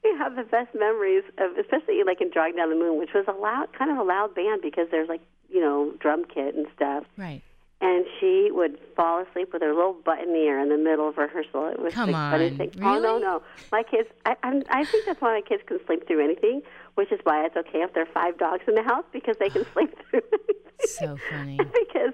we 0.03 0.17
have 0.17 0.35
the 0.35 0.43
best 0.43 0.73
memories 0.75 1.23
of, 1.37 1.57
especially 1.57 2.01
like 2.05 2.21
in 2.21 2.29
Drawing 2.31 2.55
Down 2.55 2.69
the 2.69 2.75
Moon, 2.75 2.99
which 2.99 3.13
was 3.13 3.25
a 3.27 3.39
loud, 3.39 3.67
kind 3.77 3.91
of 3.91 3.97
a 3.97 4.03
loud 4.03 4.35
band 4.35 4.61
because 4.61 4.87
there's 4.91 5.09
like 5.09 5.21
you 5.49 5.61
know 5.61 5.93
drum 5.99 6.25
kit 6.25 6.55
and 6.55 6.67
stuff. 6.75 7.03
Right. 7.17 7.41
And 7.79 8.05
she 8.19 8.49
would 8.51 8.79
fall 8.95 9.21
asleep 9.21 9.53
with 9.53 9.61
her 9.61 9.71
little 9.71 9.93
butt 9.93 10.19
in 10.19 10.33
the 10.33 10.39
air 10.39 10.59
in 10.59 10.69
the 10.69 10.77
middle 10.77 11.09
of 11.09 11.17
rehearsal. 11.17 11.67
It 11.67 11.79
was 11.79 11.93
Come 11.93 12.11
funniest 12.11 12.59
on, 12.59 12.69
thing. 12.69 12.83
Oh 12.83 12.99
no, 12.99 13.19
no, 13.19 13.43
my 13.71 13.83
kids. 13.83 14.09
I, 14.25 14.35
I'm, 14.41 14.63
I 14.69 14.83
think 14.83 15.05
that's 15.05 15.21
why 15.21 15.35
my 15.35 15.41
kids 15.41 15.61
can 15.67 15.79
sleep 15.85 16.07
through 16.07 16.23
anything, 16.23 16.63
which 16.97 17.11
is 17.11 17.19
why 17.23 17.45
it's 17.45 17.55
okay 17.55 17.83
if 17.83 17.93
there 17.93 18.01
are 18.03 18.11
five 18.11 18.37
dogs 18.39 18.63
in 18.67 18.73
the 18.73 18.81
house 18.81 19.05
because 19.13 19.35
they 19.39 19.49
can 19.49 19.63
sleep 19.73 19.93
through 20.09 20.21
anything. 20.33 20.55
So 20.85 21.17
funny. 21.29 21.57
because, 21.57 22.13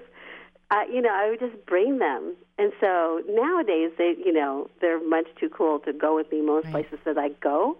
uh, 0.70 0.82
you 0.92 1.00
know, 1.00 1.10
I 1.12 1.30
would 1.30 1.40
just 1.40 1.64
bring 1.66 1.98
them, 1.98 2.34
and 2.58 2.72
so 2.80 3.20
nowadays 3.28 3.92
they, 3.98 4.14
you 4.24 4.32
know, 4.32 4.68
they're 4.80 5.06
much 5.06 5.26
too 5.40 5.48
cool 5.48 5.78
to 5.80 5.92
go 5.92 6.14
with 6.14 6.30
me 6.32 6.40
most 6.40 6.64
Right. 6.66 6.72
places 6.72 6.98
that 7.04 7.18
I 7.18 7.28
go, 7.40 7.76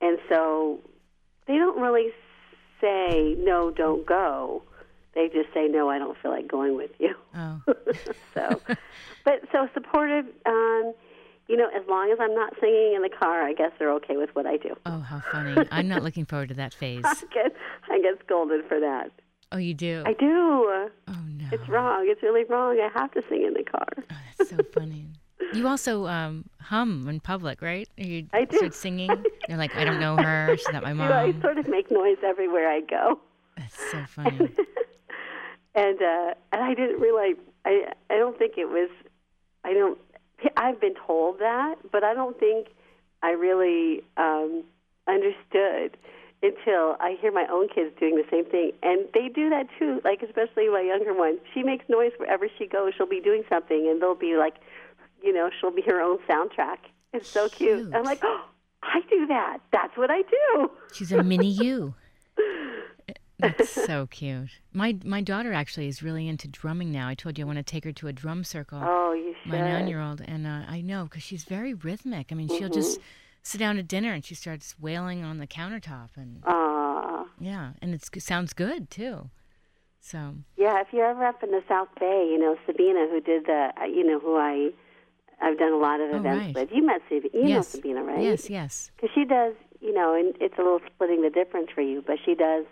and 0.00 0.18
so 0.28 0.80
they 1.46 1.56
don't 1.56 1.80
really 1.80 2.10
say 2.80 3.36
no, 3.38 3.70
don't 3.70 4.04
go. 4.06 4.62
They 5.14 5.28
just 5.28 5.52
say 5.54 5.68
no, 5.68 5.88
I 5.88 5.98
don't 5.98 6.18
feel 6.20 6.32
like 6.32 6.48
going 6.48 6.76
with 6.76 6.90
you. 6.98 7.14
Oh. 7.36 7.60
so, 8.34 8.60
but 9.24 9.42
so 9.52 9.68
supportive. 9.72 10.26
Um, 10.46 10.94
you 11.48 11.56
know, 11.56 11.68
as 11.76 11.82
long 11.88 12.10
as 12.10 12.18
I'm 12.20 12.34
not 12.34 12.54
singing 12.60 12.94
in 12.94 13.02
the 13.02 13.08
car, 13.10 13.42
I 13.42 13.52
guess 13.52 13.70
they're 13.78 13.92
okay 13.94 14.16
with 14.16 14.30
what 14.34 14.46
I 14.46 14.56
do. 14.56 14.74
Oh, 14.86 15.00
how 15.00 15.20
funny. 15.30 15.66
I'm 15.70 15.88
not 15.88 16.02
looking 16.02 16.24
forward 16.24 16.48
to 16.48 16.54
that 16.54 16.72
phase. 16.80 17.02
I 17.04 17.14
get 17.32 17.52
I 17.90 18.00
get 18.00 18.18
scolded 18.24 18.64
for 18.66 18.80
that. 18.80 19.10
Oh, 19.52 19.58
you 19.58 19.74
do? 19.74 20.02
I 20.06 20.14
do. 20.14 20.26
oh, 20.26 20.88
no. 21.28 21.44
It's 21.52 21.68
wrong. 21.68 22.06
It's 22.08 22.22
really 22.22 22.44
wrong. 22.44 22.78
I 22.80 22.88
have 22.98 23.12
to 23.12 23.22
sing 23.28 23.44
in 23.44 23.54
the 23.54 23.62
car. 23.62 23.86
Oh, 23.98 24.16
that's 24.38 24.50
so 24.50 24.56
funny. 24.72 25.06
You 25.52 25.68
also 25.68 26.06
um, 26.06 26.46
hum 26.60 27.06
in 27.08 27.20
public, 27.20 27.60
right? 27.62 27.88
Are 27.98 28.02
You 28.04 28.26
I 28.32 28.46
do. 28.46 28.56
start 28.56 28.74
singing. 28.74 29.10
They're 29.48 29.56
like, 29.58 29.76
I 29.76 29.84
don't 29.84 30.00
know 30.00 30.16
her. 30.16 30.56
She's 30.56 30.66
not 30.72 30.82
my 30.82 30.90
You 30.92 30.96
know, 30.96 31.12
I 31.12 31.40
sort 31.40 31.58
of 31.58 31.68
make 31.68 31.90
noise 31.90 32.16
everywhere 32.24 32.68
I 32.68 32.80
go, 32.80 33.20
That's 33.56 33.90
so 33.92 34.02
funny. 34.08 34.48
and 35.74 36.00
uh, 36.02 36.34
and 36.52 36.62
I 36.62 36.74
didn't 36.74 37.00
realize. 37.00 37.36
I 37.64 37.92
I 38.10 38.16
don't 38.16 38.36
think 38.38 38.54
it 38.56 38.68
was. 38.68 38.90
I 39.64 39.72
don't. 39.74 39.98
I've 40.56 40.80
been 40.80 40.94
told 41.06 41.38
that, 41.38 41.76
but 41.90 42.04
I 42.04 42.14
don't 42.14 42.38
think 42.38 42.68
I 43.22 43.30
really 43.30 44.02
um, 44.16 44.64
understood 45.08 45.96
until 46.42 46.96
I 47.00 47.16
hear 47.20 47.32
my 47.32 47.46
own 47.50 47.68
kids 47.68 47.94
doing 47.98 48.16
the 48.16 48.24
same 48.30 48.44
thing, 48.44 48.72
and 48.82 49.06
they 49.14 49.28
do 49.28 49.48
that 49.50 49.66
too. 49.78 50.00
Like 50.04 50.22
especially 50.22 50.68
my 50.68 50.82
younger 50.82 51.14
one, 51.14 51.38
she 51.52 51.62
makes 51.62 51.88
noise 51.88 52.12
wherever 52.18 52.46
she 52.58 52.66
goes. 52.66 52.92
She'll 52.96 53.06
be 53.06 53.20
doing 53.20 53.44
something, 53.48 53.88
and 53.88 54.00
they'll 54.02 54.14
be 54.14 54.36
like, 54.36 54.56
you 55.22 55.32
know, 55.32 55.48
she'll 55.58 55.70
be 55.70 55.82
her 55.82 56.00
own 56.00 56.18
soundtrack. 56.28 56.78
It's 57.12 57.28
so 57.28 57.48
cute. 57.48 57.78
Cute. 57.78 57.94
I'm 57.94 58.04
like, 58.04 58.20
oh, 58.22 58.44
I 58.82 59.00
do 59.08 59.26
that. 59.28 59.58
That's 59.72 59.96
what 59.96 60.10
I 60.10 60.22
do. 60.22 60.70
She's 60.92 61.12
a 61.12 61.22
mini 61.22 61.48
you. 61.48 61.94
That's 63.38 63.68
so 63.86 64.06
cute. 64.06 64.50
My 64.72 64.96
my 65.04 65.20
daughter 65.20 65.52
actually 65.52 65.88
is 65.88 66.02
really 66.02 66.28
into 66.28 66.48
drumming 66.48 66.92
now. 66.92 67.08
I 67.08 67.14
told 67.14 67.38
you 67.38 67.44
I 67.44 67.46
want 67.46 67.58
to 67.58 67.62
take 67.62 67.84
her 67.84 67.92
to 67.92 68.08
a 68.08 68.12
drum 68.12 68.44
circle. 68.44 68.80
Oh, 68.82 69.12
you 69.12 69.34
should. 69.42 69.50
my 69.50 69.60
nine 69.60 69.86
year 69.88 70.00
old, 70.00 70.20
and 70.26 70.46
uh, 70.46 70.62
I 70.68 70.80
know 70.80 71.04
because 71.04 71.22
she's 71.22 71.44
very 71.44 71.74
rhythmic. 71.74 72.28
I 72.30 72.34
mean, 72.34 72.48
she'll 72.48 72.68
just 72.68 72.98
Mm-hmm. 72.98 73.02
sit 73.42 73.58
down 73.58 73.78
at 73.78 73.88
dinner 73.88 74.12
and 74.12 74.24
she 74.24 74.34
starts 74.34 74.74
wailing 74.80 75.24
on 75.24 75.38
the 75.38 75.46
countertop, 75.46 76.10
and 76.16 76.42
Aw. 76.46 77.24
yeah, 77.40 77.72
and 77.82 77.92
it's, 77.94 78.08
it 78.14 78.22
sounds 78.22 78.52
good 78.52 78.88
too. 78.90 79.30
So 80.00 80.36
Yeah, 80.56 80.80
if 80.80 80.88
you're 80.92 81.06
ever 81.06 81.24
up 81.26 81.42
in 81.42 81.50
the 81.50 81.62
South 81.68 81.88
Bay, 81.98 82.28
you 82.30 82.38
know 82.38 82.56
Sabina, 82.66 83.08
who 83.10 83.20
did 83.20 83.46
the, 83.46 83.70
uh, 83.80 83.84
you 83.84 84.04
know, 84.06 84.18
who 84.20 84.36
I, 84.36 84.70
I've 85.42 85.58
done 85.58 85.72
a 85.72 85.76
lot 85.78 86.00
of 86.00 86.10
Oh, 86.12 86.16
events 86.18 86.46
right. 86.46 86.54
with. 86.54 86.68
You 86.72 86.86
met 86.86 87.02
Sabina, 87.08 87.30
you 87.34 87.48
yes, 87.48 87.56
know 87.56 87.62
Sabina, 87.80 88.02
right? 88.04 88.22
Yes, 88.22 88.48
yes. 88.48 88.90
Because 88.96 89.10
she 89.14 89.24
does, 89.24 89.54
you 89.80 89.92
know, 89.92 90.14
and 90.14 90.34
it's 90.40 90.54
a 90.58 90.62
little 90.62 90.80
splitting 90.94 91.22
the 91.22 91.30
difference 91.30 91.68
for 91.74 91.80
you, 91.82 92.02
but 92.06 92.16
she 92.24 92.34
does 92.34 92.64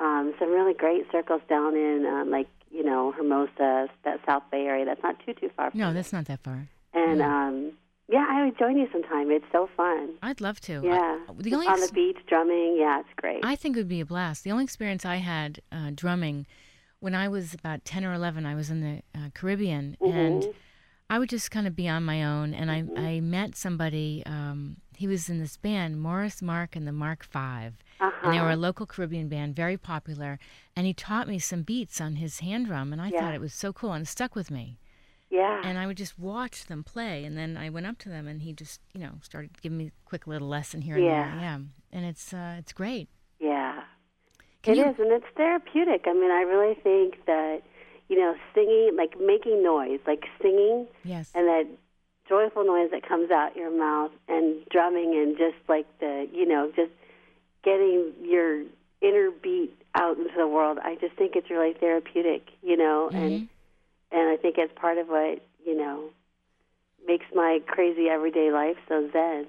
um, 0.00 0.34
some 0.38 0.50
really 0.50 0.74
great 0.74 1.04
circles 1.10 1.40
down 1.48 1.74
in, 1.76 2.06
um, 2.06 2.30
like, 2.30 2.48
you 2.70 2.84
know, 2.84 3.12
Hermosa, 3.12 3.88
that 4.04 4.20
South 4.26 4.42
Bay 4.50 4.66
area. 4.66 4.84
That's 4.84 5.02
not 5.02 5.16
too 5.24 5.34
too 5.34 5.50
far. 5.56 5.70
From 5.70 5.80
No, 5.80 5.92
that's 5.92 6.12
not 6.12 6.26
that 6.26 6.40
far. 6.44 6.68
And 6.94 7.20
Mm. 7.20 7.24
um, 7.24 7.72
yeah, 8.08 8.26
I 8.28 8.44
would 8.44 8.58
join 8.58 8.76
you 8.78 8.88
sometime. 8.92 9.30
It's 9.30 9.44
so 9.52 9.68
fun. 9.76 10.10
I'd 10.22 10.40
love 10.40 10.60
to. 10.62 10.74
I- 10.80 10.82
Yeah, 10.84 11.18
the 11.36 11.54
only 11.54 11.66
on 11.66 11.80
the 11.80 11.90
beach 11.92 12.18
drumming. 12.26 12.76
Yeah, 12.78 13.00
it's 13.00 13.08
great. 13.16 13.40
I 13.44 13.56
think 13.56 13.76
it 13.76 13.80
would 13.80 13.88
be 13.88 14.00
a 14.00 14.06
blast. 14.06 14.44
The 14.44 14.52
only 14.52 14.64
experience 14.64 15.04
I 15.04 15.16
had 15.16 15.60
uh, 15.72 15.90
drumming 15.94 16.46
when 17.00 17.14
I 17.14 17.28
was 17.28 17.54
about 17.54 17.84
10 17.84 18.04
or 18.04 18.12
11, 18.12 18.44
I 18.44 18.54
was 18.54 18.70
in 18.70 18.80
the 18.80 19.02
uh, 19.18 19.28
Caribbean 19.34 19.96
and 20.00 20.42
Mm-hmm. 20.42 20.50
I 21.10 21.18
would 21.18 21.30
just 21.30 21.50
kind 21.50 21.66
of 21.66 21.74
be 21.74 21.88
on 21.88 22.04
my 22.04 22.22
own. 22.22 22.52
And 22.52 22.70
I, 22.70 22.84
I 22.96 23.20
met 23.20 23.56
somebody, 23.56 24.22
um, 24.26 24.76
he 24.98 25.06
was 25.06 25.28
in 25.30 25.38
this 25.38 25.56
band, 25.56 26.00
Morris 26.00 26.42
Mark 26.42 26.74
and 26.76 26.86
the 26.86 26.92
Mark 26.92 27.22
Five. 27.24 27.74
And 28.00 28.12
they 28.32 28.40
were 28.40 28.46
a 28.48 28.52
Uh-huh. 28.52 28.56
local 28.56 28.86
Caribbean 28.86 29.28
band, 29.28 29.54
very 29.54 29.76
popular. 29.76 30.38
And 30.76 30.86
he 30.86 30.92
taught 30.92 31.28
me 31.28 31.38
some 31.38 31.62
beats 31.62 32.00
on 32.00 32.16
his 32.16 32.40
hand 32.40 32.66
drum. 32.66 32.92
And 32.92 33.00
I 33.00 33.08
Yeah. 33.10 33.20
thought 33.20 33.34
it 33.34 33.40
was 33.40 33.54
so 33.54 33.72
cool 33.72 33.92
and 33.92 34.06
stuck 34.06 34.34
with 34.34 34.50
me. 34.50 34.78
yeah. 35.30 35.60
And 35.62 35.76
I 35.78 35.86
would 35.86 35.98
just 35.98 36.18
watch 36.18 36.64
them 36.66 36.82
play. 36.82 37.22
And 37.24 37.36
then 37.36 37.56
I 37.58 37.68
went 37.68 37.86
up 37.86 37.98
to 37.98 38.08
them 38.08 38.26
and 38.26 38.40
he 38.42 38.52
just, 38.54 38.80
you 38.94 39.00
know, 39.00 39.12
started 39.22 39.60
giving 39.60 39.76
me 39.76 39.86
a 39.88 39.92
quick 40.08 40.26
little 40.26 40.48
lesson 40.48 40.80
here 40.80 40.96
and 40.96 41.04
Yeah. 41.04 41.30
there. 41.32 41.40
Yeah. 41.40 41.58
And 41.92 42.06
it's, 42.06 42.32
uh, 42.32 42.56
it's 42.58 42.72
great. 42.72 43.08
Yeah. 43.38 43.84
Can 44.62 44.78
It 44.78 44.86
is, 44.86 44.96
you- 44.98 45.04
and 45.04 45.12
it's 45.12 45.26
therapeutic. 45.36 46.06
I 46.06 46.12
mean, 46.14 46.30
I 46.30 46.42
really 46.42 46.74
think 46.76 47.24
that, 47.26 47.62
you 48.08 48.16
know, 48.18 48.34
singing, 48.54 48.96
like 48.96 49.20
making 49.20 49.62
noise, 49.62 50.00
like 50.06 50.24
singing, 50.40 50.88
Yes. 51.04 51.30
and 51.34 51.46
that 51.46 51.66
joyful 52.28 52.64
noise 52.64 52.90
that 52.92 53.06
comes 53.06 53.30
out 53.30 53.56
your 53.56 53.76
mouth, 53.76 54.10
and 54.28 54.64
drumming, 54.70 55.14
and 55.14 55.36
just 55.36 55.56
like 55.68 55.86
the, 56.00 56.28
you 56.32 56.46
know, 56.46 56.70
just 56.74 56.92
getting 57.64 58.12
your 58.22 58.62
inner 59.00 59.30
beat 59.42 59.74
out 59.94 60.18
into 60.18 60.34
the 60.36 60.46
world. 60.46 60.78
I 60.82 60.96
just 60.96 61.14
think 61.16 61.36
it's 61.36 61.50
really 61.50 61.74
therapeutic, 61.74 62.48
you 62.62 62.76
know, 62.76 63.10
mm-hmm. 63.12 63.16
and 63.16 63.48
and 64.10 64.28
I 64.30 64.36
think 64.36 64.56
it's 64.58 64.72
part 64.76 64.98
of 64.98 65.08
what 65.08 65.40
you 65.64 65.76
know 65.76 66.10
makes 67.06 67.26
my 67.34 67.60
crazy 67.66 68.08
everyday 68.08 68.50
life 68.50 68.76
so 68.88 69.08
zen. 69.12 69.46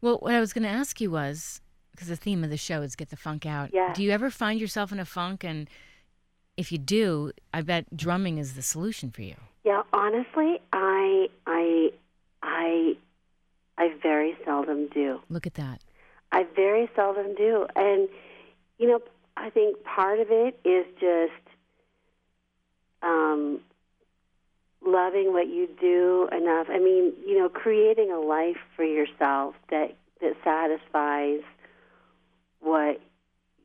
Well, 0.00 0.16
what 0.18 0.34
I 0.34 0.40
was 0.40 0.52
going 0.52 0.64
to 0.64 0.70
ask 0.70 1.00
you 1.00 1.10
was 1.10 1.60
because 1.92 2.08
the 2.08 2.16
theme 2.16 2.42
of 2.44 2.50
the 2.50 2.56
show 2.56 2.82
is 2.82 2.96
get 2.96 3.10
the 3.10 3.16
funk 3.16 3.44
out. 3.46 3.70
Yeah. 3.72 3.92
Do 3.92 4.02
you 4.02 4.10
ever 4.10 4.30
find 4.30 4.60
yourself 4.60 4.92
in 4.92 4.98
a 4.98 5.04
funk? 5.04 5.44
And 5.44 5.68
if 6.56 6.72
you 6.72 6.78
do, 6.78 7.32
I 7.52 7.62
bet 7.62 7.94
drumming 7.96 8.38
is 8.38 8.54
the 8.54 8.62
solution 8.62 9.10
for 9.10 9.22
you. 9.22 9.34
Yeah, 9.64 9.82
honestly, 9.92 10.60
I 10.72 11.28
I 11.46 11.90
I 12.42 12.96
I 13.78 13.94
very 14.02 14.36
seldom 14.44 14.88
do. 14.88 15.20
Look 15.28 15.46
at 15.46 15.54
that. 15.54 15.80
I 16.32 16.44
very 16.54 16.88
seldom 16.94 17.34
do. 17.34 17.66
And 17.76 18.08
you 18.78 18.88
know, 18.88 19.00
I 19.36 19.50
think 19.50 19.82
part 19.84 20.20
of 20.20 20.28
it 20.30 20.58
is 20.64 20.86
just 21.00 21.56
um 23.02 23.60
loving 24.84 25.32
what 25.32 25.48
you 25.48 25.68
do 25.80 26.28
enough. 26.32 26.68
I 26.70 26.78
mean, 26.78 27.12
you 27.26 27.38
know, 27.38 27.48
creating 27.48 28.10
a 28.10 28.20
life 28.20 28.58
for 28.76 28.84
yourself 28.84 29.54
that 29.70 29.94
that 30.20 30.34
satisfies 30.44 31.40
what 32.60 33.00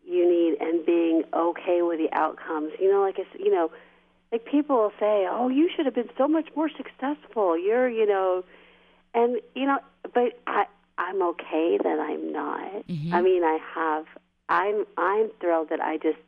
you 0.08 0.30
need 0.30 0.58
and 0.62 0.86
being 0.86 1.24
okay 1.34 1.82
with 1.82 2.00
the 2.00 2.10
outcomes. 2.14 2.72
You 2.80 2.92
know, 2.92 3.02
like 3.02 3.20
it's, 3.20 3.30
you 3.38 3.52
know, 3.52 3.72
like 4.32 4.46
people 4.46 4.76
will 4.78 4.94
say, 5.00 5.28
"Oh, 5.30 5.50
you 5.50 5.70
should 5.76 5.86
have 5.86 5.96
been 5.96 6.10
so 6.18 6.28
much 6.28 6.50
more 6.56 6.70
successful. 6.70 7.58
You're, 7.58 7.90
you 7.90 8.06
know," 8.06 8.44
and 9.16 9.40
you 9.56 9.66
know, 9.66 9.80
but 10.14 10.40
I 10.46 10.66
I'm 10.98 11.22
okay 11.22 11.78
that 11.84 12.00
I'm 12.00 12.32
not. 12.32 12.88
Mhm. 12.88 13.14
I 13.14 13.22
mean, 13.22 13.44
I 13.44 13.58
have 13.74 14.06
I'm 14.50 14.86
I'm 14.98 15.30
thrilled 15.40 15.70
that 15.70 15.82
I 15.82 15.98
just 15.98 16.20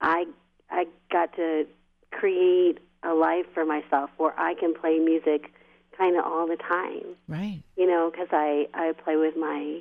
I 0.00 0.26
I 0.70 0.86
got 1.10 1.34
to 1.36 1.66
create 2.12 2.78
a 3.02 3.14
life 3.14 3.46
for 3.54 3.64
myself 3.64 4.10
where 4.18 4.38
I 4.38 4.54
can 4.54 4.74
play 4.74 4.98
music 4.98 5.52
kind 5.96 6.16
of 6.16 6.24
all 6.24 6.46
the 6.46 6.56
time 6.56 7.16
Right. 7.28 7.60
you 7.76 7.86
know, 7.86 8.10
because 8.10 8.28
I 8.30 8.68
I 8.74 8.92
play 8.92 9.16
with 9.16 9.36
my 9.36 9.80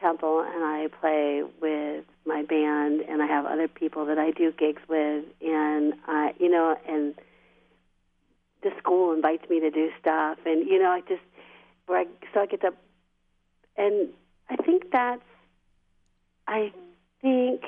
temple 0.00 0.40
and 0.40 0.64
I 0.64 0.88
play 1.00 1.42
with 1.60 2.04
my 2.26 2.42
band 2.42 3.02
and 3.02 3.22
I 3.22 3.26
have 3.26 3.46
other 3.46 3.68
people 3.68 4.06
that 4.06 4.18
I 4.18 4.30
do 4.32 4.50
gigs 4.52 4.82
with 4.88 5.24
and 5.40 5.94
I 6.06 6.34
you 6.38 6.48
know 6.48 6.76
and 6.88 7.14
the 8.62 8.70
school 8.78 9.12
invites 9.12 9.48
me 9.50 9.58
to 9.60 9.70
do 9.70 9.90
stuff, 10.00 10.38
and 10.46 10.66
you 10.68 10.78
know, 10.78 10.90
I 10.90 11.00
just 11.08 11.22
where 11.86 12.00
I 12.00 12.04
so 12.32 12.40
I 12.40 12.46
get 12.46 12.60
to, 12.62 12.72
and 13.76 14.08
I 14.50 14.56
think 14.56 14.90
that's, 14.92 15.22
I 16.46 16.72
think 17.20 17.62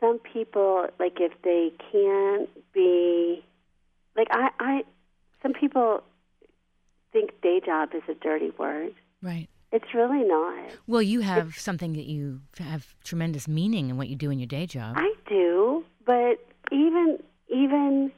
some 0.00 0.18
people 0.18 0.86
like 0.98 1.18
if 1.20 1.32
they 1.42 1.72
can't 1.92 2.48
be, 2.72 3.44
like 4.16 4.28
I, 4.30 4.50
I, 4.60 4.82
some 5.42 5.52
people 5.52 6.02
think 7.12 7.40
day 7.42 7.60
job 7.64 7.90
is 7.94 8.02
a 8.08 8.14
dirty 8.14 8.50
word. 8.58 8.94
Right. 9.22 9.48
It's 9.72 9.92
really 9.92 10.22
not. 10.22 10.70
Well, 10.86 11.02
you 11.02 11.20
have 11.22 11.56
something 11.58 11.94
that 11.94 12.04
you 12.04 12.42
have 12.58 12.94
tremendous 13.02 13.48
meaning 13.48 13.90
in 13.90 13.96
what 13.96 14.08
you 14.08 14.14
do 14.14 14.30
in 14.30 14.38
your 14.38 14.46
day 14.46 14.66
job. 14.66 14.94
I 14.96 15.12
do, 15.28 15.84
but 16.06 16.38
even 16.70 17.18
even 17.48 18.12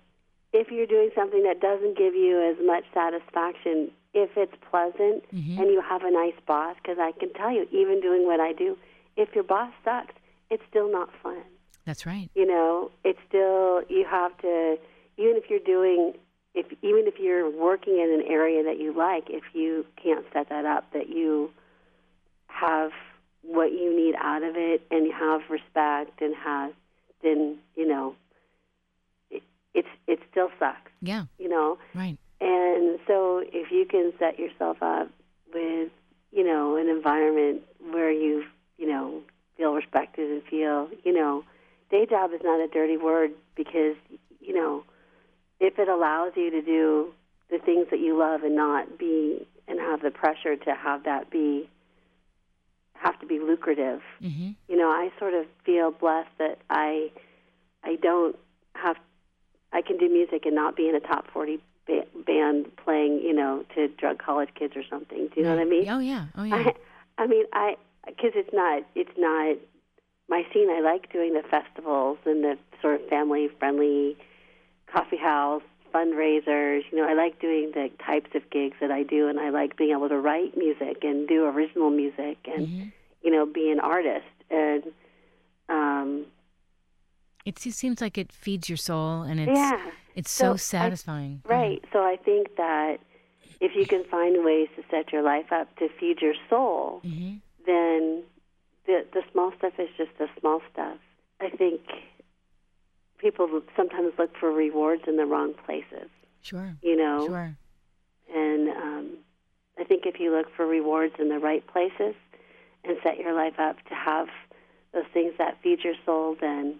if 0.53 0.71
you're 0.71 0.87
doing 0.87 1.11
something 1.15 1.43
that 1.45 1.61
doesn't 1.61 1.97
give 1.97 2.15
you 2.15 2.43
as 2.51 2.57
much 2.67 2.85
satisfaction, 2.93 3.91
if 4.17 4.37
it's 4.37 4.55
pleasant 4.71 5.23
Mhm. 5.33 5.59
and 5.59 5.71
you 5.71 5.81
have 5.83 6.03
a 6.03 6.11
nice 6.11 6.39
boss, 6.47 6.75
because 6.77 6.99
I 6.99 7.13
can 7.13 7.31
tell 7.35 7.51
you, 7.53 7.69
even 7.71 8.01
doing 8.01 8.25
what 8.27 8.41
I 8.41 8.53
do, 8.53 8.79
if 9.17 9.35
your 9.35 9.45
boss 9.45 9.73
sucks, 9.85 10.15
it's 10.51 10.65
still 10.71 10.91
not 10.91 11.13
fun. 11.23 11.43
That's 11.85 12.07
right. 12.07 12.31
You 12.35 12.47
know, 12.47 12.91
it's 13.05 13.21
still 13.29 13.83
you 13.89 14.05
have 14.05 14.37
to 14.39 14.79
even 15.19 15.37
if 15.37 15.51
you're 15.51 15.61
doing 15.61 16.15
if 16.55 16.67
even 16.83 17.07
if 17.07 17.19
you're 17.21 17.51
working 17.51 17.99
in 17.99 18.11
an 18.11 18.23
area 18.23 18.63
that 18.65 18.79
you 18.81 18.93
like, 18.93 19.29
if 19.29 19.45
you 19.55 19.85
can't 19.97 20.25
set 20.33 20.49
that 20.49 20.65
up, 20.65 20.91
that 20.93 21.11
you 21.11 21.53
have 22.49 22.93
what 23.43 23.71
you 23.73 23.95
need 23.95 24.15
out 24.17 24.43
of 24.43 24.57
it 24.57 24.81
and 24.91 25.07
you 25.07 25.13
have 25.13 25.43
respect 25.51 26.21
and 26.23 26.35
have 26.35 26.73
then 27.23 27.59
you 27.77 27.87
know 27.87 28.17
it, 29.31 29.43
it's 29.75 29.89
it 30.07 30.19
still 30.31 30.51
sucks. 30.59 30.91
Yeah. 31.03 31.25
You 31.39 31.49
know, 31.49 31.79
Right. 31.95 32.17
And 32.41 32.99
so 33.07 33.43
if 33.45 33.71
you 33.71 33.87
can 33.87 34.13
set 34.19 34.39
yourself 34.39 34.79
up 34.83 35.11
with, 35.53 35.91
you 36.33 36.45
know, 36.45 36.77
an 36.77 36.89
environment 36.89 37.63
where 37.91 38.11
you, 38.11 38.45
you 38.77 38.87
know, 38.87 39.23
feel 39.57 39.73
respected 39.73 40.31
and 40.31 40.43
feel, 40.45 40.89
you 41.05 41.13
know, 41.13 41.45
day 41.91 42.07
job 42.07 42.33
is 42.35 42.41
not 42.45 42.61
a 42.61 42.69
dirty 42.69 42.97
word 42.97 43.31
because, 43.55 43.97
you 44.41 44.55
know, 44.55 44.85
if 45.61 45.79
it 45.79 45.89
allows 45.89 46.33
you 46.37 46.51
to 46.51 46.61
do 46.61 47.13
the 47.51 47.59
things 47.59 47.87
that 47.91 48.01
you 48.01 48.19
love 48.19 48.43
and 48.43 48.55
not 48.55 48.99
be 48.99 49.47
and 49.69 49.81
have 49.81 50.03
the 50.03 50.11
pressure 50.11 50.57
to 50.57 50.75
have 50.75 51.05
that 51.05 51.31
be 51.31 51.69
have 52.95 53.19
to 53.21 53.27
be 53.27 53.39
lucrative. 53.39 54.01
hmm 54.21 54.51
You 54.69 54.77
know, 54.77 54.89
I 54.89 55.11
sort 55.19 55.35
of 55.35 55.47
feel 55.65 55.91
blessed 55.91 56.31
that 56.39 56.59
I 56.69 57.11
I 57.85 57.97
don't 57.97 58.37
have 58.75 58.97
I 59.73 59.83
can 59.83 59.97
do 59.97 60.09
music 60.09 60.45
and 60.45 60.55
not 60.55 60.77
be 60.77 60.89
in 60.89 60.95
a 60.95 61.01
top 61.01 61.31
40 61.33 61.61
ba- 61.87 62.07
band 62.27 62.75
playing, 62.77 63.21
you 63.23 63.33
know, 63.33 63.65
to 63.75 63.89
drug 63.89 64.19
college 64.19 64.51
kids 64.55 64.75
or 64.77 64.83
something. 64.89 65.29
Do 65.29 65.33
you 65.37 65.43
know 65.45 65.55
what 65.57 65.61
I 65.61 65.65
mean? 65.65 65.89
Oh 65.89 65.99
yeah. 65.99 66.27
Oh 66.37 66.43
yeah. 66.45 66.57
I, 67.19 67.23
I 67.23 67.27
mean, 67.27 67.45
I 67.53 67.77
because 68.07 68.33
it's 68.35 68.53
not 68.53 68.83
it's 68.95 69.17
not 69.19 69.57
my 70.29 70.45
scene. 70.53 70.71
I 70.71 70.81
like 70.81 71.13
doing 71.13 71.35
the 71.35 71.43
festivals 71.49 72.19
and 72.27 72.43
the 72.45 72.59
sort 72.83 73.01
of 73.01 73.09
family 73.09 73.49
friendly 73.59 74.17
coffee 74.93 75.17
house 75.17 75.63
fundraisers. 75.95 76.83
You 76.91 76.99
know, 76.99 77.09
I 77.09 77.15
like 77.15 77.41
doing 77.41 77.71
the 77.75 77.91
types 78.05 78.31
of 78.35 78.49
gigs 78.51 78.77
that 78.81 78.91
I 78.91 79.03
do, 79.03 79.29
and 79.29 79.39
I 79.41 79.51
like 79.51 79.77
being 79.77 79.93
able 79.93 80.09
to 80.09 80.19
write 80.19 80.57
music 80.57 80.99
and 81.03 81.27
do 81.27 81.45
original 81.47 81.91
music 81.91 82.39
and 82.47 82.69
Mhm. 82.69 82.93
you 83.23 83.31
know 83.31 83.47
be 83.47 83.71
an 83.71 83.81
artist 83.81 84.27
and 84.51 84.85
um, 85.69 86.27
It 87.47 87.59
se- 87.59 87.71
seems 87.71 88.01
like 88.01 88.19
it 88.19 88.31
feeds 88.33 88.69
your 88.69 88.77
soul, 88.77 89.23
and 89.23 89.39
it's 89.41 89.59
yeah. 89.59 89.91
it's 90.15 90.31
So 90.31 90.45
so, 90.49 90.53
I- 90.53 90.57
satisfying. 90.57 91.43
Right. 91.47 91.83
So 91.93 92.01
I 92.01 92.17
think 92.29 92.57
that 92.57 92.97
if 93.61 93.75
you 93.79 93.87
can 93.87 94.05
find 94.05 94.45
ways 94.45 94.69
to 94.77 94.83
set 94.91 95.13
your 95.13 95.23
life 95.23 95.51
up 95.53 95.75
to 95.79 95.89
feed 95.99 96.21
your 96.21 96.35
soul, 96.51 97.01
hmm 97.03 97.37
then 97.65 98.23
the 98.87 99.05
the 99.13 99.23
small 99.33 99.51
stuff 99.59 99.73
is 99.79 99.89
just 99.97 100.11
the 100.19 100.29
small 100.41 100.61
stuff. 100.73 100.99
I 101.41 101.49
think 101.51 101.81
people 103.19 103.63
sometimes 103.77 104.13
look 104.19 104.37
for 104.39 104.51
rewards 104.53 105.03
in 105.07 105.17
the 105.17 105.27
wrong 105.27 105.55
places. 105.65 106.09
Sure. 106.43 106.77
You 106.83 106.97
know, 106.97 107.27
Sure. 107.27 107.57
and 108.35 108.69
um, 108.71 109.07
I 109.79 109.85
think 109.85 110.07
if 110.07 110.21
you 110.21 110.31
look 110.37 110.47
for 110.55 110.67
rewards 110.67 111.15
in 111.19 111.29
the 111.29 111.39
right 111.39 111.67
places 111.67 112.15
and 112.85 112.97
set 113.03 113.19
your 113.19 113.35
life 113.35 113.59
up 113.59 113.77
to 113.89 113.95
have 113.95 114.29
those 114.93 115.07
things 115.13 115.33
that 115.39 115.59
feed 115.63 115.81
your 115.83 115.95
soul, 116.05 116.37
then 116.41 116.77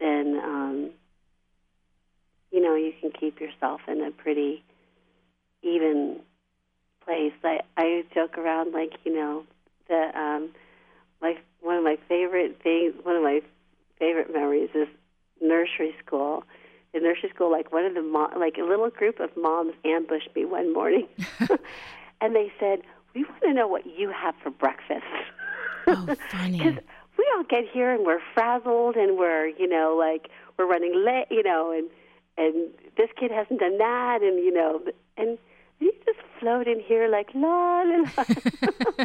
then 0.00 0.40
um, 0.42 0.90
you 2.50 2.60
know 2.60 2.74
you 2.74 2.92
can 3.00 3.10
keep 3.10 3.40
yourself 3.40 3.80
in 3.88 4.02
a 4.02 4.10
pretty 4.10 4.62
even 5.62 6.20
place. 7.04 7.32
I 7.44 7.60
I 7.76 8.04
joke 8.14 8.38
around 8.38 8.72
like 8.72 8.92
you 9.04 9.14
know 9.14 9.44
the 9.88 10.18
um, 10.18 10.50
my 11.20 11.36
one 11.60 11.76
of 11.76 11.84
my 11.84 11.96
favorite 12.08 12.60
things, 12.62 12.94
one 13.02 13.16
of 13.16 13.22
my 13.22 13.40
favorite 13.98 14.32
memories 14.32 14.70
is 14.74 14.88
nursery 15.40 15.94
school. 16.04 16.44
In 16.94 17.02
nursery 17.02 17.30
school, 17.34 17.50
like 17.50 17.72
one 17.72 17.86
of 17.86 17.94
the 17.94 18.02
mo- 18.02 18.30
like 18.38 18.58
a 18.58 18.64
little 18.64 18.90
group 18.90 19.18
of 19.18 19.30
moms 19.36 19.72
ambushed 19.84 20.28
me 20.36 20.44
one 20.44 20.72
morning, 20.74 21.08
and 22.20 22.36
they 22.36 22.52
said, 22.60 22.82
"We 23.14 23.24
want 23.24 23.42
to 23.42 23.54
know 23.54 23.66
what 23.66 23.86
you 23.86 24.10
have 24.10 24.34
for 24.42 24.50
breakfast." 24.50 25.04
Oh, 25.86 26.14
funny. 26.28 26.78
We 27.18 27.26
all 27.36 27.44
get 27.44 27.64
here 27.72 27.92
and 27.92 28.04
we're 28.04 28.20
frazzled 28.34 28.96
and 28.96 29.18
we're 29.18 29.48
you 29.48 29.68
know 29.68 29.96
like 29.98 30.28
we're 30.58 30.66
running 30.66 31.04
late, 31.04 31.26
you 31.30 31.42
know, 31.42 31.72
and 31.72 31.88
and 32.36 32.70
this 32.96 33.08
kid 33.18 33.30
hasn't 33.30 33.60
done 33.60 33.78
that, 33.78 34.22
and 34.22 34.38
you 34.38 34.52
know, 34.52 34.80
and 35.16 35.38
you 35.80 35.92
just 36.04 36.18
float 36.40 36.66
in 36.66 36.80
here 36.80 37.08
like 37.08 37.28
la 37.34 37.82
la 37.82 38.04
la. 38.16 39.04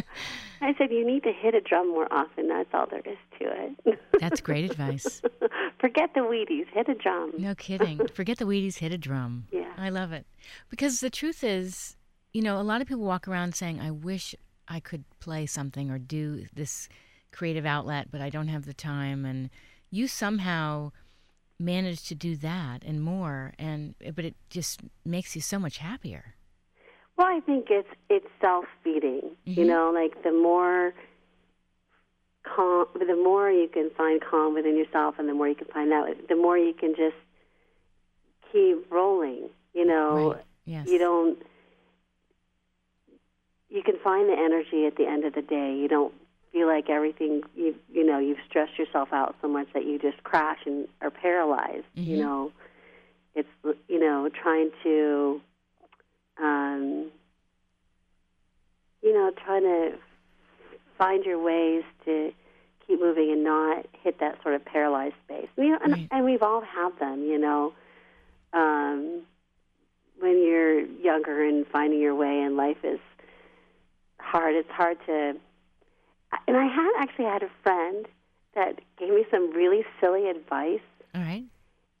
I 0.60 0.74
said 0.76 0.90
you 0.90 1.06
need 1.06 1.22
to 1.22 1.32
hit 1.32 1.54
a 1.54 1.60
drum 1.60 1.90
more 1.90 2.12
often. 2.12 2.48
That's 2.48 2.68
all 2.72 2.86
there 2.90 3.00
is 3.00 3.18
to 3.38 3.44
it. 3.44 4.00
That's 4.18 4.40
great 4.40 4.70
advice. 4.70 5.22
Forget 5.80 6.10
the 6.14 6.20
Wheaties. 6.20 6.66
Hit 6.72 6.88
a 6.88 6.94
drum. 6.94 7.32
No 7.38 7.54
kidding. 7.54 8.06
Forget 8.08 8.38
the 8.38 8.44
Wheaties, 8.44 8.78
hit 8.78 8.92
a 8.92 8.98
drum. 8.98 9.46
Yeah. 9.52 9.72
I 9.76 9.90
love 9.90 10.12
it. 10.12 10.26
Because 10.68 10.98
the 10.98 11.10
truth 11.10 11.44
is, 11.44 11.96
you 12.32 12.42
know, 12.42 12.60
a 12.60 12.62
lot 12.62 12.80
of 12.80 12.88
people 12.88 13.04
walk 13.04 13.28
around 13.28 13.54
saying, 13.54 13.80
I 13.80 13.92
wish 13.92 14.34
I 14.66 14.80
could 14.80 15.04
play 15.20 15.46
something 15.46 15.90
or 15.90 15.98
do 15.98 16.46
this 16.52 16.88
creative 17.32 17.66
outlet, 17.66 18.10
but 18.10 18.20
I 18.20 18.30
don't 18.30 18.48
have 18.48 18.64
the 18.64 18.74
time. 18.74 19.24
And 19.24 19.50
you 19.90 20.06
somehow 20.08 20.92
managed 21.58 22.06
to 22.08 22.14
do 22.14 22.36
that 22.36 22.82
and 22.84 23.02
more. 23.02 23.52
And, 23.58 23.94
but 24.14 24.24
it 24.24 24.34
just 24.50 24.80
makes 25.04 25.34
you 25.34 25.42
so 25.42 25.58
much 25.58 25.78
happier. 25.78 26.34
Well, 27.16 27.26
I 27.26 27.40
think 27.40 27.66
it's 27.68 27.88
it's 28.08 28.28
self 28.40 28.66
feeding. 28.84 29.36
You 29.44 29.64
Mhm. 29.64 29.66
know, 29.66 29.90
like 29.92 30.22
the 30.22 30.30
more 30.30 30.94
calm, 32.44 32.86
the 32.94 33.16
more 33.16 33.50
you 33.50 33.68
can 33.68 33.90
find 33.96 34.20
calm 34.20 34.54
within 34.54 34.76
yourself, 34.76 35.16
and 35.18 35.28
the 35.28 35.34
more 35.34 35.48
you 35.48 35.56
can 35.56 35.66
find 35.66 35.92
out, 35.92 36.06
the 36.28 36.36
more 36.36 36.56
you 36.56 36.72
can 36.72 36.94
just 36.94 37.16
keep 38.52 38.88
rolling. 38.90 39.50
You 39.74 39.84
know, 39.84 40.34
Right. 40.34 40.44
Yes. 40.64 40.88
you 40.88 40.98
don't. 40.98 41.42
You 43.68 43.82
can 43.82 43.98
find 43.98 44.28
the 44.28 44.38
energy 44.38 44.86
at 44.86 44.96
the 44.96 45.06
end 45.06 45.24
of 45.24 45.34
the 45.34 45.42
day. 45.42 45.74
You 45.74 45.88
don't 45.88 46.14
feel 46.52 46.66
like 46.66 46.88
everything 46.90 47.42
you 47.56 47.74
you 47.92 48.04
know 48.04 48.18
you've 48.18 48.38
stressed 48.48 48.78
yourself 48.78 49.12
out 49.12 49.36
so 49.42 49.48
much 49.48 49.68
that 49.74 49.84
you 49.84 49.98
just 49.98 50.22
crash 50.24 50.58
and 50.66 50.88
are 51.00 51.10
paralyzed. 51.10 51.84
You 51.94 52.16
Mhm. 52.16 52.20
know, 52.20 52.52
it's 53.34 53.48
you 53.88 54.00
know 54.00 54.28
trying 54.30 54.70
to, 54.82 55.40
um, 56.42 57.10
you 59.02 59.12
know, 59.14 59.30
trying 59.44 59.62
to 59.62 59.98
find 60.96 61.24
your 61.24 61.38
ways 61.38 61.84
to 62.04 62.32
keep 62.86 63.00
moving 63.00 63.30
and 63.30 63.44
not 63.44 63.86
hit 64.02 64.18
that 64.20 64.42
sort 64.42 64.54
of 64.54 64.64
paralyzed 64.64 65.14
space. 65.26 65.48
You 65.56 65.70
know, 65.70 65.78
and, 65.82 65.92
Right. 65.92 66.08
and 66.10 66.24
we've 66.24 66.42
all 66.42 66.60
had 66.62 66.98
them. 66.98 67.22
You 67.24 67.38
know, 67.38 67.72
um, 68.52 69.22
when 70.18 70.42
you're 70.42 70.80
younger 70.80 71.44
and 71.44 71.66
finding 71.68 72.00
your 72.00 72.14
way 72.14 72.40
and 72.40 72.56
life 72.56 72.82
is 72.82 72.98
hard, 74.18 74.54
it's 74.54 74.70
hard 74.70 74.98
to. 75.06 75.36
And 76.46 76.56
I 76.56 76.66
had 76.66 76.92
actually 76.98 77.26
had 77.26 77.42
a 77.42 77.50
friend 77.62 78.06
that 78.54 78.80
gave 78.98 79.10
me 79.10 79.24
some 79.30 79.52
really 79.52 79.84
silly 80.00 80.28
advice, 80.28 80.80
All 81.14 81.20
right. 81.22 81.44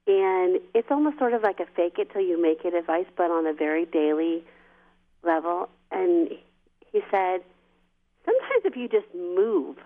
and 0.06 0.60
it's 0.74 0.90
almost 0.90 1.18
sort 1.18 1.34
of 1.34 1.42
like 1.42 1.60
a 1.60 1.66
fake 1.76 1.98
it 1.98 2.10
till 2.12 2.22
you 2.22 2.40
make 2.40 2.64
it 2.64 2.74
advice, 2.74 3.06
but 3.16 3.30
on 3.30 3.46
a 3.46 3.52
very 3.52 3.84
daily 3.84 4.42
level. 5.22 5.68
And 5.90 6.30
he 6.92 7.00
said, 7.10 7.40
sometimes 8.24 8.62
if 8.64 8.76
you 8.76 8.88
just 8.88 9.06
move 9.14 9.76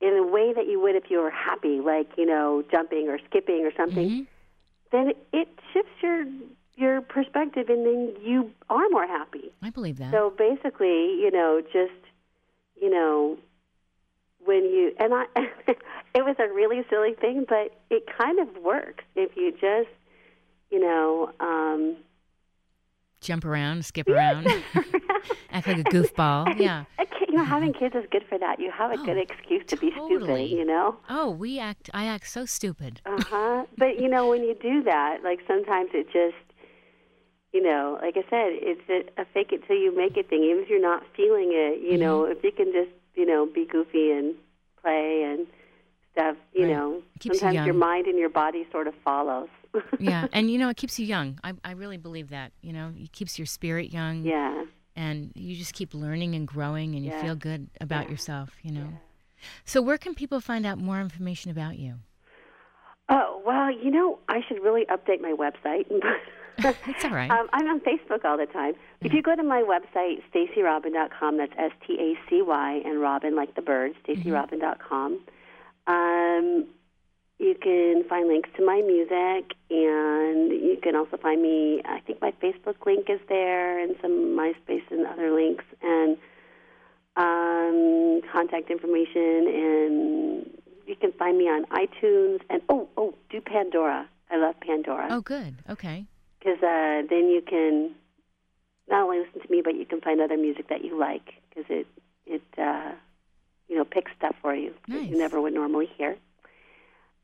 in 0.00 0.14
a 0.14 0.26
way 0.26 0.52
that 0.52 0.66
you 0.68 0.80
would 0.80 0.94
if 0.96 1.10
you 1.10 1.18
were 1.18 1.30
happy, 1.30 1.80
like 1.80 2.08
you 2.16 2.26
know, 2.26 2.62
jumping 2.70 3.08
or 3.08 3.18
skipping 3.28 3.64
or 3.64 3.72
something, 3.76 4.10
Mhm. 4.10 4.26
then 4.90 5.12
it 5.32 5.48
shifts 5.72 6.02
your 6.02 6.24
your 6.76 7.00
perspective, 7.00 7.68
and 7.68 7.86
then 7.86 8.16
you 8.20 8.52
are 8.68 8.88
more 8.90 9.06
happy. 9.06 9.52
I 9.62 9.70
believe 9.70 9.98
that. 9.98 10.10
So 10.10 10.30
basically, 10.30 11.20
you 11.20 11.30
know, 11.30 11.60
just 11.72 11.92
you 12.80 12.90
know, 12.90 13.36
when 14.44 14.64
you 14.64 14.92
and 14.98 15.12
I, 15.14 15.24
it 16.14 16.24
was 16.24 16.36
a 16.38 16.52
really 16.52 16.82
silly 16.90 17.14
thing, 17.20 17.44
but 17.48 17.72
it 17.90 18.04
kind 18.18 18.38
of 18.38 18.62
works 18.62 19.04
if 19.16 19.36
you 19.36 19.52
just 19.52 19.90
you 20.70 20.80
know, 20.80 21.30
um, 21.40 21.96
Jump 23.20 23.44
around, 23.46 23.84
skip 23.86 24.06
around, 24.08 24.46
act 25.50 25.66
like 25.66 25.78
a 25.78 25.84
goofball. 25.84 26.58
Yeah. 26.60 26.84
a 26.98 27.06
kid, 27.06 27.28
you 27.30 27.36
know, 27.36 27.44
having 27.44 27.72
kids 27.72 27.94
is 27.94 28.04
good 28.10 28.24
for 28.28 28.38
that. 28.38 28.60
You 28.60 28.70
have 28.70 28.90
a 28.90 28.98
good 28.98 29.16
Oh, 29.16 29.20
excuse 29.20 29.62
to 29.68 29.76
be 29.78 29.90
stupid, 29.92 30.50
you 30.50 30.64
know. 30.64 30.96
Oh, 31.08 31.30
we 31.30 31.58
act. 31.58 31.88
I 31.94 32.04
act 32.04 32.28
so 32.28 32.44
stupid. 32.44 33.00
Uh 33.06 33.22
huh. 33.22 33.64
but 33.78 33.98
you 33.98 34.08
know, 34.08 34.28
when 34.28 34.42
you 34.42 34.54
do 34.60 34.82
that, 34.82 35.18
like 35.24 35.40
sometimes 35.46 35.90
it 35.94 36.06
just, 36.12 36.34
you 37.54 37.62
know, 37.62 37.98
like 38.02 38.16
I 38.16 38.22
said, 38.28 38.50
it's 38.60 38.82
a, 38.90 39.22
a 39.22 39.24
fake 39.32 39.52
it 39.52 39.62
till 39.66 39.76
you 39.76 39.96
make 39.96 40.16
it 40.16 40.28
thing. 40.28 40.42
Even 40.42 40.64
if 40.64 40.68
you're 40.68 40.82
not 40.82 41.04
feeling 41.16 41.50
it, 41.52 41.80
you 41.80 41.90
mm-hmm. 41.92 42.00
know, 42.00 42.24
if 42.24 42.42
you 42.42 42.50
can 42.50 42.72
just, 42.72 42.90
you 43.14 43.24
know, 43.24 43.46
be 43.46 43.64
goofy 43.64 44.10
and 44.10 44.34
play 44.82 45.22
and 45.24 45.46
stuff, 46.12 46.36
you 46.52 46.64
Right. 46.64 46.72
know, 46.74 47.02
keeps 47.20 47.36
you 47.36 47.38
sometimes 47.38 47.64
your 47.66 47.74
mind 47.76 48.08
and 48.08 48.18
your 48.18 48.28
body 48.28 48.66
sort 48.72 48.88
of 48.88 48.94
follows. 49.04 49.48
yeah, 50.00 50.26
and 50.32 50.50
you 50.50 50.58
know 50.58 50.68
it 50.68 50.76
keeps 50.76 50.98
you 50.98 51.06
young. 51.06 51.38
I 51.44 51.52
I 51.64 51.72
really 51.72 51.96
believe 51.96 52.30
that. 52.30 52.52
You 52.60 52.72
know, 52.72 52.92
it 52.96 53.12
keeps 53.12 53.38
your 53.38 53.46
spirit 53.46 53.92
young. 53.92 54.24
yeah. 54.24 54.64
and 54.96 55.32
you 55.34 55.56
just 55.56 55.74
keep 55.74 55.94
learning 55.94 56.34
and 56.36 56.46
growing, 56.46 56.94
and 56.94 57.04
you 57.04 57.10
Yeah. 57.10 57.22
feel 57.22 57.34
good 57.36 57.68
about 57.80 58.10
yourself. 58.10 58.50
You 58.62 58.72
know. 58.72 58.88
So 59.64 59.80
where 59.82 59.98
can 59.98 60.14
people 60.14 60.40
find 60.40 60.64
out 60.66 60.78
more 60.78 61.00
information 61.00 61.50
about 61.50 61.78
you? 61.78 61.94
Oh 63.08 63.42
well, 63.44 63.70
you 63.70 63.90
know, 63.90 64.18
I 64.28 64.40
should 64.46 64.62
really 64.62 64.86
update 64.86 65.20
my 65.20 65.32
website. 65.32 65.86
It's 66.86 67.04
all 67.04 67.10
right. 67.10 67.30
Um, 67.30 67.48
I'm 67.52 67.66
on 67.66 67.80
Facebook 67.80 68.24
all 68.24 68.36
the 68.36 68.46
time. 68.46 68.74
If 69.00 69.12
you 69.12 69.22
go 69.22 69.34
to 69.34 69.42
my 69.42 69.62
website, 69.62 70.22
stacyrobin.com, 70.32 71.38
that's 71.38 71.52
S 71.58 71.72
T 71.86 71.94
A 71.94 72.30
C 72.30 72.42
Y, 72.42 72.82
and 72.84 73.00
Robin 73.00 73.34
like 73.34 73.54
the 73.54 73.62
bird, 73.62 73.94
stacyrobin.com, 74.06 75.20
um, 75.86 76.66
you 77.38 77.54
can 77.60 78.04
find 78.08 78.28
links 78.28 78.48
to 78.56 78.64
my 78.64 78.80
music, 78.80 79.54
and 79.70 80.52
you 80.52 80.78
can 80.82 80.94
also 80.94 81.16
find 81.16 81.42
me. 81.42 81.82
I 81.84 82.00
think 82.00 82.20
my 82.22 82.32
Facebook 82.42 82.86
link 82.86 83.10
is 83.10 83.20
there, 83.28 83.78
and 83.78 83.96
some 84.00 84.36
MySpace 84.36 84.88
and 84.90 85.06
other 85.06 85.32
links, 85.32 85.64
and 85.82 86.16
um, 87.16 88.20
contact 88.32 88.70
information, 88.70 89.48
and 89.48 90.50
you 90.86 90.96
can 90.96 91.12
find 91.12 91.36
me 91.36 91.44
on 91.44 91.64
iTunes. 91.66 92.40
And 92.48 92.62
oh, 92.68 92.88
oh, 92.96 93.14
do 93.30 93.40
Pandora. 93.40 94.08
I 94.30 94.36
love 94.36 94.54
Pandora 94.60 95.08
oh, 95.10 95.20
good. 95.20 95.56
Okay. 95.68 96.06
Because 96.44 96.62
uh, 96.62 97.06
then 97.08 97.28
you 97.28 97.42
can 97.46 97.92
not 98.88 99.04
only 99.04 99.20
listen 99.20 99.40
to 99.40 99.50
me, 99.50 99.62
but 99.64 99.74
you 99.76 99.86
can 99.86 100.00
find 100.00 100.20
other 100.20 100.36
music 100.36 100.68
that 100.68 100.84
you 100.84 100.98
like 100.98 101.34
because 101.48 101.64
it 101.70 101.86
it 102.26 102.42
uh, 102.58 102.92
you 103.68 103.76
know 103.76 103.84
picks 103.84 104.12
stuff 104.16 104.34
for 104.42 104.54
you 104.54 104.74
that 104.88 104.94
Nice. 104.94 105.10
you 105.10 105.18
never 105.18 105.40
would 105.40 105.54
normally 105.54 105.88
hear. 105.96 106.16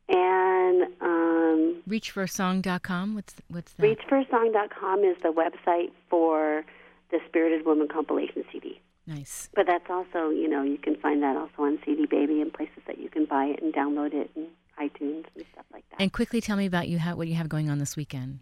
And 0.08 0.82
um, 1.00 1.82
Reachforsong.com. 1.88 3.14
What's 3.14 3.34
what's 3.48 3.72
that? 3.74 3.82
reachforsong.com 3.82 5.04
is 5.04 5.16
the 5.22 5.28
website 5.28 5.92
for 6.08 6.64
the 7.10 7.18
Spirited 7.28 7.64
Woman 7.66 7.88
compilation 7.88 8.44
CD. 8.50 8.80
Nice. 9.06 9.48
But 9.54 9.66
that's 9.66 9.88
also, 9.90 10.30
you 10.30 10.48
know, 10.48 10.62
you 10.62 10.78
can 10.78 10.94
find 10.96 11.22
that 11.22 11.36
also 11.36 11.62
on 11.62 11.78
CD 11.84 12.06
Baby 12.06 12.40
and 12.40 12.52
places 12.52 12.82
that 12.86 12.98
you 12.98 13.08
can 13.08 13.24
buy 13.24 13.46
it 13.46 13.62
and 13.62 13.72
download 13.72 14.14
it 14.14 14.30
and 14.36 14.46
iTunes 14.78 15.24
and 15.34 15.44
stuff 15.52 15.64
like 15.72 15.84
that. 15.90 16.00
And 16.00 16.12
quickly 16.12 16.40
tell 16.40 16.56
me 16.56 16.66
about 16.66 16.88
you. 16.88 16.98
How, 16.98 17.16
what 17.16 17.26
you 17.26 17.34
have 17.34 17.48
going 17.48 17.68
on 17.70 17.78
this 17.78 17.96
weekend? 17.96 18.40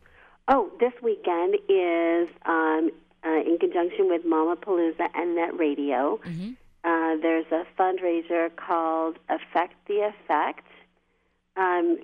Oh, 0.49 0.70
this 0.80 0.92
weekend 1.03 1.57
is 1.68 2.28
um, 2.46 2.90
uh, 3.24 3.40
in 3.46 3.59
conjunction 3.61 4.09
with 4.09 4.24
Mama 4.24 4.57
Palooza 4.57 5.09
and 5.14 5.34
Nette 5.36 5.59
Radio. 5.59 6.18
Mhm. 6.24 6.57
Uh, 6.84 7.16
there's 7.20 7.44
a 7.53 7.66
fundraiser 7.78 8.55
called 8.57 9.18
Affect 9.28 9.74
the 9.88 10.01
Effect. 10.09 10.64
Um, 11.57 11.99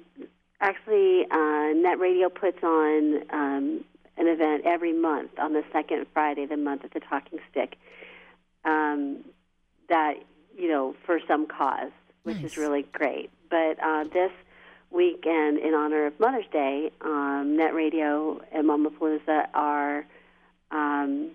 actually, 0.60 1.26
uh, 1.30 1.72
Nette 1.74 1.98
Radio 1.98 2.28
puts 2.28 2.62
on 2.62 3.22
um, 3.30 3.84
an 4.18 4.26
event 4.26 4.64
every 4.66 4.92
month 4.92 5.30
on 5.38 5.52
the 5.54 5.64
second 5.72 6.06
Friday 6.12 6.42
of 6.42 6.50
the 6.50 6.56
month 6.56 6.84
at 6.84 6.92
the 6.92 7.00
Talking 7.00 7.38
Stick. 7.50 7.76
Um, 8.64 9.24
that 9.88 10.14
you 10.56 10.68
know 10.68 10.94
for 11.06 11.18
some 11.26 11.46
cause, 11.46 11.92
which 12.24 12.36
Nice. 12.36 12.52
is 12.52 12.56
really 12.58 12.82
great. 12.92 13.30
But 13.48 13.78
uh, 13.82 14.04
this 14.04 14.32
weekend, 14.94 15.58
in 15.58 15.74
honor 15.74 16.06
of 16.06 16.18
Mother's 16.20 16.46
Day, 16.52 16.90
um, 17.00 17.56
Nette 17.56 17.74
Radio 17.74 18.40
and 18.52 18.66
Mama 18.66 18.90
Palooza 18.90 19.46
are 19.52 20.06
um, 20.70 21.30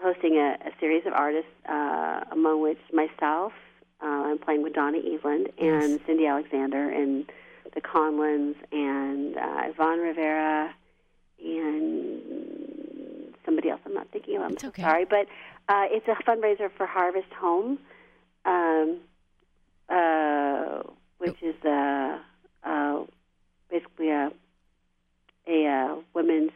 hosting 0.00 0.36
a, 0.36 0.56
a 0.66 0.70
series 0.80 1.04
of 1.06 1.12
artists, 1.12 1.50
uh, 1.68 2.20
among 2.30 2.60
which 2.62 2.78
myself, 2.92 3.52
uh, 4.00 4.06
I'm 4.06 4.38
playing 4.38 4.62
with 4.62 4.74
Donna 4.74 4.98
Eveland 4.98 5.48
and 5.58 5.90
Yes. 5.92 6.00
Cindy 6.06 6.26
Alexander 6.26 6.88
and 6.90 7.30
the 7.74 7.80
Conlins 7.80 8.54
and 8.72 9.36
uh, 9.36 9.62
Yvonne 9.70 9.98
Rivera 9.98 10.72
and 11.44 12.22
somebody 13.44 13.70
else 13.70 13.80
I'm 13.84 13.94
not 13.94 14.08
thinking 14.12 14.36
of. 14.36 14.42
I'm 14.42 14.52
It's 14.52 14.62
so 14.62 14.68
okay. 14.68 14.82
sorry. 14.82 15.04
But 15.04 15.26
uh, 15.68 15.86
it's 15.90 16.06
a 16.08 16.14
fundraiser 16.22 16.70
for 16.76 16.86
Harvest 16.86 17.32
Home, 17.40 17.78
um, 18.44 18.98
uh, 19.88 20.82
which 21.18 21.42
is 21.42 21.54
uh, 21.64 22.18
uh, 22.64 23.00
basically 23.70 24.10
a, 24.10 24.30
a 25.46 25.66
uh, 25.66 25.96
women's 26.14 26.50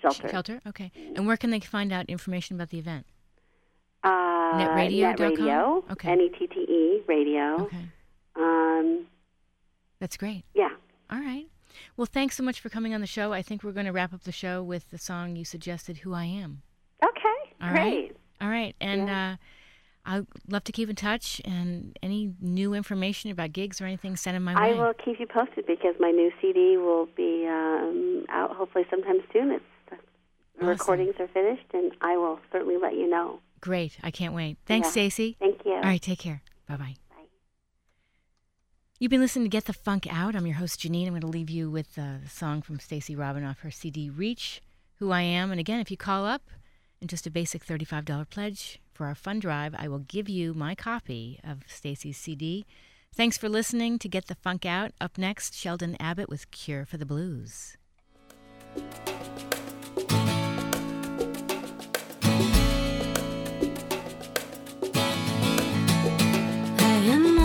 shelter. 0.00 0.28
Shelter. 0.28 0.60
Okay. 0.66 0.90
And 1.16 1.26
where 1.26 1.36
can 1.36 1.50
they 1.50 1.60
find 1.60 1.92
out 1.92 2.06
information 2.08 2.56
about 2.56 2.70
the 2.70 2.78
event? 2.78 3.06
Uh, 4.04 4.08
Netteradio.com? 4.54 5.10
Nette 5.10 5.20
Radio. 5.20 5.84
Okay. 5.90 6.10
N 6.10 6.20
E 6.20 6.28
T 6.38 6.46
T 6.46 6.60
E 6.60 7.02
Radio. 7.06 7.62
Okay. 7.62 7.88
Um, 8.36 9.06
That's 10.00 10.16
great. 10.16 10.44
yeah. 10.54 10.70
All 11.10 11.18
right. 11.20 11.46
Well, 11.96 12.06
thanks 12.06 12.36
so 12.36 12.42
much 12.42 12.60
for 12.60 12.68
coming 12.68 12.94
on 12.94 13.00
the 13.00 13.06
show. 13.06 13.32
I 13.32 13.42
think 13.42 13.62
we're 13.62 13.72
going 13.72 13.86
to 13.86 13.92
wrap 13.92 14.12
up 14.12 14.24
the 14.24 14.32
show 14.32 14.62
with 14.62 14.90
the 14.90 14.98
song 14.98 15.36
you 15.36 15.44
suggested, 15.44 15.98
"Who 15.98 16.14
I 16.14 16.24
Am." 16.24 16.62
Okay. 17.02 17.54
All 17.60 17.70
right. 17.70 17.74
great. 17.74 18.16
All 18.40 18.48
right. 18.48 18.74
And 18.80 19.08
uh, 19.08 19.36
I'd 20.04 20.26
love 20.48 20.64
to 20.64 20.72
keep 20.72 20.88
in 20.90 20.96
touch. 20.96 21.40
And 21.44 21.96
any 22.02 22.32
new 22.40 22.74
information 22.74 23.30
about 23.30 23.52
gigs 23.52 23.80
or 23.80 23.86
anything, 23.86 24.16
send 24.16 24.34
them 24.36 24.44
my 24.44 24.54
way. 24.54 24.72
I 24.76 24.80
will 24.80 24.94
keep 24.94 25.20
you 25.20 25.26
posted 25.26 25.66
because 25.66 25.94
my 26.00 26.10
new 26.10 26.30
CD 26.40 26.76
will 26.76 27.06
be 27.16 27.46
um, 27.48 28.24
out 28.28 28.54
hopefully 28.56 28.84
sometime 28.90 29.20
soon. 29.32 29.52
It's 29.52 29.64
the 29.90 29.96
Awesome. 30.58 30.68
recordings 30.68 31.14
are 31.18 31.28
finished, 31.28 31.66
and 31.72 31.92
I 32.00 32.16
will 32.16 32.38
certainly 32.50 32.76
let 32.80 32.94
you 32.94 33.08
know. 33.08 33.40
Great. 33.60 33.96
I 34.02 34.10
can't 34.10 34.34
wait. 34.34 34.58
Thanks, 34.66 34.88
Yeah. 34.88 34.92
Stacy. 34.92 35.36
Thank 35.38 35.64
you. 35.64 35.72
All 35.74 35.80
right. 35.82 36.02
Take 36.02 36.18
care. 36.18 36.42
Bye 36.68 36.76
bye. 36.76 36.94
Bye. 37.10 37.26
You've 38.98 39.10
been 39.10 39.20
listening 39.20 39.44
to 39.44 39.48
Get 39.50 39.64
the 39.66 39.72
Funk 39.72 40.06
Out. 40.12 40.34
I'm 40.36 40.46
your 40.46 40.56
host, 40.56 40.80
Janine. 40.80 41.04
I'm 41.06 41.10
going 41.12 41.20
to 41.22 41.26
leave 41.26 41.50
you 41.50 41.70
with 41.70 41.96
uh, 41.98 42.18
the 42.24 42.28
song 42.28 42.60
from 42.62 42.78
Stacy 42.80 43.14
Robin 43.16 43.44
off 43.44 43.60
her 43.60 43.70
CD 43.70 44.10
Reach, 44.10 44.60
Who 44.96 45.10
I 45.10 45.22
Am. 45.22 45.50
And 45.50 45.58
again, 45.60 45.80
if 45.80 45.90
you 45.90 45.96
call 45.96 46.26
up 46.26 46.42
and 47.00 47.08
just 47.08 47.26
a 47.26 47.30
basic 47.30 47.64
$35 47.64 48.28
pledge 48.30 48.80
for 48.92 49.06
our 49.06 49.14
fund 49.14 49.42
drive, 49.42 49.74
I 49.76 49.88
will 49.88 50.00
give 50.00 50.28
you 50.28 50.54
my 50.54 50.74
copy 50.74 51.40
of 51.44 51.64
Stacy's 51.66 52.16
CD. 52.16 52.66
Thanks 53.14 53.36
for 53.36 53.48
listening 53.48 53.98
to 53.98 54.08
Get 54.08 54.26
the 54.26 54.34
Funk 54.34 54.64
Out. 54.64 54.92
Up 55.00 55.18
next, 55.18 55.54
Sheldon 55.54 55.96
Abbott 56.00 56.28
with 56.28 56.50
Cure 56.50 56.84
for 56.86 56.96
the 56.96 57.04
Blues. 57.04 57.76
I 66.78 66.94
am 67.06 67.38